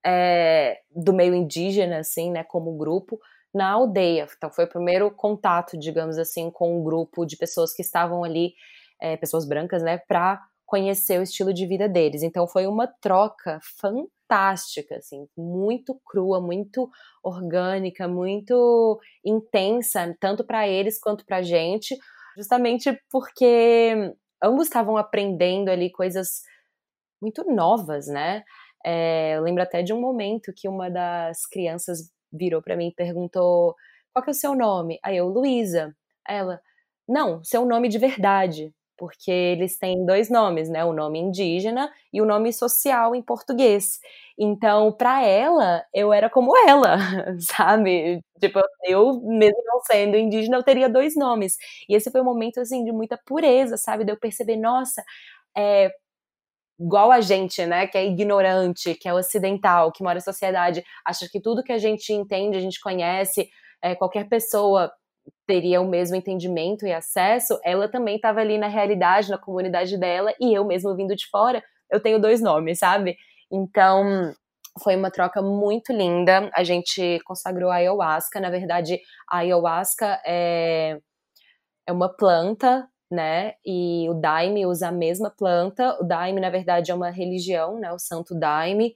é, 0.05 0.79
do 0.91 1.13
meio 1.13 1.35
indígena, 1.35 1.99
assim, 1.99 2.31
né, 2.31 2.43
como 2.43 2.77
grupo, 2.77 3.19
na 3.57 3.71
aldeia. 3.71 4.27
Então 4.37 4.51
foi 4.51 4.65
o 4.65 4.69
primeiro 4.69 5.11
contato, 5.11 5.77
digamos 5.77 6.17
assim, 6.17 6.49
com 6.51 6.79
um 6.79 6.83
grupo 6.83 7.25
de 7.25 7.35
pessoas 7.35 7.73
que 7.73 7.81
estavam 7.81 8.23
ali, 8.23 8.53
é, 9.01 9.17
pessoas 9.17 9.47
brancas, 9.47 9.83
né, 9.83 9.97
para 10.07 10.39
conhecer 10.65 11.19
o 11.19 11.23
estilo 11.23 11.53
de 11.53 11.65
vida 11.65 11.89
deles. 11.89 12.23
Então 12.23 12.47
foi 12.47 12.67
uma 12.67 12.87
troca 12.87 13.59
fantástica, 13.79 14.97
assim, 14.97 15.27
muito 15.35 15.99
crua, 16.05 16.39
muito 16.39 16.89
orgânica, 17.23 18.07
muito 18.07 18.99
intensa, 19.25 20.15
tanto 20.19 20.45
para 20.45 20.67
eles 20.67 20.99
quanto 20.99 21.25
para 21.25 21.37
a 21.37 21.41
gente, 21.41 21.97
justamente 22.37 22.97
porque 23.09 24.13
ambos 24.43 24.67
estavam 24.67 24.97
aprendendo 24.97 25.69
ali 25.69 25.91
coisas 25.91 26.43
muito 27.21 27.43
novas, 27.51 28.07
né? 28.07 28.43
É, 28.85 29.37
eu 29.37 29.41
lembro 29.41 29.63
até 29.63 29.81
de 29.81 29.93
um 29.93 29.99
momento 29.99 30.53
que 30.55 30.67
uma 30.67 30.89
das 30.89 31.45
crianças 31.45 32.11
virou 32.37 32.61
para 32.61 32.75
mim 32.77 32.87
e 32.89 32.93
perguntou: 32.93 33.75
qual 34.13 34.23
que 34.23 34.29
é 34.29 34.33
o 34.33 34.35
seu 34.35 34.55
nome? 34.55 34.99
Aí 35.03 35.17
eu, 35.17 35.27
Luísa. 35.27 35.95
Ela, 36.27 36.61
não, 37.07 37.43
seu 37.43 37.65
nome 37.65 37.87
de 37.89 37.97
verdade 37.99 38.73
porque 38.97 39.29
eles 39.31 39.77
têm 39.77 40.05
dois 40.05 40.29
nomes, 40.29 40.69
né? 40.69 40.83
O 40.83 40.91
nome 40.91 41.19
indígena 41.19 41.91
e 42.11 42.19
o 42.21 42.25
nome 42.25 42.51
social 42.51 43.15
em 43.15 43.21
português. 43.21 43.99
Então, 44.37 44.91
para 44.91 45.23
ela, 45.23 45.85
eu 45.93 46.11
era 46.11 46.29
como 46.29 46.51
ela, 46.67 46.97
sabe? 47.39 48.21
Tipo, 48.39 48.59
eu, 48.83 49.21
mesmo 49.21 49.61
não 49.65 49.79
sendo 49.81 50.17
indígena, 50.17 50.57
eu 50.57 50.63
teria 50.63 50.89
dois 50.89 51.15
nomes. 51.15 51.57
E 51.87 51.95
esse 51.95 52.09
foi 52.11 52.21
um 52.21 52.23
momento, 52.25 52.59
assim, 52.59 52.83
de 52.83 52.91
muita 52.91 53.17
pureza, 53.25 53.77
sabe? 53.77 54.03
De 54.03 54.11
eu 54.11 54.17
perceber, 54.19 54.57
nossa, 54.57 55.03
é, 55.57 55.91
igual 56.79 57.11
a 57.11 57.21
gente, 57.21 57.65
né, 57.65 57.87
que 57.87 57.97
é 57.97 58.05
ignorante, 58.05 58.95
que 58.95 59.07
é 59.07 59.13
ocidental, 59.13 59.91
que 59.91 60.03
mora 60.03 60.17
em 60.17 60.21
sociedade, 60.21 60.83
acha 61.05 61.27
que 61.31 61.41
tudo 61.41 61.63
que 61.63 61.71
a 61.71 61.77
gente 61.77 62.13
entende, 62.13 62.57
a 62.57 62.61
gente 62.61 62.79
conhece, 62.79 63.49
é, 63.81 63.95
qualquer 63.95 64.27
pessoa 64.29 64.91
teria 65.45 65.81
o 65.81 65.87
mesmo 65.87 66.15
entendimento 66.15 66.85
e 66.85 66.93
acesso, 66.93 67.59
ela 67.63 67.89
também 67.89 68.15
estava 68.15 68.39
ali 68.39 68.57
na 68.57 68.67
realidade, 68.67 69.29
na 69.29 69.37
comunidade 69.37 69.97
dela, 69.97 70.33
e 70.39 70.53
eu 70.53 70.65
mesmo 70.65 70.95
vindo 70.95 71.15
de 71.15 71.27
fora, 71.29 71.63
eu 71.91 71.99
tenho 71.99 72.19
dois 72.19 72.41
nomes, 72.41 72.79
sabe? 72.79 73.17
Então, 73.51 74.33
foi 74.83 74.95
uma 74.95 75.11
troca 75.11 75.41
muito 75.41 75.91
linda. 75.91 76.49
A 76.53 76.63
gente 76.63 77.19
consagrou 77.25 77.71
a 77.71 77.75
ayahuasca. 77.75 78.39
Na 78.39 78.49
verdade, 78.49 78.99
a 79.29 79.39
ayahuasca 79.39 80.21
é, 80.25 80.97
é 81.87 81.91
uma 81.91 82.09
planta, 82.09 82.87
né? 83.09 83.53
E 83.65 84.07
o 84.09 84.13
Daime 84.13 84.65
usa 84.65 84.89
a 84.89 84.91
mesma 84.91 85.29
planta. 85.29 85.97
O 86.01 86.03
Daime, 86.03 86.41
na 86.41 86.49
verdade, 86.49 86.91
é 86.91 86.95
uma 86.95 87.09
religião, 87.09 87.79
né? 87.79 87.91
O 87.91 87.99
Santo 87.99 88.33
Daime 88.33 88.95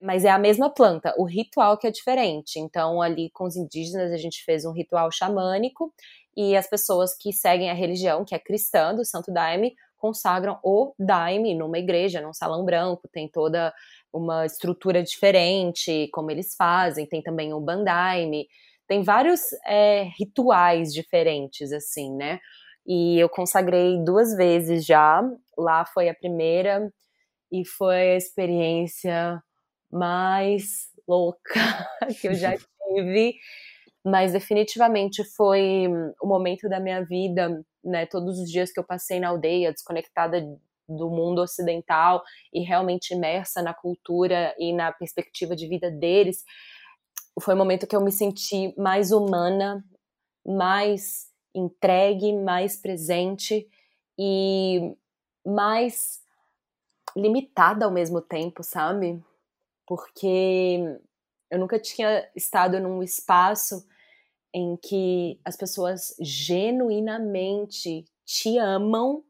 mas 0.00 0.24
é 0.24 0.30
a 0.30 0.38
mesma 0.38 0.70
planta, 0.70 1.12
o 1.18 1.24
ritual 1.24 1.76
que 1.76 1.86
é 1.86 1.90
diferente. 1.90 2.58
Então, 2.58 3.02
ali 3.02 3.30
com 3.30 3.44
os 3.44 3.56
indígenas, 3.56 4.12
a 4.12 4.16
gente 4.16 4.44
fez 4.44 4.64
um 4.64 4.72
ritual 4.72 5.10
xamânico 5.10 5.92
e 6.36 6.56
as 6.56 6.68
pessoas 6.68 7.16
que 7.16 7.32
seguem 7.32 7.68
a 7.68 7.74
religião, 7.74 8.24
que 8.24 8.34
é 8.34 8.38
cristã, 8.38 8.94
do 8.94 9.04
Santo 9.04 9.32
Daime, 9.32 9.74
consagram 9.96 10.58
o 10.62 10.94
Daime 10.98 11.54
numa 11.54 11.78
igreja, 11.78 12.20
num 12.20 12.32
salão 12.32 12.64
branco, 12.64 13.08
tem 13.08 13.28
toda 13.28 13.74
uma 14.12 14.46
estrutura 14.46 15.02
diferente, 15.02 16.08
como 16.12 16.30
eles 16.30 16.54
fazem, 16.54 17.06
tem 17.06 17.20
também 17.20 17.52
o 17.52 17.60
Bandaime, 17.60 18.46
tem 18.86 19.02
vários 19.02 19.40
é, 19.66 20.04
rituais 20.16 20.94
diferentes, 20.94 21.72
assim, 21.72 22.14
né? 22.14 22.38
E 22.88 23.20
eu 23.20 23.28
consagrei 23.28 24.02
duas 24.02 24.34
vezes 24.34 24.86
já, 24.86 25.22
lá 25.58 25.84
foi 25.84 26.08
a 26.08 26.14
primeira, 26.14 26.90
e 27.52 27.66
foi 27.66 28.12
a 28.12 28.16
experiência 28.16 29.42
mais 29.92 30.88
louca 31.06 31.52
que 32.20 32.28
eu 32.28 32.34
já 32.34 32.56
tive, 32.88 33.34
mas 34.04 34.32
definitivamente 34.32 35.22
foi 35.36 35.86
o 36.22 36.26
momento 36.26 36.66
da 36.66 36.80
minha 36.80 37.04
vida, 37.04 37.62
né, 37.84 38.06
todos 38.06 38.38
os 38.38 38.50
dias 38.50 38.72
que 38.72 38.80
eu 38.80 38.84
passei 38.84 39.20
na 39.20 39.28
aldeia, 39.28 39.72
desconectada 39.72 40.42
do 40.88 41.10
mundo 41.10 41.42
ocidental 41.42 42.22
e 42.52 42.62
realmente 42.62 43.12
imersa 43.12 43.60
na 43.60 43.74
cultura 43.74 44.54
e 44.58 44.72
na 44.72 44.90
perspectiva 44.92 45.54
de 45.54 45.68
vida 45.68 45.90
deles, 45.90 46.42
foi 47.40 47.54
o 47.54 47.56
momento 47.56 47.86
que 47.86 47.94
eu 47.94 48.00
me 48.00 48.10
senti 48.10 48.74
mais 48.78 49.12
humana, 49.12 49.84
mais 50.46 51.27
entregue, 51.58 52.32
mais 52.32 52.76
presente 52.76 53.68
e 54.18 54.96
mais 55.44 56.22
limitada 57.16 57.84
ao 57.84 57.90
mesmo 57.90 58.20
tempo, 58.20 58.62
sabe? 58.62 59.22
porque 59.88 61.00
eu 61.50 61.58
nunca 61.58 61.78
tinha 61.80 62.30
estado 62.36 62.78
num 62.78 63.02
espaço 63.02 63.88
em 64.52 64.76
que 64.76 65.40
as 65.42 65.56
pessoas 65.56 66.14
genuinamente 66.20 68.04
te 68.22 68.58
amam 68.58 69.24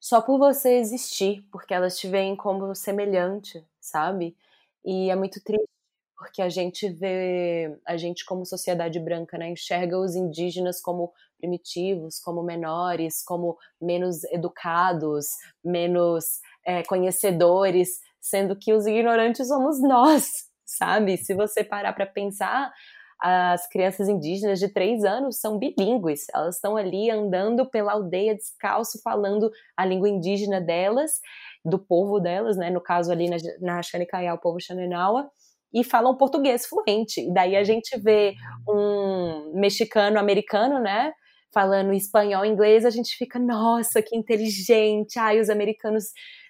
só 0.00 0.20
por 0.20 0.36
você 0.36 0.78
existir, 0.78 1.46
porque 1.52 1.72
elas 1.72 1.96
te 1.96 2.08
veem 2.08 2.34
como 2.34 2.74
semelhante, 2.74 3.64
sabe? 3.80 4.36
E 4.84 5.08
é 5.08 5.14
muito 5.14 5.40
triste 5.42 5.68
porque 6.16 6.40
a 6.40 6.48
gente 6.48 6.88
vê, 6.88 7.76
a 7.86 7.96
gente 7.96 8.24
como 8.24 8.46
sociedade 8.46 8.98
branca, 9.00 9.36
né, 9.36 9.50
enxerga 9.50 9.98
os 9.98 10.14
indígenas 10.14 10.80
como 10.80 11.12
primitivos, 11.38 12.18
como 12.18 12.42
menores, 12.42 13.22
como 13.22 13.58
menos 13.80 14.24
educados, 14.24 15.26
menos 15.62 16.40
é, 16.64 16.82
conhecedores, 16.84 18.00
sendo 18.20 18.56
que 18.56 18.72
os 18.72 18.86
ignorantes 18.86 19.48
somos 19.48 19.80
nós, 19.82 20.30
sabe? 20.64 21.16
Se 21.16 21.34
você 21.34 21.62
parar 21.62 21.92
para 21.92 22.06
pensar, 22.06 22.72
as 23.20 23.66
crianças 23.68 24.08
indígenas 24.08 24.58
de 24.58 24.68
três 24.68 25.04
anos 25.04 25.38
são 25.38 25.58
bilíngues, 25.58 26.26
elas 26.34 26.56
estão 26.56 26.76
ali 26.76 27.10
andando 27.10 27.68
pela 27.68 27.92
aldeia 27.92 28.34
descalço, 28.34 29.00
falando 29.02 29.50
a 29.76 29.84
língua 29.84 30.08
indígena 30.08 30.60
delas, 30.60 31.20
do 31.64 31.78
povo 31.78 32.20
delas, 32.20 32.56
né? 32.56 32.70
No 32.70 32.80
caso 32.80 33.10
ali 33.10 33.28
na, 33.28 33.36
na 33.60 34.34
o 34.34 34.38
povo 34.38 34.60
Xanenawa, 34.60 35.30
e 35.74 35.82
falam 35.82 36.16
português 36.16 36.66
fluente. 36.66 37.20
E 37.20 37.34
daí 37.34 37.56
a 37.56 37.64
gente 37.64 37.98
vê 37.98 38.34
um 38.68 39.52
mexicano 39.54 40.18
americano, 40.18 40.78
né? 40.78 41.12
Falando 41.52 41.92
espanhol, 41.92 42.44
inglês, 42.44 42.84
a 42.84 42.90
gente 42.90 43.16
fica, 43.16 43.38
nossa, 43.38 44.00
que 44.00 44.16
inteligente. 44.16 45.18
Ai, 45.18 45.40
os 45.40 45.50
americanos 45.50 46.04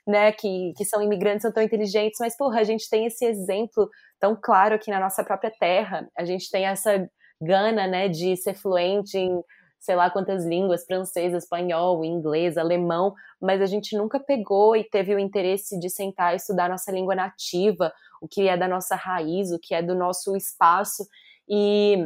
né, 0.07 0.33
que, 0.33 0.73
que 0.77 0.85
são 0.85 1.03
imigrantes, 1.03 1.43
são 1.43 1.53
tão 1.53 1.63
inteligentes, 1.63 2.19
mas, 2.21 2.37
porra, 2.37 2.61
a 2.61 2.65
gente 2.65 2.89
tem 2.91 3.07
esse 3.07 3.25
exemplo 3.25 3.89
tão 4.21 4.37
claro 4.41 4.75
aqui 4.75 4.91
na 4.91 5.01
nossa 5.01 5.25
própria 5.25 5.51
terra, 5.59 6.07
a 6.17 6.25
gente 6.25 6.51
tem 6.51 6.67
essa 6.67 7.09
gana, 7.41 7.87
né, 7.87 8.09
de 8.09 8.37
ser 8.37 8.55
fluente 8.55 9.17
em 9.17 9.43
sei 9.85 9.97
lá 9.97 10.09
quantas 10.09 10.47
línguas, 10.47 10.87
francês, 10.87 11.35
espanhol, 11.35 12.03
inglês, 12.03 12.57
alemão, 12.57 13.13
mas 13.39 13.61
a 13.61 13.67
gente 13.67 13.95
nunca 13.95 14.19
pegou 14.19 14.75
e 14.75 14.83
teve 14.83 15.15
o 15.15 15.19
interesse 15.19 15.79
de 15.79 15.91
sentar 15.91 16.33
e 16.33 16.37
estudar 16.37 16.71
nossa 16.71 16.91
língua 16.91 17.15
nativa, 17.15 17.93
o 18.25 18.29
que 18.29 18.49
é 18.49 18.57
da 18.57 18.67
nossa 18.67 18.97
raiz, 18.97 19.53
o 19.53 19.59
que 19.59 19.75
é 19.75 19.83
do 19.83 19.95
nosso 19.95 20.35
espaço, 20.37 21.07
e 21.49 21.97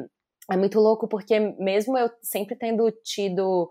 é 0.51 0.57
muito 0.57 0.81
louco 0.81 1.07
porque 1.07 1.39
mesmo 1.59 1.97
eu 1.97 2.11
sempre 2.23 2.57
tendo 2.57 2.91
tido 3.05 3.71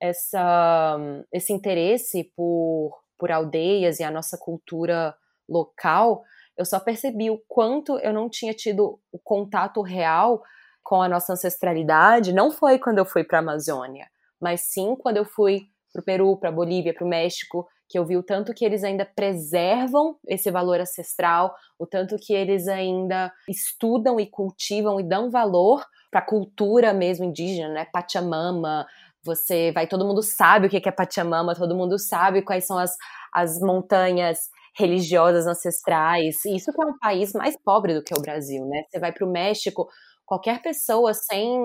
essa, 0.00 0.98
esse 1.32 1.52
interesse 1.52 2.30
por 2.36 2.92
por 3.18 3.32
aldeias 3.32 3.98
e 3.98 4.04
a 4.04 4.10
nossa 4.10 4.36
cultura 4.38 5.16
local, 5.48 6.22
eu 6.56 6.64
só 6.64 6.80
percebi 6.80 7.30
o 7.30 7.40
quanto 7.48 7.98
eu 7.98 8.12
não 8.12 8.28
tinha 8.28 8.54
tido 8.54 9.00
o 9.12 9.18
contato 9.18 9.82
real 9.82 10.42
com 10.82 11.02
a 11.02 11.08
nossa 11.08 11.32
ancestralidade. 11.32 12.32
Não 12.32 12.50
foi 12.50 12.78
quando 12.78 12.98
eu 12.98 13.06
fui 13.06 13.24
para 13.24 13.38
a 13.38 13.42
Amazônia, 13.42 14.06
mas 14.40 14.62
sim 14.62 14.96
quando 14.96 15.18
eu 15.18 15.24
fui 15.24 15.68
para 15.92 16.00
o 16.00 16.04
Peru, 16.04 16.36
para 16.36 16.48
a 16.48 16.52
Bolívia, 16.52 16.94
para 16.94 17.04
o 17.04 17.08
México, 17.08 17.66
que 17.88 17.98
eu 17.98 18.04
vi 18.04 18.16
o 18.16 18.22
tanto 18.22 18.52
que 18.52 18.64
eles 18.64 18.82
ainda 18.82 19.04
preservam 19.04 20.16
esse 20.26 20.50
valor 20.50 20.80
ancestral, 20.80 21.54
o 21.78 21.86
tanto 21.86 22.16
que 22.16 22.32
eles 22.34 22.66
ainda 22.68 23.32
estudam 23.48 24.18
e 24.18 24.26
cultivam 24.26 24.98
e 24.98 25.04
dão 25.04 25.30
valor 25.30 25.84
para 26.10 26.20
a 26.20 26.26
cultura 26.26 26.92
mesmo 26.92 27.24
indígena, 27.24 27.68
né? 27.68 27.86
Pachamama, 27.92 28.86
você 29.22 29.72
vai, 29.72 29.86
todo 29.86 30.06
mundo 30.06 30.22
sabe 30.22 30.66
o 30.66 30.70
que 30.70 30.88
é 30.88 30.92
Pachamama, 30.92 31.54
todo 31.54 31.76
mundo 31.76 31.98
sabe 31.98 32.42
quais 32.42 32.66
são 32.66 32.78
as, 32.78 32.96
as 33.32 33.58
montanhas 33.60 34.38
religiosas 34.78 35.46
ancestrais. 35.46 36.44
Isso 36.44 36.72
que 36.72 36.82
é 36.82 36.86
um 36.86 36.98
país 36.98 37.32
mais 37.32 37.56
pobre 37.62 37.94
do 37.94 38.02
que 38.02 38.14
o 38.16 38.20
Brasil, 38.20 38.64
né? 38.66 38.84
Você 38.88 39.00
vai 39.00 39.12
para 39.12 39.26
o 39.26 39.30
México, 39.30 39.88
qualquer 40.24 40.60
pessoa 40.60 41.14
sem, 41.14 41.58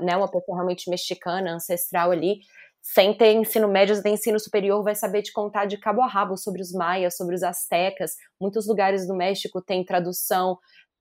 né, 0.00 0.16
uma 0.16 0.30
pessoa 0.30 0.56
realmente 0.56 0.88
mexicana, 0.88 1.54
ancestral 1.54 2.10
ali, 2.10 2.40
sem 2.94 3.12
ter 3.12 3.32
ensino 3.32 3.66
médio, 3.66 3.96
sem 3.96 4.14
ensino 4.14 4.38
superior, 4.38 4.82
vai 4.82 4.94
saber 4.94 5.22
te 5.22 5.32
contar 5.32 5.66
de 5.66 5.76
cabo 5.76 6.02
a 6.02 6.06
rabo 6.06 6.36
sobre 6.36 6.62
os 6.62 6.72
maias, 6.72 7.16
sobre 7.16 7.34
os 7.34 7.42
astecas. 7.42 8.12
Muitos 8.40 8.66
lugares 8.66 9.06
do 9.08 9.14
México 9.14 9.60
têm 9.60 9.84
tradução 9.84 10.56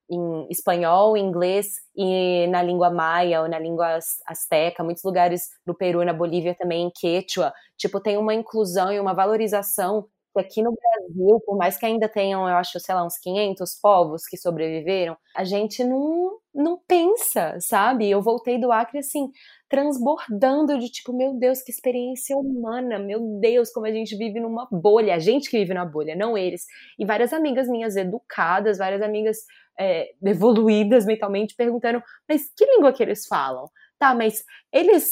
em 0.09 0.47
espanhol, 0.49 1.15
inglês 1.15 1.67
e 1.95 2.47
na 2.47 2.61
língua 2.61 2.89
maia 2.89 3.41
ou 3.41 3.47
na 3.47 3.59
língua 3.59 3.99
asteca. 4.25 4.83
Muitos 4.83 5.03
lugares 5.03 5.49
no 5.65 5.75
Peru 5.75 6.01
e 6.01 6.05
na 6.05 6.13
Bolívia 6.13 6.55
também 6.55 6.87
em 6.87 6.91
quechua. 6.91 7.53
Tipo, 7.77 7.99
tem 8.01 8.17
uma 8.17 8.33
inclusão 8.33 8.91
e 8.91 8.99
uma 8.99 9.13
valorização 9.13 10.07
que 10.33 10.39
aqui 10.39 10.61
no 10.61 10.73
Brasil, 10.73 11.39
por 11.45 11.55
mais 11.57 11.77
que 11.77 11.85
ainda 11.85 12.09
tenham, 12.09 12.47
eu 12.49 12.55
acho, 12.55 12.79
sei 12.79 12.93
lá, 12.93 13.05
uns 13.05 13.17
500 13.17 13.79
povos 13.81 14.25
que 14.25 14.37
sobreviveram, 14.37 15.15
a 15.35 15.43
gente 15.43 15.83
não, 15.83 16.39
não 16.53 16.77
pensa, 16.87 17.57
sabe? 17.61 18.09
Eu 18.09 18.21
voltei 18.21 18.59
do 18.59 18.71
Acre 18.71 18.99
assim, 18.99 19.31
transbordando 19.75 20.79
de 20.79 20.89
tipo, 20.89 21.11
meu 21.11 21.33
Deus, 21.33 21.61
que 21.61 21.69
experiência 21.69 22.37
humana, 22.37 22.97
meu 22.97 23.19
Deus, 23.41 23.69
como 23.71 23.85
a 23.85 23.91
gente 23.91 24.15
vive 24.15 24.39
numa 24.39 24.65
bolha, 24.71 25.15
a 25.15 25.19
gente 25.19 25.49
que 25.49 25.59
vive 25.59 25.73
na 25.73 25.83
bolha, 25.83 26.15
não 26.15 26.37
eles. 26.37 26.65
E 26.97 27.05
várias 27.05 27.33
amigas 27.33 27.67
minhas 27.67 27.97
educadas, 27.97 28.77
várias 28.77 29.01
amigas 29.01 29.39
é, 29.77 30.11
evoluídas 30.23 31.05
mentalmente 31.05 31.55
perguntando, 31.55 32.01
mas 32.27 32.49
que 32.55 32.65
língua 32.65 32.93
que 32.93 33.03
eles 33.03 33.27
falam? 33.27 33.69
Tá, 33.99 34.15
mas 34.15 34.45
eles, 34.71 35.09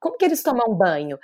como 0.00 0.16
que 0.16 0.24
eles 0.24 0.42
tomam 0.42 0.74
banho? 0.74 1.18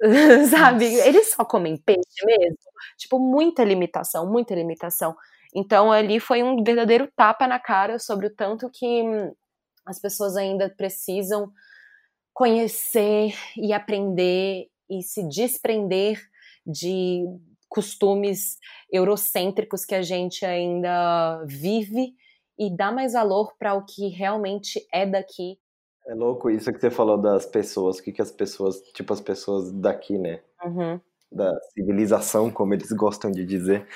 sabe? 0.50 0.86
Eles 0.86 1.32
só 1.34 1.44
comem 1.44 1.76
peixe 1.76 2.24
mesmo. 2.24 2.56
Tipo, 2.96 3.18
muita 3.18 3.62
limitação, 3.62 4.26
muita 4.26 4.54
limitação. 4.54 5.14
Então, 5.54 5.92
ali 5.92 6.18
foi 6.18 6.42
um 6.42 6.62
verdadeiro 6.64 7.10
tapa 7.14 7.46
na 7.46 7.58
cara 7.60 7.98
sobre 7.98 8.28
o 8.28 8.34
tanto 8.34 8.70
que 8.70 9.04
as 9.84 9.98
pessoas 10.00 10.34
ainda 10.34 10.72
precisam 10.74 11.52
conhecer 12.36 13.32
e 13.56 13.72
aprender 13.72 14.68
e 14.90 15.02
se 15.02 15.26
desprender 15.26 16.20
de 16.66 17.24
costumes 17.66 18.58
eurocêntricos 18.92 19.86
que 19.86 19.94
a 19.94 20.02
gente 20.02 20.44
ainda 20.44 21.42
vive 21.46 22.14
e 22.58 22.76
dar 22.76 22.92
mais 22.92 23.14
valor 23.14 23.56
para 23.58 23.72
o 23.72 23.86
que 23.86 24.08
realmente 24.08 24.86
é 24.92 25.06
daqui 25.06 25.58
é 26.06 26.14
louco 26.14 26.48
isso 26.48 26.72
que 26.72 26.78
você 26.78 26.90
falou 26.90 27.18
das 27.18 27.46
pessoas, 27.46 27.98
o 27.98 28.02
que, 28.02 28.12
que 28.12 28.22
as 28.22 28.30
pessoas, 28.30 28.80
tipo 28.94 29.12
as 29.12 29.20
pessoas 29.20 29.72
daqui, 29.72 30.16
né? 30.16 30.40
Uhum. 30.64 31.00
Da 31.32 31.52
civilização, 31.72 32.48
como 32.48 32.72
eles 32.74 32.92
gostam 32.92 33.32
de 33.32 33.44
dizer. 33.44 33.88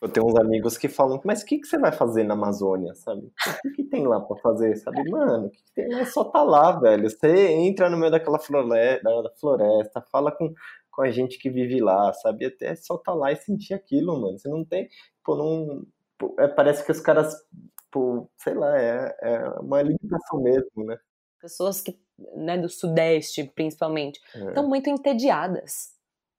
Eu 0.00 0.08
tenho 0.08 0.26
uns 0.26 0.36
amigos 0.36 0.76
que 0.76 0.88
falam, 0.88 1.20
mas 1.24 1.42
o 1.42 1.46
que, 1.46 1.58
que 1.58 1.66
você 1.66 1.78
vai 1.78 1.92
fazer 1.92 2.24
na 2.24 2.34
Amazônia, 2.34 2.94
sabe? 2.94 3.26
O 3.26 3.60
que, 3.62 3.70
que 3.70 3.84
tem 3.84 4.06
lá 4.06 4.20
para 4.20 4.36
fazer, 4.36 4.76
sabe? 4.76 5.08
Mano, 5.10 5.46
o 5.46 5.50
que, 5.50 5.62
que 5.62 5.72
tem? 5.74 5.94
É 5.94 6.04
só 6.04 6.24
tá 6.24 6.42
lá, 6.42 6.78
velho. 6.78 7.08
Você 7.08 7.48
entra 7.48 7.88
no 7.88 7.96
meio 7.96 8.10
daquela 8.10 8.38
floresta, 8.38 10.04
fala 10.10 10.30
com, 10.30 10.52
com 10.90 11.02
a 11.02 11.10
gente 11.10 11.38
que 11.38 11.50
vive 11.50 11.80
lá, 11.80 12.12
sabe? 12.12 12.46
Até 12.46 12.74
só 12.76 12.98
tá 12.98 13.14
lá 13.14 13.32
e 13.32 13.36
sentir 13.36 13.74
aquilo, 13.74 14.20
mano. 14.20 14.38
Você 14.38 14.48
não 14.48 14.64
tem, 14.64 14.88
pô, 15.24 15.36
não... 15.36 15.84
Pô, 16.18 16.34
é, 16.38 16.48
parece 16.48 16.84
que 16.84 16.92
os 16.92 17.00
caras, 17.00 17.34
pô, 17.90 18.28
sei 18.38 18.54
lá, 18.54 18.80
é, 18.80 19.14
é 19.22 19.48
uma 19.60 19.82
limitação 19.82 20.42
mesmo, 20.42 20.84
né? 20.84 20.96
pessoas 21.46 21.80
que, 21.80 21.96
né, 22.34 22.58
do 22.58 22.68
Sudeste, 22.68 23.44
principalmente, 23.54 24.20
é. 24.34 24.48
estão 24.48 24.68
muito 24.68 24.90
entediadas, 24.90 25.92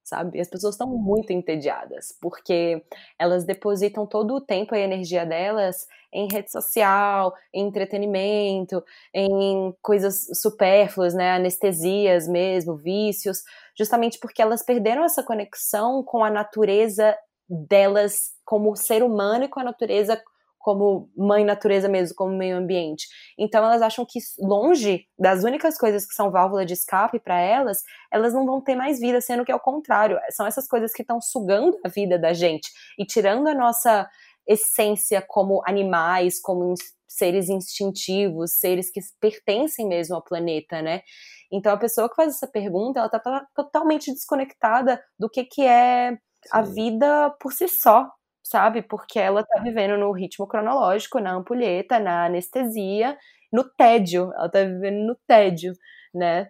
sabe? 0.07 0.39
As 0.39 0.47
pessoas 0.47 0.75
estão 0.75 0.87
muito 0.87 1.31
entediadas, 1.31 2.17
porque 2.21 2.81
elas 3.19 3.43
depositam 3.43 4.05
todo 4.05 4.35
o 4.35 4.41
tempo 4.41 4.73
e 4.73 4.77
a 4.77 4.83
energia 4.83 5.25
delas 5.25 5.85
em 6.13 6.27
rede 6.31 6.49
social, 6.49 7.33
em 7.53 7.67
entretenimento, 7.67 8.83
em 9.13 9.73
coisas 9.81 10.27
supérfluas, 10.41 11.13
né, 11.13 11.31
anestesias 11.31 12.27
mesmo, 12.27 12.77
vícios, 12.77 13.43
justamente 13.77 14.17
porque 14.19 14.41
elas 14.41 14.63
perderam 14.63 15.03
essa 15.03 15.21
conexão 15.21 16.01
com 16.03 16.23
a 16.23 16.29
natureza 16.29 17.15
delas 17.49 18.31
como 18.45 18.75
ser 18.75 19.03
humano 19.03 19.45
e 19.45 19.49
com 19.49 19.59
a 19.59 19.63
natureza 19.63 20.21
como 20.67 21.09
mãe 21.15 21.45
natureza 21.45 21.87
mesmo, 21.87 22.13
como 22.13 22.35
meio 22.35 22.57
ambiente. 22.57 23.07
Então 23.39 23.63
elas 23.63 23.81
acham 23.81 24.05
que 24.05 24.19
longe 24.37 25.05
das 25.17 25.45
únicas 25.45 25.77
coisas 25.77 26.05
que 26.05 26.13
são 26.13 26.29
válvula 26.29 26.65
de 26.65 26.73
escape 26.73 27.21
para 27.21 27.39
elas, 27.39 27.77
elas 28.11 28.33
não 28.33 28.45
vão 28.45 28.59
ter 28.59 28.75
mais 28.75 28.99
vida, 28.99 29.21
sendo 29.21 29.45
que 29.45 29.51
é 29.53 29.55
o 29.55 29.61
contrário, 29.61 30.19
são 30.29 30.45
essas 30.45 30.67
coisas 30.67 30.91
que 30.91 31.03
estão 31.03 31.21
sugando 31.21 31.79
a 31.85 31.87
vida 31.87 32.19
da 32.19 32.33
gente 32.33 32.69
e 32.99 33.05
tirando 33.05 33.47
a 33.47 33.53
nossa 33.53 34.09
essência 34.45 35.23
como 35.25 35.63
animais, 35.65 36.37
como 36.41 36.73
seres 37.07 37.47
instintivos, 37.47 38.59
seres 38.59 38.91
que 38.91 38.99
pertencem 39.21 39.87
mesmo 39.87 40.15
ao 40.15 40.21
planeta, 40.21 40.81
né? 40.81 41.01
Então 41.49 41.71
a 41.71 41.77
pessoa 41.77 42.09
que 42.09 42.15
faz 42.17 42.35
essa 42.35 42.47
pergunta, 42.47 42.99
ela 42.99 43.07
tá 43.07 43.47
totalmente 43.55 44.11
desconectada 44.11 45.01
do 45.17 45.29
que 45.29 45.45
que 45.45 45.61
é 45.61 46.11
Sim. 46.11 46.17
a 46.51 46.61
vida 46.61 47.33
por 47.39 47.53
si 47.53 47.69
só, 47.69 48.11
sabe? 48.49 48.81
Porque 48.81 49.19
ela 49.19 49.43
tá 49.43 49.61
vivendo 49.61 49.97
no 49.97 50.11
ritmo 50.11 50.47
cronológico, 50.47 51.19
na 51.19 51.33
ampulheta, 51.33 51.99
na 51.99 52.25
anestesia, 52.25 53.17
no 53.51 53.63
tédio. 53.63 54.31
Ela 54.33 54.49
tá 54.49 54.63
vivendo 54.63 55.05
no 55.05 55.15
tédio, 55.27 55.73
né? 56.13 56.49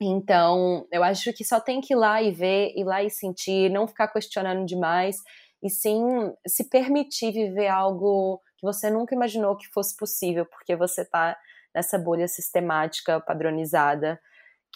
Então, 0.00 0.86
eu 0.92 1.02
acho 1.04 1.32
que 1.34 1.44
só 1.44 1.60
tem 1.60 1.80
que 1.80 1.94
ir 1.94 1.96
lá 1.96 2.22
e 2.22 2.32
ver, 2.32 2.72
ir 2.76 2.84
lá 2.84 3.02
e 3.02 3.10
sentir, 3.10 3.70
não 3.70 3.86
ficar 3.88 4.08
questionando 4.08 4.66
demais, 4.66 5.16
e 5.62 5.70
sim 5.70 6.02
se 6.46 6.68
permitir 6.70 7.32
viver 7.32 7.68
algo 7.68 8.40
que 8.58 8.66
você 8.66 8.90
nunca 8.90 9.14
imaginou 9.14 9.56
que 9.56 9.68
fosse 9.68 9.96
possível, 9.96 10.46
porque 10.46 10.76
você 10.76 11.04
tá 11.04 11.36
nessa 11.74 11.98
bolha 11.98 12.28
sistemática, 12.28 13.20
padronizada, 13.20 14.20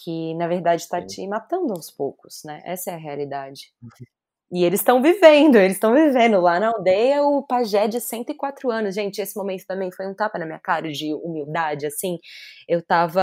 que 0.03 0.35
na 0.35 0.47
verdade 0.49 0.83
está 0.83 1.01
te 1.03 1.27
matando 1.29 1.73
aos 1.73 1.91
poucos, 1.91 2.43
né? 2.45 2.63
Essa 2.65 2.91
é 2.93 2.95
a 2.95 2.99
realidade. 2.99 3.73
E 4.55 4.65
eles 4.65 4.79
estão 4.81 5.03
vivendo, 5.03 5.57
eles 5.57 5.73
estão 5.73 5.93
vivendo. 5.93 6.41
Lá 6.41 6.61
na 6.61 6.69
aldeia, 6.69 7.25
o 7.25 7.43
pajé 7.45 7.89
de 7.89 8.01
104 8.01 8.71
anos. 8.71 8.95
Gente, 8.95 9.21
esse 9.21 9.37
momento 9.37 9.67
também 9.67 9.91
foi 9.91 10.07
um 10.07 10.15
tapa 10.15 10.39
na 10.39 10.47
minha 10.47 10.61
cara 10.61 10.93
de 10.93 11.13
humildade, 11.13 11.87
assim. 11.87 12.19
Eu 12.69 12.81
tava 12.81 13.21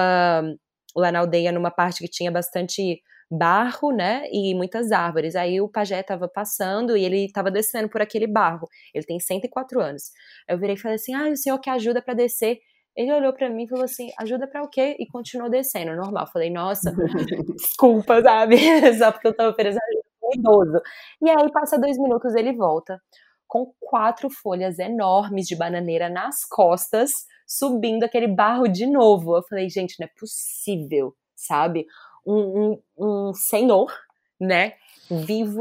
lá 0.94 1.10
na 1.10 1.20
aldeia 1.20 1.54
numa 1.54 1.72
parte 1.72 2.00
que 2.00 2.10
tinha 2.10 2.30
bastante 2.30 3.02
barro, 3.32 3.92
né, 3.94 4.26
e 4.30 4.54
muitas 4.54 4.92
árvores. 4.92 5.36
Aí 5.38 5.62
o 5.62 5.70
pajé 5.70 6.04
tava 6.04 6.28
passando 6.28 6.98
e 6.98 7.06
ele 7.06 7.32
tava 7.32 7.50
descendo 7.50 7.88
por 7.90 8.02
aquele 8.02 8.28
barro. 8.28 8.68
Ele 8.94 9.06
tem 9.06 9.18
104 9.18 9.80
anos. 9.80 10.12
Eu 10.50 10.60
virei 10.60 10.76
e 10.76 10.80
falei 10.80 10.96
assim: 10.96 11.14
"Ah, 11.14 11.30
o 11.30 11.38
senhor 11.38 11.58
que 11.60 11.70
ajuda 11.70 12.02
para 12.02 12.14
descer?" 12.14 12.58
Ele 12.94 13.14
olhou 13.14 13.32
para 13.34 13.50
mim 13.50 13.64
e 13.64 13.70
falou 13.70 13.86
assim: 13.86 14.10
"Ajuda 14.20 14.48
para 14.50 14.64
o 14.64 14.70
quê?" 14.70 14.98
e 15.00 15.08
continuou 15.08 15.50
descendo, 15.50 15.96
normal. 15.96 16.28
Falei: 16.28 16.50
"Nossa, 16.50 16.92
desculpa, 17.56 18.22
sabe? 18.22 18.58
Só 19.00 19.12
porque 19.14 19.28
eu 19.30 19.36
tava 19.36 19.52
oferecendo 19.52 19.82
ajuda 19.82 20.11
idoso. 20.34 20.82
E 21.22 21.30
aí, 21.30 21.52
passa 21.52 21.80
dois 21.80 21.98
minutos, 21.98 22.36
ele 22.36 22.54
volta 22.54 23.02
com 23.48 23.74
quatro 23.82 24.30
folhas 24.30 24.80
enormes 24.80 25.46
de 25.46 25.58
bananeira 25.58 26.10
nas 26.10 26.46
costas, 26.46 27.12
subindo 27.46 28.04
aquele 28.06 28.28
barro 28.28 28.66
de 28.66 28.86
novo. 28.88 29.36
Eu 29.36 29.44
falei, 29.44 29.70
gente, 29.70 30.00
não 30.00 30.08
é 30.08 30.12
possível, 30.18 31.14
sabe? 31.36 31.86
Um, 32.26 32.80
um, 32.98 33.28
um 33.30 33.34
senhor, 33.34 33.94
né? 34.40 34.76
Vivo, 35.10 35.60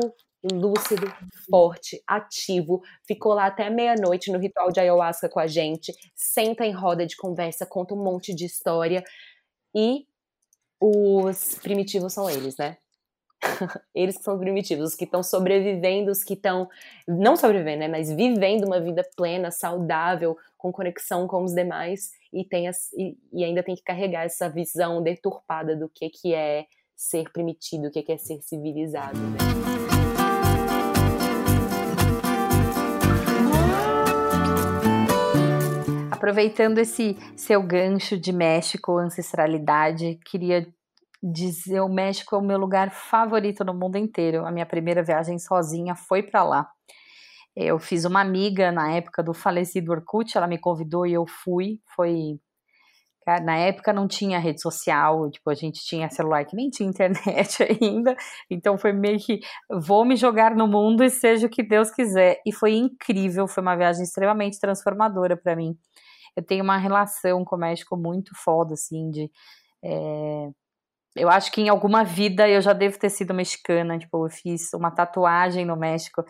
lúcido, 0.53 1.13
forte, 1.51 2.01
ativo, 2.07 2.81
ficou 3.07 3.35
lá 3.35 3.47
até 3.47 3.69
meia-noite 3.69 4.31
no 4.31 4.39
ritual 4.39 4.71
de 4.71 4.79
ayahuasca 4.79 5.29
com 5.29 5.41
a 5.41 5.49
gente, 5.49 5.93
senta 6.15 6.65
em 6.65 6.73
roda 6.73 7.05
de 7.05 7.17
conversa, 7.17 7.67
conta 7.67 7.95
um 7.95 8.03
monte 8.05 8.33
de 8.33 8.47
história 8.47 9.03
e 9.75 10.07
os 10.81 11.57
primitivos 11.57 12.13
são 12.13 12.31
eles, 12.31 12.57
né? 12.57 12.79
eles 13.95 14.19
que 14.19 14.25
são 14.25 14.39
primitivos, 14.39 14.91
os 14.91 14.95
que 14.95 15.05
estão 15.05 15.23
sobrevivendo, 15.23 16.11
os 16.11 16.23
que 16.23 16.35
estão 16.35 16.69
não 17.07 17.37
sobrevivendo, 17.37 17.81
né, 17.81 17.89
mas 17.89 18.13
vivendo 18.13 18.65
uma 18.65 18.81
vida 18.81 19.03
plena, 19.17 19.51
saudável, 19.51 20.37
com 20.57 20.71
conexão 20.71 21.27
com 21.27 21.45
os 21.45 21.55
demais 21.55 22.11
e 22.33 22.45
tem 22.45 22.69
as, 22.69 22.93
e, 22.93 23.17
e, 23.33 23.45
ainda 23.45 23.63
tem 23.63 23.75
que 23.75 23.83
carregar 23.83 24.25
essa 24.25 24.49
visão 24.49 25.03
deturpada 25.03 25.75
do 25.75 25.89
que 25.89 26.11
que 26.11 26.35
é 26.35 26.67
ser 26.95 27.31
primitivo, 27.33 27.87
o 27.87 27.91
que 27.91 28.03
que 28.03 28.13
é 28.13 28.19
ser 28.19 28.43
civilizado. 28.43 29.19
Né? 29.19 29.39
Aproveitando 36.11 36.77
esse 36.77 37.17
seu 37.35 37.63
gancho 37.63 38.19
de 38.19 38.31
México, 38.31 38.99
ancestralidade, 38.99 40.21
queria 40.27 40.69
dizer 41.23 41.81
o 41.81 41.89
México 41.89 42.35
é 42.35 42.39
o 42.39 42.43
meu 42.43 42.59
lugar 42.59 42.91
favorito 42.91 43.65
no 43.65 43.75
mundo 43.75 43.97
inteiro. 43.97 44.47
A 44.47 44.51
minha 44.51 44.67
primeira 44.67 45.03
viagem 45.03 45.39
sozinha 45.39 45.95
foi 45.95 46.23
para 46.23 46.43
lá. 46.45 46.69
Eu 47.55 47.79
fiz 47.79 48.05
uma 48.05 48.21
amiga 48.21 48.73
na 48.73 48.93
época 48.93 49.23
do 49.23 49.35
falecido 49.35 49.93
Orkut, 49.93 50.37
ela 50.37 50.47
me 50.47 50.59
convidou 50.59 51.07
e 51.07 51.13
eu 51.13 51.27
fui. 51.27 51.81
Foi 51.95 52.39
na 53.45 53.57
época 53.57 53.93
não 53.93 54.09
tinha 54.09 54.39
rede 54.39 54.61
social, 54.61 55.31
tipo, 55.31 55.51
a 55.51 55.55
gente 55.55 55.81
tinha 55.85 56.11
celular 56.11 56.45
que 56.45 56.57
nem 56.57 56.69
tinha 56.71 56.89
internet 56.89 57.63
ainda, 57.63 58.17
então 58.51 58.77
foi 58.77 58.93
meio 58.93 59.19
que 59.19 59.39
vou 59.71 60.05
me 60.05 60.17
jogar 60.17 60.55
no 60.55 60.67
mundo 60.67 61.05
e 61.05 61.11
seja 61.11 61.47
o 61.47 61.51
que 61.51 61.63
Deus 61.63 61.91
quiser. 61.91 62.41
E 62.47 62.53
foi 62.53 62.73
incrível, 62.75 63.47
foi 63.47 63.63
uma 63.63 63.77
viagem 63.77 64.03
extremamente 64.03 64.59
transformadora 64.59 65.37
para 65.37 65.55
mim. 65.55 65.77
Eu 66.37 66.45
tenho 66.45 66.65
uma 66.65 66.79
relação 66.79 67.45
com 67.45 67.57
o 67.57 67.59
México 67.59 67.97
muito 67.97 68.33
foda, 68.35 68.75
assim, 68.75 69.11
de. 69.11 69.31
É... 69.85 70.49
Eu 71.17 71.29
acho 71.29 71.51
que 71.51 71.61
em 71.61 71.69
alguma 71.69 72.05
vida 72.05 72.49
eu 72.49 72.61
já 72.61 72.73
devo 72.73 72.99
ter 72.99 73.11
sido 73.11 73.35
mexicana, 73.35 73.99
tipo, 73.99 74.27
eu 74.27 74.31
fiz 74.31 74.73
uma 74.75 74.91
tatuagem 74.91 75.65
no 75.65 75.77
México 75.77 76.25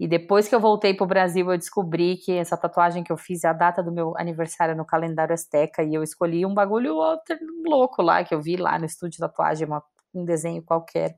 e 0.00 0.06
depois 0.06 0.46
que 0.46 0.54
eu 0.54 0.60
voltei 0.60 0.94
pro 0.94 1.06
Brasil, 1.06 1.50
eu 1.50 1.58
descobri 1.58 2.16
que 2.18 2.32
essa 2.32 2.56
tatuagem 2.56 3.02
que 3.02 3.10
eu 3.10 3.16
fiz 3.16 3.42
é 3.42 3.48
a 3.48 3.52
data 3.52 3.82
do 3.82 3.90
meu 3.90 4.16
aniversário 4.16 4.76
no 4.76 4.86
calendário 4.86 5.34
Azteca. 5.34 5.82
E 5.82 5.92
eu 5.92 6.04
escolhi 6.04 6.46
um 6.46 6.54
bagulho 6.54 6.94
outro 6.94 7.36
louco 7.66 8.00
lá, 8.00 8.22
que 8.22 8.32
eu 8.32 8.40
vi 8.40 8.56
lá 8.56 8.78
no 8.78 8.84
estúdio 8.84 9.16
de 9.16 9.18
tatuagem, 9.18 9.66
uma, 9.66 9.82
um 10.14 10.24
desenho 10.24 10.62
qualquer. 10.62 11.16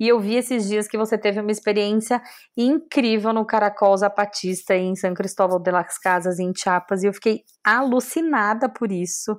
E 0.00 0.08
eu 0.08 0.18
vi 0.18 0.34
esses 0.34 0.66
dias 0.66 0.88
que 0.88 0.98
você 0.98 1.16
teve 1.16 1.40
uma 1.40 1.52
experiência 1.52 2.20
incrível 2.56 3.32
no 3.32 3.46
Caracol 3.46 3.96
Zapatista 3.96 4.74
em 4.74 4.96
São 4.96 5.14
Cristóvão 5.14 5.60
de 5.62 5.70
las 5.70 5.96
Casas, 5.96 6.40
em 6.40 6.52
Chiapas, 6.52 7.04
e 7.04 7.06
eu 7.06 7.12
fiquei 7.12 7.42
alucinada 7.62 8.68
por 8.68 8.90
isso. 8.90 9.38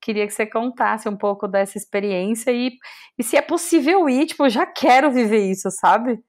Queria 0.00 0.26
que 0.26 0.32
você 0.32 0.46
contasse 0.46 1.08
um 1.08 1.16
pouco 1.16 1.46
dessa 1.46 1.76
experiência 1.76 2.50
e, 2.50 2.72
e 3.18 3.22
se 3.22 3.36
é 3.36 3.42
possível 3.42 4.08
ir, 4.08 4.26
tipo, 4.26 4.48
já 4.48 4.66
quero 4.66 5.10
viver 5.10 5.50
isso, 5.50 5.70
sabe? 5.70 6.22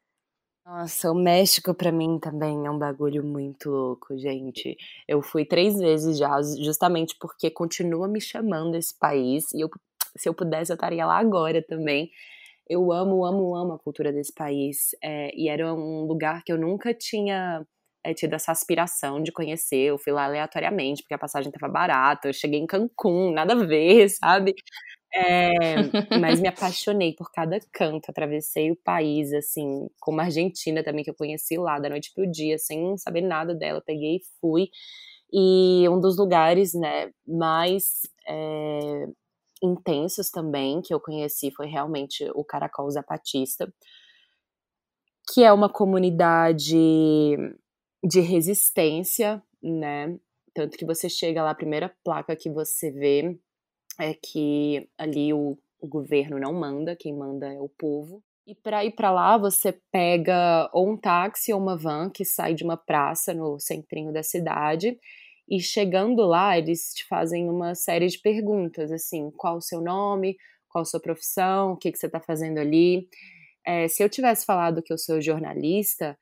Nossa, 0.65 1.11
o 1.11 1.15
México 1.15 1.73
para 1.73 1.91
mim 1.91 2.19
também 2.19 2.65
é 2.65 2.71
um 2.71 2.77
bagulho 2.77 3.23
muito 3.23 3.69
louco, 3.69 4.17
gente. 4.17 4.77
Eu 5.07 5.21
fui 5.21 5.43
três 5.43 5.77
vezes 5.77 6.17
já, 6.17 6.39
justamente 6.63 7.15
porque 7.19 7.49
continua 7.49 8.07
me 8.07 8.21
chamando 8.21 8.75
esse 8.75 8.97
país 8.97 9.51
e 9.53 9.61
eu, 9.61 9.69
se 10.15 10.29
eu 10.29 10.33
pudesse 10.33 10.71
eu 10.71 10.75
estaria 10.75 11.05
lá 11.05 11.17
agora 11.17 11.61
também. 11.67 12.11
Eu 12.69 12.91
amo, 12.91 13.25
amo, 13.25 13.55
amo 13.55 13.73
a 13.73 13.79
cultura 13.79 14.13
desse 14.13 14.33
país 14.33 14.95
é, 15.03 15.35
e 15.35 15.49
era 15.49 15.73
um 15.73 16.05
lugar 16.05 16.43
que 16.43 16.53
eu 16.53 16.57
nunca 16.57 16.93
tinha 16.93 17.65
é, 18.03 18.13
tido 18.13 18.33
essa 18.33 18.51
aspiração 18.51 19.21
de 19.21 19.31
conhecer. 19.31 19.77
Eu 19.89 19.97
fui 19.97 20.13
lá 20.13 20.25
aleatoriamente 20.25 21.03
porque 21.03 21.13
a 21.13 21.19
passagem 21.19 21.49
estava 21.49 21.71
barata. 21.71 22.27
Eu 22.29 22.33
cheguei 22.33 22.59
em 22.59 22.67
Cancún, 22.67 23.31
nada 23.33 23.53
a 23.53 23.65
ver, 23.65 24.09
sabe? 24.11 24.55
É, 25.13 25.51
mas 26.19 26.39
me 26.39 26.47
apaixonei 26.47 27.13
por 27.13 27.31
cada 27.31 27.59
canto, 27.73 28.09
atravessei 28.09 28.71
o 28.71 28.77
país, 28.77 29.33
assim, 29.33 29.89
como 29.99 30.21
a 30.21 30.25
Argentina 30.25 30.83
também, 30.83 31.03
que 31.03 31.09
eu 31.09 31.15
conheci 31.15 31.57
lá, 31.57 31.79
da 31.79 31.89
noite 31.89 32.13
pro 32.15 32.29
dia, 32.31 32.57
sem 32.57 32.97
saber 32.97 33.21
nada 33.21 33.53
dela, 33.53 33.83
peguei 33.85 34.17
e 34.17 34.21
fui. 34.39 34.69
E 35.33 35.87
um 35.89 35.99
dos 35.99 36.17
lugares, 36.17 36.73
né, 36.73 37.11
mais 37.27 38.01
é, 38.27 39.05
intensos 39.61 40.29
também 40.29 40.81
que 40.81 40.93
eu 40.93 40.99
conheci 40.99 41.51
foi 41.51 41.67
realmente 41.67 42.29
o 42.33 42.43
Caracol 42.43 42.89
Zapatista, 42.89 43.71
que 45.33 45.43
é 45.43 45.51
uma 45.53 45.69
comunidade 45.69 47.37
de 48.03 48.19
resistência, 48.19 49.41
né? 49.61 50.17
Tanto 50.53 50.77
que 50.77 50.85
você 50.85 51.07
chega 51.07 51.43
lá, 51.43 51.51
a 51.51 51.55
primeira 51.55 51.93
placa 52.03 52.35
que 52.35 52.49
você 52.49 52.91
vê 52.91 53.37
é 53.99 54.13
que 54.13 54.89
ali 54.97 55.33
o, 55.33 55.57
o 55.79 55.87
governo 55.87 56.39
não 56.39 56.53
manda, 56.53 56.95
quem 56.95 57.15
manda 57.15 57.51
é 57.51 57.59
o 57.59 57.69
povo. 57.69 58.23
E 58.45 58.55
para 58.55 58.83
ir 58.83 58.91
para 58.91 59.11
lá, 59.11 59.37
você 59.37 59.71
pega 59.91 60.69
ou 60.73 60.89
um 60.89 60.97
táxi 60.97 61.53
ou 61.53 61.59
uma 61.59 61.77
van 61.77 62.09
que 62.09 62.25
sai 62.25 62.53
de 62.53 62.63
uma 62.63 62.75
praça 62.75 63.33
no 63.33 63.59
centrinho 63.59 64.11
da 64.11 64.23
cidade. 64.23 64.97
E 65.47 65.59
chegando 65.59 66.25
lá, 66.25 66.57
eles 66.57 66.93
te 66.93 67.05
fazem 67.07 67.49
uma 67.49 67.75
série 67.75 68.07
de 68.07 68.17
perguntas, 68.19 68.91
assim, 68.91 69.29
qual 69.31 69.57
o 69.57 69.61
seu 69.61 69.79
nome, 69.79 70.37
qual 70.67 70.81
a 70.81 70.85
sua 70.85 70.99
profissão, 70.99 71.73
o 71.73 71.77
que, 71.77 71.91
que 71.91 71.97
você 71.97 72.07
está 72.07 72.19
fazendo 72.19 72.57
ali. 72.57 73.07
É, 73.65 73.87
se 73.87 74.03
eu 74.03 74.09
tivesse 74.09 74.45
falado 74.45 74.81
que 74.81 74.91
eu 74.91 74.97
sou 74.97 75.21
jornalista, 75.21 76.17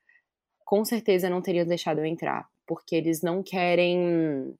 com 0.70 0.84
certeza 0.84 1.28
não 1.28 1.42
teriam 1.42 1.66
deixado 1.66 1.98
eu 1.98 2.04
entrar, 2.04 2.48
porque 2.64 2.94
eles 2.94 3.22
não 3.22 3.42
querem 3.42 4.54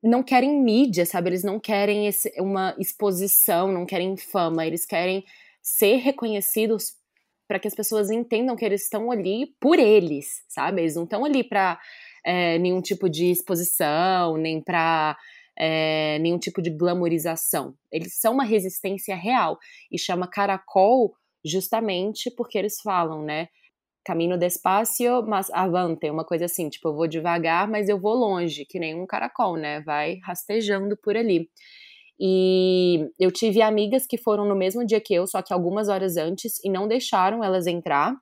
não 0.00 0.22
querem 0.22 0.62
mídia, 0.62 1.04
sabe? 1.04 1.30
Eles 1.30 1.42
não 1.42 1.58
querem 1.58 2.06
esse, 2.06 2.32
uma 2.40 2.76
exposição, 2.78 3.72
não 3.72 3.84
querem 3.84 4.16
fama, 4.16 4.64
eles 4.64 4.86
querem 4.86 5.24
ser 5.60 5.96
reconhecidos 5.96 6.94
para 7.48 7.58
que 7.58 7.66
as 7.66 7.74
pessoas 7.74 8.08
entendam 8.08 8.54
que 8.54 8.64
eles 8.64 8.84
estão 8.84 9.10
ali 9.10 9.52
por 9.60 9.80
eles, 9.80 10.44
sabe? 10.48 10.82
Eles 10.82 10.94
não 10.94 11.02
estão 11.02 11.24
ali 11.24 11.42
para 11.42 11.76
é, 12.24 12.56
nenhum 12.60 12.80
tipo 12.80 13.08
de 13.10 13.28
exposição, 13.28 14.36
nem 14.36 14.62
para 14.62 15.18
é, 15.58 16.20
nenhum 16.20 16.38
tipo 16.38 16.62
de 16.62 16.70
glamorização. 16.70 17.74
Eles 17.90 18.20
são 18.20 18.34
uma 18.34 18.44
resistência 18.44 19.16
real 19.16 19.58
e 19.90 19.98
chama 19.98 20.30
caracol 20.30 21.16
justamente 21.44 22.30
porque 22.30 22.56
eles 22.56 22.80
falam, 22.80 23.24
né? 23.24 23.48
Caminho 24.04 24.38
despacio, 24.38 25.22
mas 25.26 25.50
avante, 25.50 26.10
uma 26.10 26.24
coisa 26.24 26.46
assim, 26.46 26.68
tipo, 26.70 26.88
eu 26.88 26.94
vou 26.94 27.06
devagar, 27.08 27.68
mas 27.68 27.88
eu 27.88 27.98
vou 28.00 28.14
longe, 28.14 28.64
que 28.64 28.78
nem 28.78 28.94
um 28.94 29.06
caracol, 29.06 29.56
né? 29.56 29.80
Vai 29.82 30.18
rastejando 30.24 30.96
por 30.96 31.16
ali. 31.16 31.50
E 32.20 33.10
eu 33.18 33.30
tive 33.32 33.62
amigas 33.62 34.06
que 34.06 34.18
foram 34.18 34.44
no 34.46 34.56
mesmo 34.56 34.84
dia 34.86 35.00
que 35.00 35.14
eu, 35.14 35.26
só 35.26 35.42
que 35.42 35.52
algumas 35.52 35.88
horas 35.88 36.16
antes, 36.16 36.58
e 36.64 36.70
não 36.70 36.88
deixaram 36.88 37.44
elas 37.44 37.66
entrar, 37.66 38.14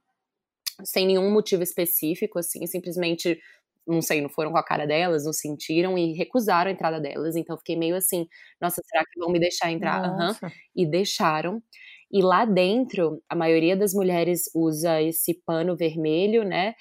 sem 0.85 1.07
nenhum 1.07 1.31
motivo 1.33 1.63
específico, 1.63 2.39
assim, 2.39 2.67
simplesmente, 2.67 3.39
não 3.87 4.03
sei, 4.03 4.21
não 4.21 4.29
foram 4.29 4.53
com 4.53 4.59
a 4.59 4.65
cara 4.65 4.87
delas, 4.87 5.25
não 5.25 5.33
sentiram 5.33 5.97
e 5.99 6.13
recusaram 6.15 6.71
a 6.71 6.75
entrada 6.75 7.01
delas. 7.01 7.37
Então 7.37 7.57
fiquei 7.59 7.77
meio 7.77 7.97
assim, 7.97 8.29
nossa, 8.61 8.83
será 8.85 9.05
que 9.11 9.19
vão 9.21 9.31
me 9.31 9.39
deixar 9.41 9.71
entrar? 9.73 10.03
Uhum. 10.05 10.51
E 10.77 10.87
deixaram. 10.87 11.63
E 12.17 12.23
lá 12.23 12.47
dentro, 12.47 13.23
a 13.29 13.37
maioria 13.37 13.77
das 13.77 13.93
mulheres 13.93 14.45
usa 14.55 15.03
esse 15.03 15.35
pano 15.45 15.77
vermelho, 15.77 16.45
né? 16.45 16.75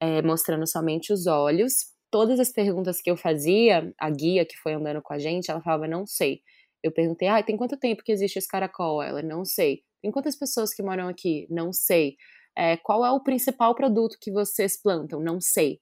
É, 0.00 0.20
mostrando 0.20 0.66
somente 0.66 1.12
os 1.12 1.28
olhos. 1.28 1.74
Todas 2.10 2.40
as 2.40 2.50
perguntas 2.50 3.00
que 3.00 3.08
eu 3.08 3.16
fazia, 3.16 3.94
a 3.96 4.10
guia 4.10 4.44
que 4.44 4.56
foi 4.56 4.74
andando 4.74 5.00
com 5.00 5.14
a 5.14 5.18
gente, 5.20 5.48
ela 5.48 5.62
falava, 5.62 5.86
não 5.86 6.04
sei. 6.04 6.40
Eu 6.82 6.90
perguntei, 6.90 7.28
ah, 7.28 7.40
tem 7.40 7.56
quanto 7.56 7.78
tempo 7.78 8.02
que 8.02 8.10
existe 8.10 8.40
esse 8.40 8.48
caracol? 8.48 9.00
Ela, 9.00 9.22
não 9.22 9.44
sei. 9.44 9.82
Tem 10.02 10.10
quantas 10.10 10.36
pessoas 10.36 10.74
que 10.74 10.82
moram 10.82 11.06
aqui? 11.06 11.46
Não 11.48 11.72
sei. 11.72 12.16
É, 12.58 12.76
qual 12.76 13.06
é 13.06 13.12
o 13.12 13.22
principal 13.22 13.76
produto 13.76 14.18
que 14.20 14.32
vocês 14.32 14.76
plantam? 14.82 15.20
Não 15.20 15.40
sei. 15.40 15.78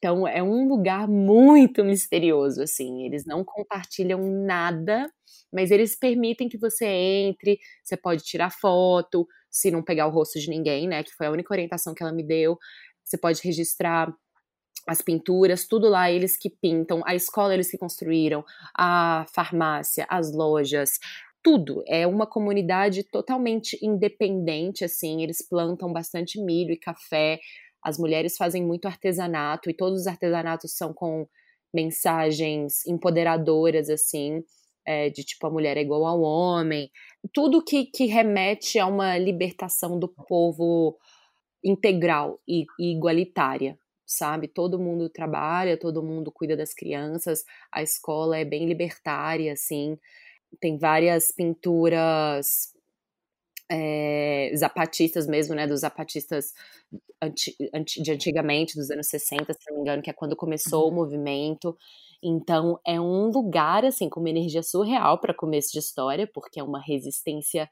Então 0.00 0.26
é 0.26 0.42
um 0.42 0.66
lugar 0.66 1.06
muito 1.06 1.84
misterioso, 1.84 2.62
assim. 2.62 3.04
Eles 3.04 3.26
não 3.26 3.44
compartilham 3.44 4.18
nada, 4.46 5.12
mas 5.52 5.70
eles 5.70 5.94
permitem 5.94 6.48
que 6.48 6.56
você 6.56 6.86
entre. 6.86 7.60
Você 7.84 7.98
pode 7.98 8.24
tirar 8.24 8.50
foto, 8.50 9.28
se 9.50 9.70
não 9.70 9.82
pegar 9.82 10.06
o 10.06 10.10
rosto 10.10 10.40
de 10.40 10.48
ninguém, 10.48 10.88
né? 10.88 11.04
Que 11.04 11.14
foi 11.14 11.26
a 11.26 11.30
única 11.30 11.52
orientação 11.52 11.94
que 11.94 12.02
ela 12.02 12.12
me 12.12 12.22
deu. 12.22 12.58
Você 13.04 13.18
pode 13.18 13.42
registrar 13.44 14.10
as 14.86 15.02
pinturas, 15.02 15.66
tudo 15.66 15.88
lá 15.88 16.10
eles 16.10 16.36
que 16.36 16.48
pintam, 16.48 17.02
a 17.04 17.14
escola 17.14 17.52
eles 17.52 17.70
que 17.70 17.76
construíram, 17.76 18.42
a 18.74 19.26
farmácia, 19.34 20.06
as 20.08 20.32
lojas, 20.32 20.98
tudo. 21.42 21.82
É 21.86 22.06
uma 22.06 22.26
comunidade 22.26 23.04
totalmente 23.04 23.78
independente, 23.82 24.84
assim. 24.84 25.22
Eles 25.22 25.46
plantam 25.46 25.92
bastante 25.92 26.40
milho 26.40 26.72
e 26.72 26.78
café, 26.78 27.38
as 27.82 27.98
mulheres 27.98 28.36
fazem 28.36 28.64
muito 28.64 28.86
artesanato 28.86 29.70
e 29.70 29.74
todos 29.74 30.00
os 30.00 30.06
artesanatos 30.06 30.72
são 30.72 30.92
com 30.92 31.26
mensagens 31.72 32.86
empoderadoras, 32.86 33.88
assim, 33.88 34.42
é, 34.86 35.08
de 35.08 35.22
tipo 35.22 35.46
a 35.46 35.50
mulher 35.50 35.76
é 35.76 35.82
igual 35.82 36.04
ao 36.06 36.20
homem. 36.20 36.90
Tudo 37.32 37.64
que, 37.64 37.86
que 37.86 38.06
remete 38.06 38.78
a 38.78 38.86
uma 38.86 39.16
libertação 39.18 39.98
do 39.98 40.08
povo 40.08 40.98
integral 41.64 42.40
e, 42.48 42.64
e 42.78 42.92
igualitária, 42.92 43.78
sabe? 44.06 44.48
Todo 44.48 44.78
mundo 44.78 45.08
trabalha, 45.08 45.78
todo 45.78 46.02
mundo 46.02 46.32
cuida 46.32 46.56
das 46.56 46.74
crianças, 46.74 47.44
a 47.72 47.82
escola 47.82 48.38
é 48.38 48.44
bem 48.44 48.66
libertária, 48.66 49.52
assim. 49.52 49.98
Tem 50.60 50.78
várias 50.78 51.30
pinturas 51.30 52.74
é, 53.70 54.50
zapatistas 54.56 55.28
mesmo, 55.28 55.54
né, 55.54 55.66
dos 55.66 55.80
zapatistas 55.80 56.52
anti, 57.22 57.56
anti, 57.72 58.02
de 58.02 58.10
antigamente, 58.10 58.74
dos 58.74 58.90
anos 58.90 59.06
60, 59.06 59.52
se 59.52 59.58
não 59.68 59.76
me 59.76 59.82
engano, 59.82 60.02
que 60.02 60.10
é 60.10 60.12
quando 60.12 60.34
começou 60.34 60.86
uhum. 60.86 60.90
o 60.90 60.94
movimento. 60.96 61.76
Então, 62.22 62.80
é 62.84 63.00
um 63.00 63.30
lugar, 63.30 63.84
assim, 63.84 64.08
com 64.08 64.18
uma 64.18 64.28
energia 64.28 64.62
surreal 64.62 65.20
para 65.20 65.32
começo 65.32 65.72
de 65.72 65.78
história, 65.78 66.26
porque 66.26 66.58
é 66.58 66.64
uma 66.64 66.80
resistência 66.80 67.70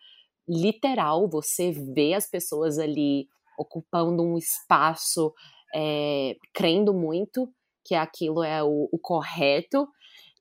literal, 0.49 1.29
você 1.29 1.73
vê 1.73 2.15
as 2.15 2.31
pessoas 2.31 2.79
ali 2.79 3.29
ocupando 3.59 4.23
um 4.23 4.39
espaço, 4.39 5.35
é, 5.75 6.37
crendo 6.55 6.95
muito 6.95 7.53
que 7.85 7.95
aquilo 7.95 8.43
é 8.43 8.63
o, 8.63 8.89
o 8.91 8.99
correto, 8.99 9.89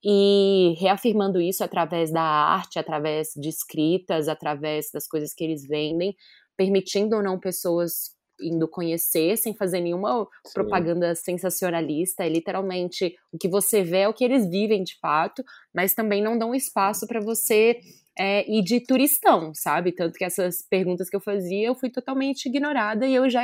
e 0.10 0.74
reafirmando 0.80 1.41
isso 1.41 1.66
através 1.66 2.14
da 2.14 2.22
arte, 2.22 2.80
através 2.80 3.34
de 3.36 3.49
escritas, 3.49 4.30
através 4.30 4.89
das 4.89 5.05
coisas 5.05 5.34
que 5.34 5.43
eles 5.43 5.68
vendem, 5.68 6.16
permitindo 6.55 7.18
ou 7.18 7.22
não 7.22 7.38
pessoas 7.38 8.16
indo 8.39 8.70
conhecer 8.70 9.36
sem 9.36 9.53
fazer 9.53 9.82
nenhuma 9.82 10.26
Sim. 10.45 10.53
propaganda 10.53 11.14
sensacionalista, 11.14 12.24
é 12.24 12.30
literalmente 12.30 13.18
o 13.34 13.38
que 13.38 13.49
você 13.49 13.84
vê 13.84 14.01
é 14.01 14.08
o 14.08 14.14
que 14.14 14.24
eles 14.24 14.49
vivem 14.49 14.82
de 14.82 14.97
fato, 14.97 15.43
mas 15.74 15.93
também 15.93 16.22
não 16.22 16.38
dão 16.38 16.55
espaço 16.55 17.05
para 17.05 17.20
você 17.20 17.78
é, 18.18 18.49
ir 18.49 18.64
de 18.64 18.80
turistão, 18.80 19.51
sabe? 19.53 19.91
Tanto 19.91 20.14
que 20.14 20.24
essas 20.24 20.62
perguntas 20.62 21.10
que 21.10 21.18
eu 21.18 21.22
fazia 21.22 21.68
eu 21.68 21.76
fui 21.76 21.89
totalmente 21.89 22.45
ignorada 22.45 23.05
e 23.05 23.14
eu 23.14 23.30
já 23.30 23.41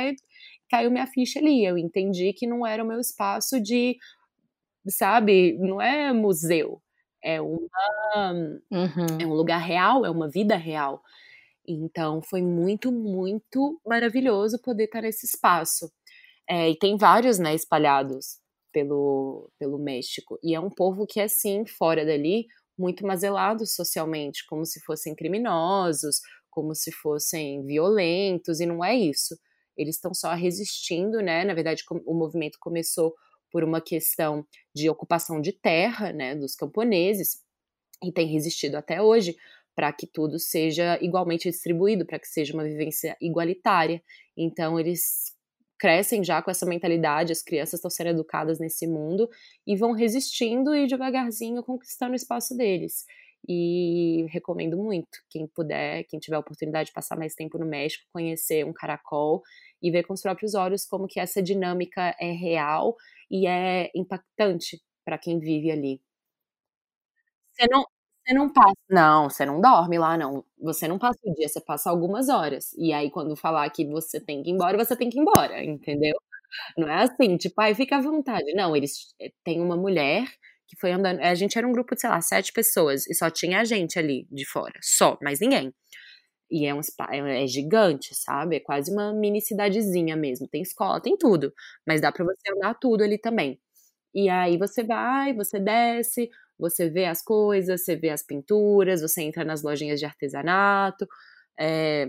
caiu 0.70 0.90
minha 0.90 1.06
ficha 1.06 1.40
ali, 1.40 1.62
eu 1.62 1.76
entendi 1.76 2.32
que 2.32 2.46
não 2.46 2.66
era 2.66 2.82
o 2.82 2.86
meu 2.86 3.00
espaço 3.00 3.60
de 3.60 3.98
sabe? 4.88 5.56
Não 5.58 5.80
é 5.80 6.12
museu, 6.12 6.82
é 7.22 7.40
uma 7.40 8.32
uhum. 8.70 9.20
é 9.20 9.26
um 9.26 9.32
lugar 9.32 9.58
real, 9.58 10.04
é 10.04 10.10
uma 10.10 10.28
vida 10.28 10.56
real. 10.56 11.02
Então 11.66 12.20
foi 12.22 12.42
muito, 12.42 12.92
muito 12.92 13.80
maravilhoso 13.86 14.60
poder 14.60 14.84
estar 14.84 15.02
nesse 15.02 15.26
espaço. 15.26 15.90
É, 16.48 16.70
e 16.70 16.78
tem 16.78 16.96
vários, 16.96 17.38
né, 17.38 17.54
espalhados 17.54 18.38
pelo, 18.72 19.50
pelo 19.58 19.78
México. 19.78 20.38
E 20.42 20.54
é 20.54 20.60
um 20.60 20.70
povo 20.70 21.06
que, 21.06 21.20
assim, 21.20 21.64
fora 21.66 22.04
dali, 22.04 22.46
muito 22.78 23.06
mazelado 23.06 23.66
socialmente, 23.66 24.44
como 24.46 24.66
se 24.66 24.80
fossem 24.80 25.14
criminosos, 25.14 26.20
como 26.50 26.74
se 26.74 26.92
fossem 26.92 27.64
violentos, 27.64 28.60
e 28.60 28.66
não 28.66 28.84
é 28.84 28.94
isso. 28.94 29.36
Eles 29.76 29.96
estão 29.96 30.12
só 30.12 30.34
resistindo, 30.34 31.20
né? 31.20 31.44
Na 31.44 31.54
verdade, 31.54 31.82
o 32.06 32.14
movimento 32.14 32.58
começou 32.60 33.14
por 33.54 33.62
uma 33.62 33.80
questão 33.80 34.44
de 34.74 34.90
ocupação 34.90 35.40
de 35.40 35.52
terra, 35.52 36.12
né, 36.12 36.34
dos 36.34 36.56
camponeses, 36.56 37.40
e 38.02 38.10
tem 38.10 38.26
resistido 38.26 38.74
até 38.74 39.00
hoje 39.00 39.36
para 39.76 39.92
que 39.92 40.08
tudo 40.08 40.40
seja 40.40 40.98
igualmente 41.00 41.48
distribuído, 41.48 42.04
para 42.04 42.18
que 42.18 42.26
seja 42.26 42.52
uma 42.52 42.64
vivência 42.64 43.16
igualitária. 43.20 44.02
Então, 44.36 44.80
eles 44.80 45.36
crescem 45.78 46.24
já 46.24 46.42
com 46.42 46.50
essa 46.50 46.66
mentalidade, 46.66 47.30
as 47.30 47.42
crianças 47.42 47.74
estão 47.74 47.90
sendo 47.90 48.10
educadas 48.10 48.58
nesse 48.58 48.88
mundo 48.88 49.30
e 49.64 49.76
vão 49.76 49.92
resistindo 49.92 50.74
e 50.74 50.88
devagarzinho 50.88 51.62
conquistando 51.62 52.14
o 52.14 52.16
espaço 52.16 52.56
deles. 52.56 53.04
E 53.48 54.26
recomendo 54.30 54.76
muito, 54.76 55.18
quem 55.30 55.46
puder, 55.46 56.04
quem 56.04 56.18
tiver 56.20 56.36
a 56.36 56.40
oportunidade 56.40 56.88
de 56.88 56.92
passar 56.94 57.16
mais 57.18 57.34
tempo 57.34 57.58
no 57.58 57.66
México, 57.66 58.04
conhecer 58.12 58.64
um 58.64 58.72
caracol 58.72 59.42
e 59.82 59.90
ver 59.90 60.04
com 60.04 60.14
os 60.14 60.22
próprios 60.22 60.54
olhos 60.54 60.84
como 60.86 61.06
que 61.06 61.20
essa 61.20 61.42
dinâmica 61.42 62.14
é 62.20 62.30
real 62.32 62.96
e 63.30 63.46
é 63.46 63.90
impactante 63.94 64.80
para 65.04 65.18
quem 65.18 65.38
vive 65.38 65.70
ali. 65.70 66.00
Você 67.52 67.66
não, 67.70 67.84
você 68.26 68.34
não 68.34 68.52
passa, 68.52 68.74
não, 68.90 69.30
você 69.30 69.46
não 69.46 69.60
dorme 69.60 69.98
lá, 69.98 70.16
não. 70.16 70.44
Você 70.60 70.88
não 70.88 70.98
passa 70.98 71.18
o 71.24 71.34
dia, 71.34 71.48
você 71.48 71.60
passa 71.60 71.90
algumas 71.90 72.28
horas. 72.28 72.72
E 72.74 72.92
aí, 72.92 73.10
quando 73.10 73.36
falar 73.36 73.68
que 73.70 73.84
você 73.86 74.20
tem 74.20 74.42
que 74.42 74.50
ir 74.50 74.54
embora, 74.54 74.76
você 74.76 74.96
tem 74.96 75.08
que 75.10 75.18
ir 75.18 75.20
embora, 75.22 75.62
entendeu? 75.64 76.14
Não 76.78 76.88
é 76.88 77.04
assim, 77.04 77.36
tipo, 77.38 77.60
aí 77.60 77.74
fica 77.74 77.98
à 77.98 78.02
vontade. 78.02 78.54
Não, 78.54 78.76
eles 78.76 79.14
eh, 79.20 79.32
têm 79.44 79.60
uma 79.62 79.76
mulher 79.76 80.26
que 80.68 80.76
foi 80.80 80.92
andando. 80.92 81.20
A 81.20 81.34
gente 81.34 81.58
era 81.58 81.66
um 81.66 81.72
grupo 81.72 81.94
de, 81.94 82.00
sei 82.02 82.10
lá, 82.10 82.20
sete 82.20 82.52
pessoas 82.52 83.06
e 83.08 83.14
só 83.14 83.30
tinha 83.30 83.60
a 83.60 83.64
gente 83.64 83.98
ali 83.98 84.26
de 84.30 84.44
fora, 84.46 84.74
só, 84.82 85.18
mais 85.22 85.40
ninguém. 85.40 85.72
E 86.50 86.66
é 86.66 86.74
um 86.74 86.80
é, 87.10 87.44
é 87.44 87.46
gigante, 87.46 88.14
sabe? 88.14 88.56
É 88.56 88.60
quase 88.60 88.92
uma 88.92 89.12
mini 89.12 89.40
cidadezinha 89.40 90.16
mesmo. 90.16 90.46
Tem 90.48 90.62
escola, 90.62 91.00
tem 91.02 91.16
tudo. 91.16 91.52
Mas 91.86 92.00
dá 92.00 92.12
para 92.12 92.24
você 92.24 92.52
andar 92.56 92.74
tudo 92.74 93.02
ali 93.04 93.18
também. 93.18 93.58
E 94.14 94.28
aí 94.30 94.58
você 94.58 94.84
vai, 94.84 95.34
você 95.34 95.60
desce, 95.60 96.30
você 96.58 96.90
vê 96.90 97.06
as 97.06 97.22
coisas, 97.22 97.84
você 97.84 97.96
vê 97.96 98.10
as 98.10 98.22
pinturas, 98.24 99.02
você 99.02 99.22
entra 99.22 99.44
nas 99.44 99.62
lojinhas 99.62 100.00
de 100.00 100.06
artesanato. 100.06 101.06
É, 101.58 102.06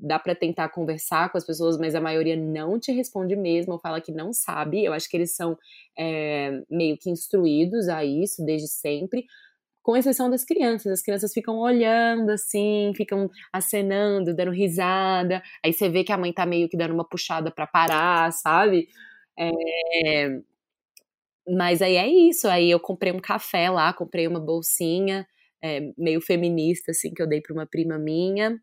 dá 0.00 0.18
para 0.18 0.34
tentar 0.34 0.68
conversar 0.70 1.30
com 1.30 1.38
as 1.38 1.44
pessoas, 1.44 1.78
mas 1.78 1.94
a 1.94 2.00
maioria 2.00 2.36
não 2.36 2.78
te 2.78 2.92
responde 2.92 3.34
mesmo, 3.36 3.72
ou 3.74 3.80
fala 3.80 4.00
que 4.00 4.12
não 4.12 4.32
sabe. 4.32 4.84
Eu 4.84 4.92
acho 4.92 5.08
que 5.08 5.16
eles 5.16 5.34
são 5.34 5.56
é, 5.98 6.62
meio 6.70 6.96
que 6.98 7.10
instruídos 7.10 7.88
a 7.88 8.04
isso 8.04 8.44
desde 8.44 8.68
sempre 8.68 9.24
com 9.82 9.96
exceção 9.96 10.28
das 10.28 10.44
crianças. 10.44 10.92
As 10.92 11.02
crianças 11.02 11.32
ficam 11.32 11.58
olhando 11.58 12.28
assim, 12.30 12.92
ficam 12.94 13.30
acenando, 13.50 14.34
dando 14.36 14.50
risada. 14.50 15.42
Aí 15.64 15.72
você 15.72 15.88
vê 15.88 16.04
que 16.04 16.12
a 16.12 16.18
mãe 16.18 16.30
tá 16.30 16.44
meio 16.44 16.68
que 16.68 16.76
dando 16.76 16.92
uma 16.92 17.08
puxada 17.08 17.50
para 17.50 17.66
parar, 17.66 18.30
sabe? 18.32 18.86
É... 19.38 20.40
Mas 21.48 21.80
aí 21.80 21.96
é 21.96 22.06
isso. 22.06 22.48
Aí 22.48 22.70
eu 22.70 22.78
comprei 22.78 23.12
um 23.12 23.20
café 23.20 23.70
lá, 23.70 23.92
comprei 23.94 24.26
uma 24.26 24.40
bolsinha 24.40 25.26
é, 25.62 25.92
meio 25.96 26.20
feminista, 26.20 26.90
assim, 26.92 27.12
que 27.12 27.22
eu 27.22 27.26
dei 27.26 27.40
para 27.40 27.54
uma 27.54 27.66
prima 27.66 27.98
minha. 27.98 28.60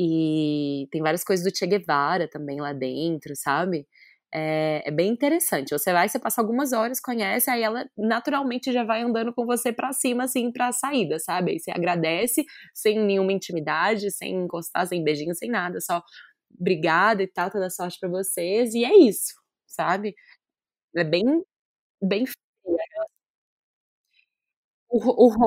E 0.00 0.88
tem 0.92 1.02
várias 1.02 1.24
coisas 1.24 1.44
do 1.44 1.56
Che 1.56 1.66
Guevara 1.66 2.28
também 2.28 2.60
lá 2.60 2.72
dentro, 2.72 3.36
sabe? 3.36 3.86
É, 4.32 4.82
é, 4.86 4.90
bem 4.92 5.10
interessante. 5.10 5.70
Você 5.72 5.92
vai, 5.92 6.08
você 6.08 6.18
passa 6.18 6.40
algumas 6.40 6.72
horas, 6.72 7.00
conhece, 7.00 7.50
aí 7.50 7.62
ela 7.62 7.84
naturalmente 7.98 8.72
já 8.72 8.84
vai 8.84 9.02
andando 9.02 9.34
com 9.34 9.44
você 9.46 9.72
para 9.72 9.92
cima, 9.92 10.24
assim, 10.24 10.52
pra 10.52 10.72
saída, 10.72 11.18
sabe? 11.18 11.52
Aí 11.52 11.60
você 11.60 11.70
agradece 11.72 12.44
sem 12.74 12.98
nenhuma 13.00 13.32
intimidade, 13.32 14.10
sem 14.12 14.34
encostar, 14.36 14.86
sem 14.86 15.02
beijinho, 15.04 15.34
sem 15.34 15.50
nada, 15.50 15.80
só 15.80 16.02
obrigada 16.60 17.22
e 17.22 17.26
tal, 17.28 17.50
toda 17.50 17.70
sorte 17.70 17.98
para 18.00 18.08
vocês, 18.10 18.74
e 18.74 18.84
é 18.84 18.96
isso, 18.96 19.34
sabe? 19.66 20.14
É 20.96 21.04
bem, 21.04 21.24
bem 22.02 22.26
o, 24.88 24.98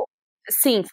o, 0.01 0.07
sim, 0.49 0.83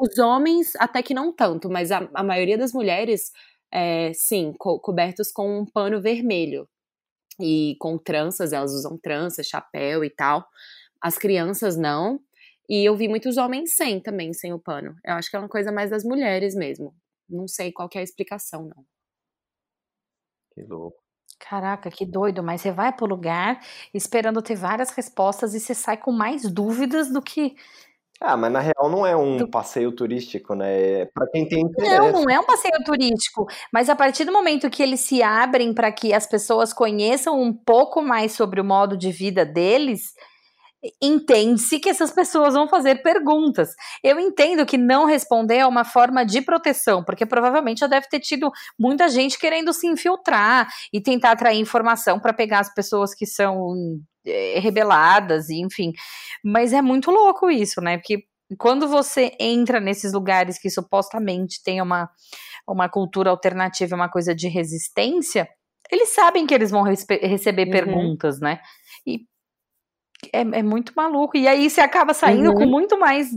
os 0.00 0.18
homens 0.18 0.72
até 0.76 1.02
que 1.02 1.14
não 1.14 1.32
tanto, 1.32 1.70
mas 1.70 1.92
a, 1.92 2.08
a 2.14 2.22
maioria 2.22 2.58
das 2.58 2.72
mulheres, 2.72 3.32
é, 3.70 4.12
sim, 4.14 4.54
co 4.58 4.80
cobertos 4.80 5.32
com 5.32 5.60
um 5.60 5.66
pano 5.66 6.00
vermelho, 6.00 6.68
e 7.40 7.76
com 7.78 7.98
tranças, 7.98 8.52
elas 8.52 8.72
usam 8.72 8.98
tranças, 8.98 9.46
chapéu 9.46 10.04
e 10.04 10.10
tal. 10.10 10.46
As 11.00 11.18
crianças 11.18 11.76
não. 11.76 12.20
E 12.68 12.84
eu 12.84 12.96
vi 12.96 13.08
muitos 13.08 13.36
homens 13.36 13.74
sem 13.74 14.00
também, 14.00 14.32
sem 14.32 14.52
o 14.52 14.58
pano. 14.58 14.96
Eu 15.04 15.14
acho 15.14 15.30
que 15.30 15.36
é 15.36 15.38
uma 15.38 15.48
coisa 15.48 15.70
mais 15.70 15.90
das 15.90 16.04
mulheres 16.04 16.54
mesmo. 16.54 16.94
Não 17.28 17.46
sei 17.46 17.72
qual 17.72 17.88
é 17.94 17.98
a 17.98 18.02
explicação, 18.02 18.64
não. 18.64 18.84
Que 20.52 20.62
louco. 20.62 20.98
Caraca, 21.38 21.90
que 21.90 22.06
doido, 22.06 22.42
mas 22.42 22.62
você 22.62 22.72
vai 22.72 22.92
pro 22.92 23.06
lugar 23.06 23.60
esperando 23.92 24.40
ter 24.40 24.56
várias 24.56 24.90
respostas 24.90 25.54
e 25.54 25.60
você 25.60 25.74
sai 25.74 25.98
com 25.98 26.10
mais 26.10 26.50
dúvidas 26.50 27.12
do 27.12 27.20
que 27.20 27.54
ah, 28.20 28.36
mas 28.36 28.50
na 28.50 28.60
real 28.60 28.88
não 28.90 29.06
é 29.06 29.14
um 29.14 29.36
do... 29.36 29.48
passeio 29.48 29.92
turístico, 29.92 30.54
né? 30.54 31.00
É 31.00 31.04
para 31.06 31.26
quem 31.28 31.46
tem 31.46 31.60
interesse. 31.60 31.98
Não, 31.98 32.12
não 32.12 32.30
é 32.30 32.40
um 32.40 32.44
passeio 32.44 32.82
turístico, 32.84 33.46
mas 33.72 33.90
a 33.90 33.96
partir 33.96 34.24
do 34.24 34.32
momento 34.32 34.70
que 34.70 34.82
eles 34.82 35.00
se 35.00 35.22
abrem 35.22 35.74
para 35.74 35.92
que 35.92 36.14
as 36.14 36.26
pessoas 36.26 36.72
conheçam 36.72 37.40
um 37.40 37.52
pouco 37.52 38.00
mais 38.00 38.32
sobre 38.32 38.60
o 38.60 38.64
modo 38.64 38.96
de 38.96 39.12
vida 39.12 39.44
deles, 39.44 40.14
entende-se 41.02 41.78
que 41.78 41.88
essas 41.88 42.10
pessoas 42.10 42.54
vão 42.54 42.68
fazer 42.68 43.02
perguntas. 43.02 43.70
Eu 44.02 44.18
entendo 44.18 44.66
que 44.66 44.78
não 44.78 45.06
responder 45.06 45.58
é 45.58 45.66
uma 45.66 45.84
forma 45.84 46.24
de 46.24 46.40
proteção, 46.40 47.04
porque 47.04 47.24
provavelmente 47.24 47.80
já 47.80 47.86
deve 47.86 48.08
ter 48.08 48.20
tido 48.20 48.50
muita 48.78 49.08
gente 49.08 49.38
querendo 49.38 49.72
se 49.72 49.86
infiltrar 49.86 50.68
e 50.92 51.00
tentar 51.00 51.32
atrair 51.32 51.60
informação 51.60 52.18
para 52.20 52.32
pegar 52.32 52.60
as 52.60 52.72
pessoas 52.72 53.14
que 53.14 53.26
são 53.26 53.74
é, 54.26 54.58
rebeladas, 54.58 55.50
enfim. 55.50 55.92
Mas 56.44 56.72
é 56.72 56.82
muito 56.82 57.10
louco 57.10 57.50
isso, 57.50 57.80
né? 57.80 57.98
Porque 57.98 58.24
quando 58.58 58.86
você 58.86 59.32
entra 59.40 59.80
nesses 59.80 60.12
lugares 60.12 60.58
que 60.58 60.70
supostamente 60.70 61.62
tem 61.62 61.80
uma, 61.80 62.08
uma 62.68 62.88
cultura 62.88 63.30
alternativa, 63.30 63.96
uma 63.96 64.08
coisa 64.08 64.34
de 64.34 64.48
resistência, 64.48 65.48
eles 65.90 66.14
sabem 66.14 66.46
que 66.46 66.54
eles 66.54 66.70
vão 66.70 66.82
receber 66.82 67.64
uhum. 67.66 67.70
perguntas, 67.70 68.40
né? 68.40 68.60
É, 70.32 70.40
é, 70.40 70.62
muito 70.62 70.92
maluco. 70.96 71.36
E 71.36 71.46
aí 71.46 71.68
você 71.68 71.80
acaba 71.80 72.14
saindo 72.14 72.50
uhum. 72.50 72.54
com 72.54 72.66
muito 72.66 72.98
mais 72.98 73.28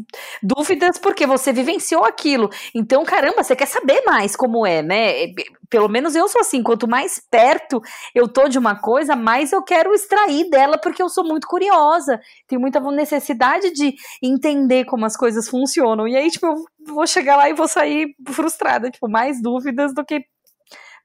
dúvidas 0.42 0.98
porque 0.98 1.28
você 1.28 1.52
vivenciou 1.52 2.06
aquilo. 2.06 2.50
Então, 2.74 3.04
caramba, 3.04 3.44
você 3.44 3.56
quer 3.56 3.66
saber 3.66 4.02
mais 4.06 4.36
como 4.36 4.66
é, 4.66 4.82
né? 4.82 5.24
É, 5.24 5.34
pelo 5.70 5.90
menos 5.90 6.16
eu 6.16 6.28
sou 6.28 6.42
assim, 6.42 6.64
quanto 6.64 6.88
mais 6.88 7.22
perto 7.30 7.82
eu 8.16 8.28
tô 8.28 8.48
de 8.48 8.58
uma 8.58 8.80
coisa, 8.80 9.16
mais 9.16 9.52
eu 9.52 9.62
quero 9.62 9.94
extrair 9.94 10.50
dela 10.50 10.78
porque 10.78 11.02
eu 11.02 11.10
sou 11.10 11.24
muito 11.24 11.48
curiosa. 11.48 12.20
Tenho 12.48 12.62
muita 12.62 12.80
necessidade 12.92 13.72
de 13.72 13.94
entender 14.24 14.86
como 14.86 15.06
as 15.06 15.18
coisas 15.18 15.50
funcionam. 15.50 16.08
E 16.08 16.16
aí, 16.16 16.32
tipo, 16.32 16.48
eu 16.48 16.56
vou 16.88 17.06
chegar 17.06 17.36
lá 17.36 17.50
e 17.50 17.54
vou 17.54 17.68
sair 17.68 18.16
frustrada, 18.30 18.90
tipo, 18.90 19.10
mais 19.10 19.42
dúvidas 19.42 19.94
do 19.94 20.04
que 20.06 20.26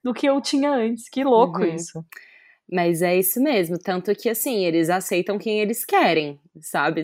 do 0.03 0.13
que 0.13 0.27
eu 0.27 0.39
tinha 0.39 0.71
antes. 0.71 1.09
Que 1.09 1.23
louco 1.23 1.61
uhum. 1.61 1.75
isso. 1.75 2.05
Mas 2.71 3.01
é 3.03 3.15
isso 3.15 3.39
mesmo, 3.41 3.77
tanto 3.77 4.13
que 4.15 4.27
assim, 4.27 4.65
eles 4.65 4.89
aceitam 4.89 5.37
quem 5.37 5.59
eles 5.59 5.85
querem, 5.85 6.39
sabe? 6.61 7.03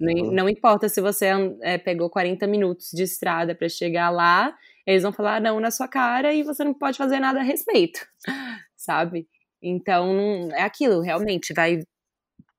Não, 0.00 0.12
uhum. 0.14 0.32
não 0.32 0.48
importa 0.48 0.88
se 0.88 1.00
você 1.00 1.26
é, 1.60 1.76
pegou 1.76 2.08
40 2.08 2.46
minutos 2.46 2.90
de 2.90 3.02
estrada 3.02 3.54
para 3.54 3.68
chegar 3.68 4.08
lá, 4.08 4.56
eles 4.86 5.02
vão 5.02 5.12
falar 5.12 5.42
não 5.42 5.60
na 5.60 5.70
sua 5.70 5.88
cara 5.88 6.32
e 6.32 6.42
você 6.42 6.64
não 6.64 6.72
pode 6.72 6.96
fazer 6.96 7.20
nada 7.20 7.40
a 7.40 7.42
respeito, 7.42 8.00
sabe? 8.76 9.28
Então, 9.62 10.48
é 10.52 10.62
aquilo, 10.62 11.00
realmente, 11.00 11.52
vai 11.52 11.80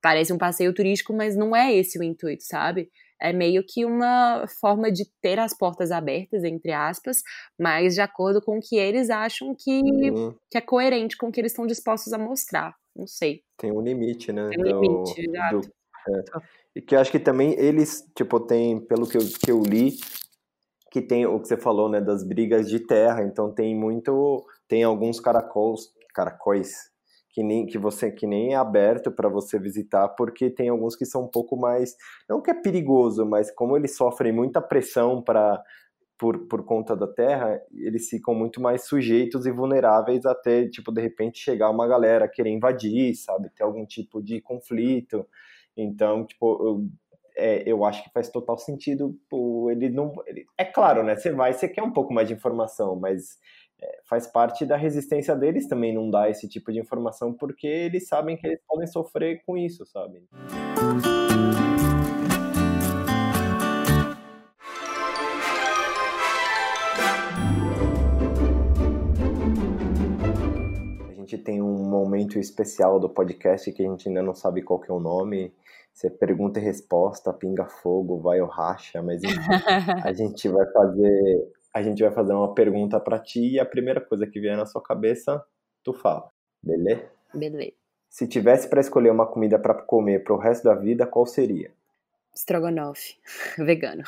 parece 0.02 0.32
um 0.32 0.38
passeio 0.38 0.72
turístico, 0.72 1.14
mas 1.14 1.36
não 1.36 1.56
é 1.56 1.74
esse 1.74 1.98
o 1.98 2.04
intuito, 2.04 2.43
sabe? 2.43 2.91
É 3.22 3.32
meio 3.32 3.63
que 3.66 3.86
uma 3.86 4.45
forma 4.59 4.91
de 4.91 5.05
ter 5.22 5.39
as 5.39 5.57
portas 5.57 5.91
abertas, 5.91 6.43
entre 6.43 6.72
aspas, 6.72 7.22
mas 7.59 7.95
de 7.95 8.01
acordo 8.01 8.41
com 8.41 8.57
o 8.57 8.61
que 8.61 8.78
eles 8.78 9.09
acham 9.09 9.55
que, 9.57 9.82
uhum. 9.82 10.36
que 10.49 10.57
é 10.57 10.61
coerente 10.61 11.18
com 11.18 11.28
o 11.28 11.32
que 11.32 11.39
eles 11.39 11.51
estão 11.51 11.66
dispostos 11.66 12.13
a 12.13 12.18
mostrar. 12.18 12.76
Não 12.95 13.07
sei. 13.07 13.41
Tem 13.57 13.72
um 13.72 13.82
limite, 13.82 14.32
né? 14.32 14.49
Tem 14.49 14.59
um 14.59 14.63
do, 14.63 14.82
limite, 14.82 15.22
exato. 15.22 15.61
Do, 15.61 15.68
é. 16.09 16.24
E 16.76 16.82
que 16.82 16.95
eu 16.95 16.99
acho 16.99 17.11
que 17.11 17.20
também 17.20 17.57
eles, 17.57 18.05
tipo, 18.16 18.39
tem, 18.39 18.80
pelo 18.80 19.07
que 19.07 19.18
eu, 19.18 19.22
que 19.22 19.51
eu 19.51 19.61
li, 19.61 19.97
que 20.91 21.01
tem 21.01 21.26
o 21.26 21.39
que 21.39 21.47
você 21.47 21.57
falou, 21.57 21.89
né, 21.89 21.99
das 21.99 22.24
brigas 22.24 22.70
de 22.70 22.80
terra, 22.80 23.24
então 23.24 23.53
tem 23.53 23.76
muito, 23.76 24.45
tem 24.68 24.84
alguns 24.84 25.20
caracóis, 25.20 25.89
caracóis 26.13 26.89
que 27.36 27.44
nem 27.44 27.66
que 27.66 27.78
você 27.78 28.10
que 28.10 28.26
nem 28.26 28.54
é 28.54 28.56
aberto 28.56 29.12
para 29.12 29.28
você 29.28 29.60
visitar, 29.60 30.08
porque 30.08 30.50
tem 30.50 30.70
alguns 30.70 30.96
que 30.96 31.06
são 31.06 31.26
um 31.26 31.28
pouco 31.28 31.58
mais, 31.58 31.94
não 32.30 32.42
que 32.42 32.50
é 32.50 32.54
perigoso, 32.54 33.26
mas 33.26 33.52
como 33.52 33.76
eles 33.76 33.98
sofrem 33.98 34.32
muita 34.32 34.62
pressão 34.62 35.22
para 35.22 35.62
por, 36.18 36.48
por 36.48 36.64
conta 36.64 36.96
da 36.96 37.08
terra, 37.08 37.62
eles 37.74 38.08
ficam 38.08 38.34
muito 38.34 38.62
mais 38.62 38.86
sujeitos 38.88 39.46
e 39.46 39.52
vulneráveis 39.52 40.26
até, 40.26 40.66
tipo, 40.70 40.90
de 40.94 41.02
repente 41.02 41.40
chegar 41.40 41.70
uma 41.70 41.86
galera 41.86 42.26
querer 42.26 42.52
invadir, 42.52 43.14
sabe, 43.16 43.50
ter 43.50 43.64
algum 43.64 43.86
tipo 43.86 44.24
de 44.24 44.40
conflito. 44.40 45.28
Então, 45.76 46.26
tipo, 46.26 46.46
eu, 46.66 46.88
é, 47.36 47.70
eu 47.70 47.84
acho 47.84 48.02
que 48.02 48.10
faz 48.14 48.30
total 48.30 48.58
sentido. 48.58 49.20
Pô, 49.30 49.70
ele 49.70 49.90
não. 49.90 50.14
Ele, 50.26 50.46
é 50.58 50.64
claro, 50.64 51.04
né? 51.04 51.18
Você 51.18 51.34
vai, 51.34 51.52
você 51.52 51.68
quer 51.68 51.84
um 51.84 51.92
pouco 51.92 52.14
mais 52.14 52.30
de 52.30 52.34
informação, 52.34 52.96
mas 52.96 53.38
é, 53.82 53.99
faz 54.05 54.26
parte 54.28 54.65
da 54.65 54.78
resistência 54.78 55.36
deles 55.36 55.67
também 55.67 55.93
não 55.93 56.09
dar 56.09 56.30
esse 56.30 56.47
tipo 56.47 56.71
de 56.71 56.80
informação, 56.80 57.34
porque 57.34 57.67
eles 57.67 58.07
sabem 58.07 58.38
que 58.38 58.47
eles 58.47 58.61
podem 58.67 58.88
sofrer 58.88 59.41
com 59.45 59.57
isso, 59.57 59.86
sabe? 59.86 60.23
A 71.09 71.13
gente 71.13 71.38
tem 71.38 71.61
um 71.61 71.89
momento 71.89 72.39
especial 72.39 72.99
do 72.99 73.09
podcast 73.09 73.71
que 73.71 73.86
a 73.86 73.89
gente 73.89 74.07
ainda 74.07 74.21
não 74.21 74.34
sabe 74.34 74.61
qual 74.61 74.80
que 74.80 74.89
é 74.89 74.93
o 74.93 74.99
nome. 74.99 75.53
Você 75.91 76.09
pergunta 76.09 76.59
e 76.59 76.63
resposta, 76.63 77.32
pinga 77.32 77.65
fogo, 77.65 78.19
vai 78.19 78.41
ou 78.41 78.47
racha, 78.47 79.01
mas 79.01 79.23
enfim, 79.23 79.38
a 80.03 80.11
gente 80.11 80.47
vai 80.49 80.65
fazer 80.71 81.53
a 81.76 81.84
gente 81.84 82.01
vai 82.01 82.11
fazer 82.11 82.32
uma 82.32 82.53
pergunta 82.53 82.97
para 83.01 83.19
ti 83.19 83.55
e 83.55 83.59
a 83.59 83.65
primeira 83.65 83.99
coisa 83.99 84.26
que 84.26 84.39
vier 84.39 84.55
na 84.55 84.65
sua 84.65 84.82
cabeça, 84.82 85.43
tu 85.84 85.91
fala. 85.91 86.32
Beleza? 86.63 87.03
Beleza. 87.34 87.73
Se 88.09 88.26
tivesse 88.26 88.69
para 88.69 88.80
escolher 88.80 89.11
uma 89.11 89.28
comida 89.28 89.59
para 89.59 89.73
comer 89.73 90.23
pro 90.23 90.38
resto 90.38 90.63
da 90.63 90.73
vida, 90.73 91.05
qual 91.05 91.26
seria? 91.26 91.73
Strogonoff, 92.34 93.17
vegano. 93.59 94.03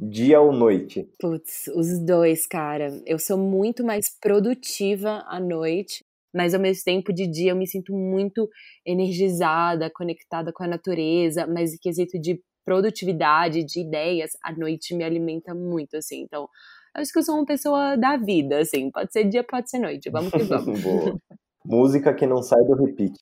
Dia 0.00 0.40
ou 0.40 0.52
noite? 0.52 1.08
Putz, 1.20 1.68
os 1.68 1.96
dois, 2.04 2.44
cara. 2.44 2.88
Eu 3.06 3.20
sou 3.20 3.38
muito 3.38 3.84
mais 3.84 4.06
produtiva 4.20 5.24
à 5.28 5.38
noite, 5.38 6.04
mas 6.34 6.54
ao 6.54 6.60
mesmo 6.60 6.82
tempo 6.84 7.12
de 7.12 7.28
dia 7.28 7.52
eu 7.52 7.56
me 7.56 7.68
sinto 7.68 7.94
muito 7.94 8.50
energizada, 8.84 9.88
conectada 9.94 10.52
com 10.52 10.64
a 10.64 10.68
natureza, 10.68 11.46
mas 11.46 11.72
em 11.72 11.78
quesito 11.78 12.18
de 12.18 12.42
produtividade, 12.68 13.64
de 13.64 13.80
ideias, 13.80 14.32
a 14.44 14.52
noite 14.52 14.94
me 14.94 15.02
alimenta 15.02 15.54
muito, 15.54 15.96
assim. 15.96 16.20
Então, 16.20 16.46
acho 16.94 17.10
que 17.10 17.18
eu 17.18 17.22
sou 17.22 17.36
uma 17.36 17.46
pessoa 17.46 17.96
da 17.96 18.18
vida, 18.18 18.58
assim. 18.58 18.90
Pode 18.90 19.10
ser 19.10 19.24
dia, 19.24 19.42
pode 19.42 19.70
ser 19.70 19.78
noite. 19.78 20.10
Vamos 20.10 20.30
que 20.30 20.42
vamos. 20.42 20.80
Música 21.64 22.12
que 22.14 22.26
não 22.26 22.42
sai 22.42 22.62
do 22.64 22.74
repeat. 22.74 23.14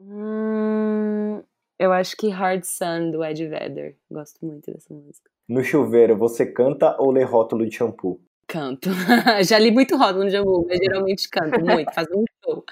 Hum, 0.00 1.42
eu 1.78 1.92
acho 1.92 2.16
que 2.16 2.28
Hard 2.28 2.64
Sun, 2.64 3.10
do 3.10 3.24
Ed 3.24 3.46
Vedder. 3.48 3.96
Gosto 4.10 4.44
muito 4.46 4.72
dessa 4.72 4.92
música. 4.94 5.30
No 5.48 5.62
chuveiro, 5.62 6.16
você 6.16 6.46
canta 6.46 6.96
ou 7.00 7.10
lê 7.10 7.24
rótulo 7.24 7.66
de 7.66 7.76
shampoo? 7.76 8.20
Canto. 8.46 8.90
Já 9.44 9.58
li 9.58 9.70
muito 9.70 9.96
rótulo 9.96 10.24
de 10.26 10.32
shampoo, 10.32 10.64
mas 10.68 10.78
geralmente 10.78 11.28
canto 11.28 11.60
muito, 11.60 11.92
faz 11.92 12.06
um 12.14 12.24
show. 12.44 12.64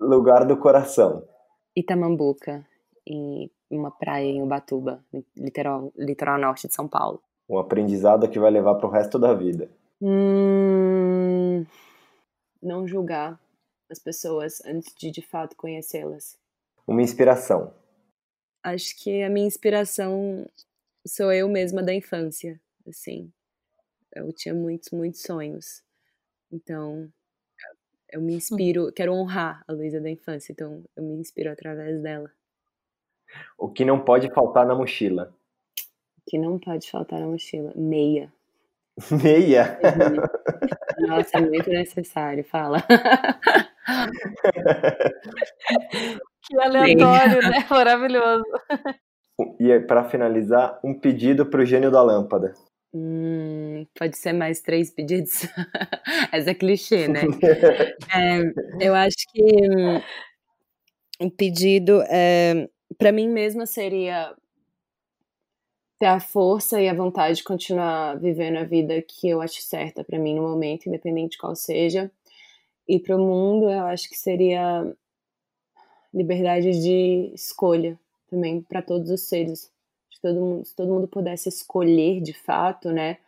Lugar 0.00 0.46
do 0.46 0.56
coração. 0.56 1.24
Itamambuca, 1.76 2.64
em 3.06 3.50
uma 3.70 3.90
praia 3.90 4.26
em 4.26 4.42
Ubatuba, 4.42 5.04
litoral, 5.36 5.92
litoral 5.96 6.38
norte 6.38 6.68
de 6.68 6.74
São 6.74 6.86
Paulo. 6.88 7.22
Um 7.48 7.58
aprendizado 7.58 8.28
que 8.28 8.38
vai 8.38 8.50
levar 8.50 8.74
para 8.76 8.86
o 8.86 8.90
resto 8.90 9.18
da 9.18 9.34
vida. 9.34 9.70
Hum, 10.00 11.64
não 12.62 12.86
julgar 12.86 13.40
as 13.90 13.98
pessoas 13.98 14.60
antes 14.64 14.94
de 14.94 15.10
de 15.10 15.22
fato 15.22 15.56
conhecê-las. 15.56 16.38
Uma 16.86 17.02
inspiração. 17.02 17.72
Acho 18.62 18.96
que 19.02 19.22
a 19.22 19.30
minha 19.30 19.46
inspiração 19.46 20.46
sou 21.06 21.32
eu 21.32 21.48
mesma 21.48 21.82
da 21.82 21.94
infância, 21.94 22.60
assim. 22.86 23.32
Eu 24.14 24.32
tinha 24.32 24.54
muitos, 24.54 24.90
muitos 24.90 25.22
sonhos. 25.22 25.82
Então, 26.50 27.08
eu 28.10 28.20
me 28.20 28.34
inspiro, 28.34 28.92
quero 28.92 29.12
honrar 29.12 29.62
a 29.66 29.72
Luísa 29.72 30.00
da 30.00 30.10
infância, 30.10 30.52
então 30.52 30.84
eu 30.96 31.02
me 31.02 31.14
inspiro 31.14 31.50
através 31.50 32.00
dela. 32.00 32.30
O 33.58 33.68
que 33.68 33.84
não 33.84 34.00
pode 34.00 34.32
faltar 34.32 34.66
na 34.66 34.74
mochila? 34.74 35.34
O 36.18 36.30
que 36.30 36.38
não 36.38 36.58
pode 36.58 36.90
faltar 36.90 37.20
na 37.20 37.26
mochila? 37.26 37.72
Meia. 37.74 38.32
Meia? 39.22 39.78
Nossa, 40.98 41.38
é 41.38 41.40
muito 41.40 41.68
necessário, 41.70 42.44
fala. 42.44 42.82
que 46.42 46.60
aleatório, 46.60 47.38
Meia. 47.38 47.50
né? 47.50 47.66
Maravilhoso. 47.68 48.44
E 49.60 49.78
para 49.80 50.04
finalizar, 50.04 50.80
um 50.82 50.98
pedido 50.98 51.44
para 51.46 51.60
o 51.60 51.64
gênio 51.64 51.90
da 51.90 52.02
lâmpada. 52.02 52.54
Hum, 52.94 53.86
pode 53.98 54.16
ser 54.16 54.32
mais 54.32 54.62
três 54.62 54.90
pedidos? 54.90 55.46
Essa 56.32 56.50
é 56.50 56.54
clichê, 56.54 57.06
né? 57.08 57.20
é, 58.14 58.40
eu 58.86 58.94
acho 58.94 59.16
que 59.30 59.42
um 61.20 61.28
pedido 61.28 62.02
é 62.08 62.66
para 62.94 63.12
mim 63.12 63.28
mesma 63.28 63.66
seria 63.66 64.34
ter 65.98 66.06
a 66.06 66.20
força 66.20 66.80
e 66.80 66.88
a 66.88 66.94
vontade 66.94 67.38
de 67.38 67.44
continuar 67.44 68.18
vivendo 68.18 68.58
a 68.58 68.64
vida 68.64 69.00
que 69.02 69.28
eu 69.28 69.40
acho 69.40 69.62
certa 69.62 70.04
para 70.04 70.18
mim 70.18 70.34
no 70.34 70.42
momento, 70.42 70.86
independente 70.86 71.32
de 71.32 71.38
qual 71.38 71.56
seja. 71.56 72.10
E 72.86 72.98
para 72.98 73.16
o 73.16 73.18
mundo, 73.18 73.70
eu 73.70 73.84
acho 73.86 74.08
que 74.08 74.16
seria 74.16 74.94
liberdade 76.12 76.70
de 76.80 77.32
escolha 77.34 77.98
também 78.30 78.60
para 78.62 78.82
todos 78.82 79.10
os 79.10 79.22
seres. 79.22 79.72
Se 80.10 80.20
todo 80.20 80.40
mundo, 80.40 80.64
se 80.64 80.74
todo 80.74 80.92
mundo 80.92 81.08
pudesse 81.08 81.48
escolher 81.48 82.20
de 82.20 82.32
fato, 82.32 82.90
né? 82.90 83.18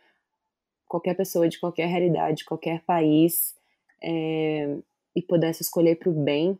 Qualquer 0.87 1.15
pessoa 1.15 1.47
de 1.47 1.59
qualquer 1.59 1.87
realidade, 1.87 2.37
de 2.37 2.45
qualquer 2.45 2.81
país, 2.81 3.55
é, 4.01 4.77
e 5.15 5.21
pudesse 5.21 5.61
escolher 5.61 5.97
para 5.97 6.09
o 6.09 6.13
bem, 6.13 6.57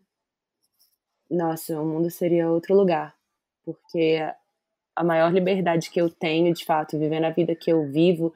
nossa, 1.30 1.80
o 1.80 1.86
mundo 1.86 2.10
seria 2.10 2.50
outro 2.50 2.76
lugar. 2.76 3.16
Porque 3.64 4.20
a 4.96 5.04
maior 5.04 5.32
liberdade 5.32 5.90
que 5.90 6.02
eu 6.02 6.10
tenho, 6.10 6.54
de 6.54 6.66
fato, 6.66 6.98
vivendo 6.98 7.26
a 7.26 7.30
vida 7.30 7.56
que 7.56 7.72
eu 7.72 7.88
vivo 7.90 8.34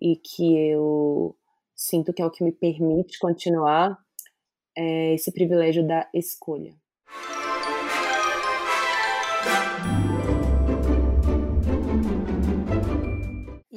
e 0.00 0.16
que 0.16 0.56
eu 0.68 1.36
sinto 1.74 2.12
que 2.12 2.20
é 2.20 2.26
o 2.26 2.30
que 2.30 2.44
me 2.44 2.52
permite 2.52 3.18
continuar, 3.18 3.98
é 4.76 5.14
esse 5.14 5.32
privilégio 5.32 5.86
da 5.86 6.08
escolha. 6.12 6.74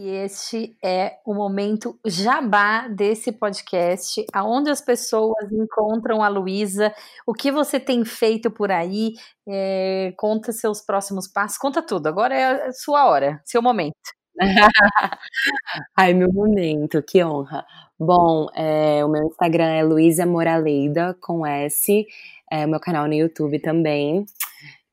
Este 0.08 0.78
é 0.84 1.18
o 1.26 1.34
momento 1.34 2.00
jabá 2.06 2.88
desse 2.88 3.32
podcast, 3.32 4.26
aonde 4.34 4.70
as 4.70 4.82
pessoas 4.82 5.52
encontram 5.52 6.22
a 6.24 6.28
Luísa, 6.28 6.94
o 7.26 7.34
que 7.34 7.52
você 7.52 7.80
tem 7.80 8.04
feito 8.06 8.52
por 8.52 8.72
aí, 8.72 9.14
é, 9.48 10.14
conta 10.18 10.52
seus 10.52 10.82
próximos 10.82 11.28
passos, 11.28 11.58
conta 11.58 11.82
tudo. 11.82 12.08
Agora 12.08 12.36
é 12.36 12.68
a 12.68 12.74
sua 12.74 13.08
hora, 13.08 13.42
seu 13.46 13.62
momento. 13.62 13.96
Ai, 15.98 16.14
meu 16.14 16.32
momento, 16.32 17.02
que 17.02 17.24
honra. 17.24 17.66
Bom, 17.98 18.48
é, 18.54 19.04
o 19.06 19.08
meu 19.08 19.24
Instagram 19.24 19.68
é 19.68 19.84
Luísa 19.84 20.26
Moraleida, 20.26 21.16
com 21.22 21.46
S, 21.46 22.06
é, 22.52 22.66
o 22.66 22.70
meu 22.70 22.80
canal 22.80 23.08
no 23.08 23.14
YouTube 23.14 23.60
também. 23.60 24.26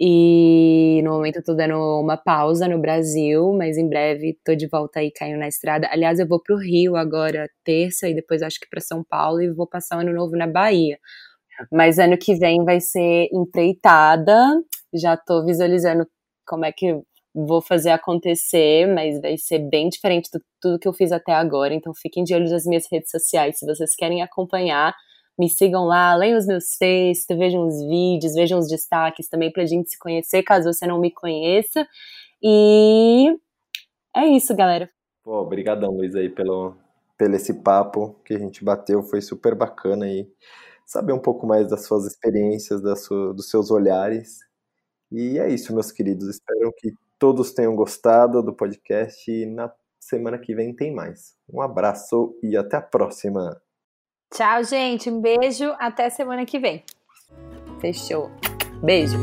E 0.04 1.00
no 1.04 1.12
momento 1.12 1.36
eu 1.36 1.44
tô 1.44 1.54
dando 1.54 1.76
uma 2.00 2.16
pausa 2.16 2.66
no 2.66 2.80
Brasil, 2.80 3.52
mas 3.52 3.78
em 3.78 3.88
breve 3.88 4.36
tô 4.44 4.52
de 4.52 4.66
volta 4.66 4.98
aí 4.98 5.12
caindo 5.12 5.38
na 5.38 5.46
estrada. 5.46 5.88
Aliás, 5.92 6.18
eu 6.18 6.26
vou 6.26 6.42
pro 6.42 6.58
Rio 6.58 6.96
agora, 6.96 7.48
terça, 7.62 8.08
e 8.08 8.14
depois 8.14 8.42
acho 8.42 8.58
que 8.58 8.68
para 8.68 8.80
São 8.80 9.04
Paulo, 9.04 9.40
e 9.40 9.52
vou 9.54 9.64
passar 9.64 9.98
o 9.98 10.00
ano 10.00 10.12
novo 10.12 10.36
na 10.36 10.48
Bahia. 10.48 10.98
Mas 11.72 12.00
ano 12.00 12.18
que 12.18 12.34
vem 12.34 12.64
vai 12.64 12.80
ser 12.80 13.28
empreitada. 13.32 14.36
Já 14.92 15.16
tô 15.16 15.44
visualizando 15.44 16.04
como 16.46 16.64
é 16.64 16.72
que 16.72 17.00
vou 17.32 17.62
fazer 17.62 17.90
acontecer, 17.90 18.86
mas 18.92 19.20
vai 19.20 19.38
ser 19.38 19.60
bem 19.70 19.88
diferente 19.88 20.28
de 20.32 20.40
tudo 20.60 20.80
que 20.80 20.88
eu 20.88 20.92
fiz 20.92 21.12
até 21.12 21.32
agora. 21.32 21.74
Então 21.74 21.92
fiquem 21.94 22.24
de 22.24 22.34
olho 22.34 22.50
nas 22.50 22.66
minhas 22.66 22.86
redes 22.90 23.10
sociais 23.10 23.58
se 23.58 23.66
vocês 23.66 23.94
querem 23.94 24.20
acompanhar 24.20 24.92
Me 25.38 25.48
sigam 25.48 25.84
lá, 25.84 26.14
leiam 26.14 26.38
os 26.38 26.46
meus 26.46 26.76
textos, 26.76 27.36
vejam 27.36 27.66
os 27.66 27.82
vídeos, 27.86 28.34
vejam 28.34 28.58
os 28.58 28.68
destaques 28.68 29.28
também 29.28 29.50
pra 29.50 29.64
gente 29.64 29.90
se 29.90 29.98
conhecer, 29.98 30.42
caso 30.42 30.72
você 30.72 30.86
não 30.86 31.00
me 31.00 31.10
conheça. 31.10 31.86
E 32.42 33.34
é 34.14 34.26
isso, 34.26 34.54
galera. 34.54 34.88
Pô, 35.22 35.40
obrigadão, 35.40 35.92
Luiz, 35.92 36.14
aí 36.14 36.28
pelo, 36.28 36.74
pelo 37.16 37.36
esse 37.36 37.54
papo 37.62 38.16
que 38.24 38.34
a 38.34 38.38
gente 38.38 38.64
bateu, 38.64 39.02
foi 39.02 39.20
super 39.20 39.54
bacana 39.54 40.08
e 40.08 40.28
saber 40.84 41.12
um 41.12 41.18
pouco 41.18 41.46
mais 41.46 41.68
das 41.68 41.84
suas 41.84 42.04
experiências, 42.06 42.82
das 42.82 43.04
sua, 43.04 43.32
dos 43.32 43.48
seus 43.48 43.70
olhares. 43.70 44.40
E 45.10 45.38
é 45.38 45.48
isso, 45.48 45.74
meus 45.74 45.92
queridos. 45.92 46.28
Espero 46.28 46.72
que 46.76 46.92
todos 47.18 47.52
tenham 47.52 47.76
gostado 47.76 48.42
do 48.42 48.52
podcast 48.52 49.30
e 49.30 49.46
na 49.46 49.72
semana 50.00 50.38
que 50.38 50.54
vem 50.54 50.74
tem 50.74 50.92
mais. 50.92 51.36
Um 51.48 51.60
abraço 51.62 52.36
e 52.42 52.56
até 52.56 52.76
a 52.76 52.82
próxima. 52.82 53.60
Tchau, 54.32 54.64
gente. 54.64 55.10
Um 55.10 55.20
beijo. 55.20 55.74
Até 55.78 56.08
semana 56.10 56.44
que 56.46 56.58
vem. 56.58 56.82
Fechou. 57.80 58.30
Beijo. 58.82 59.18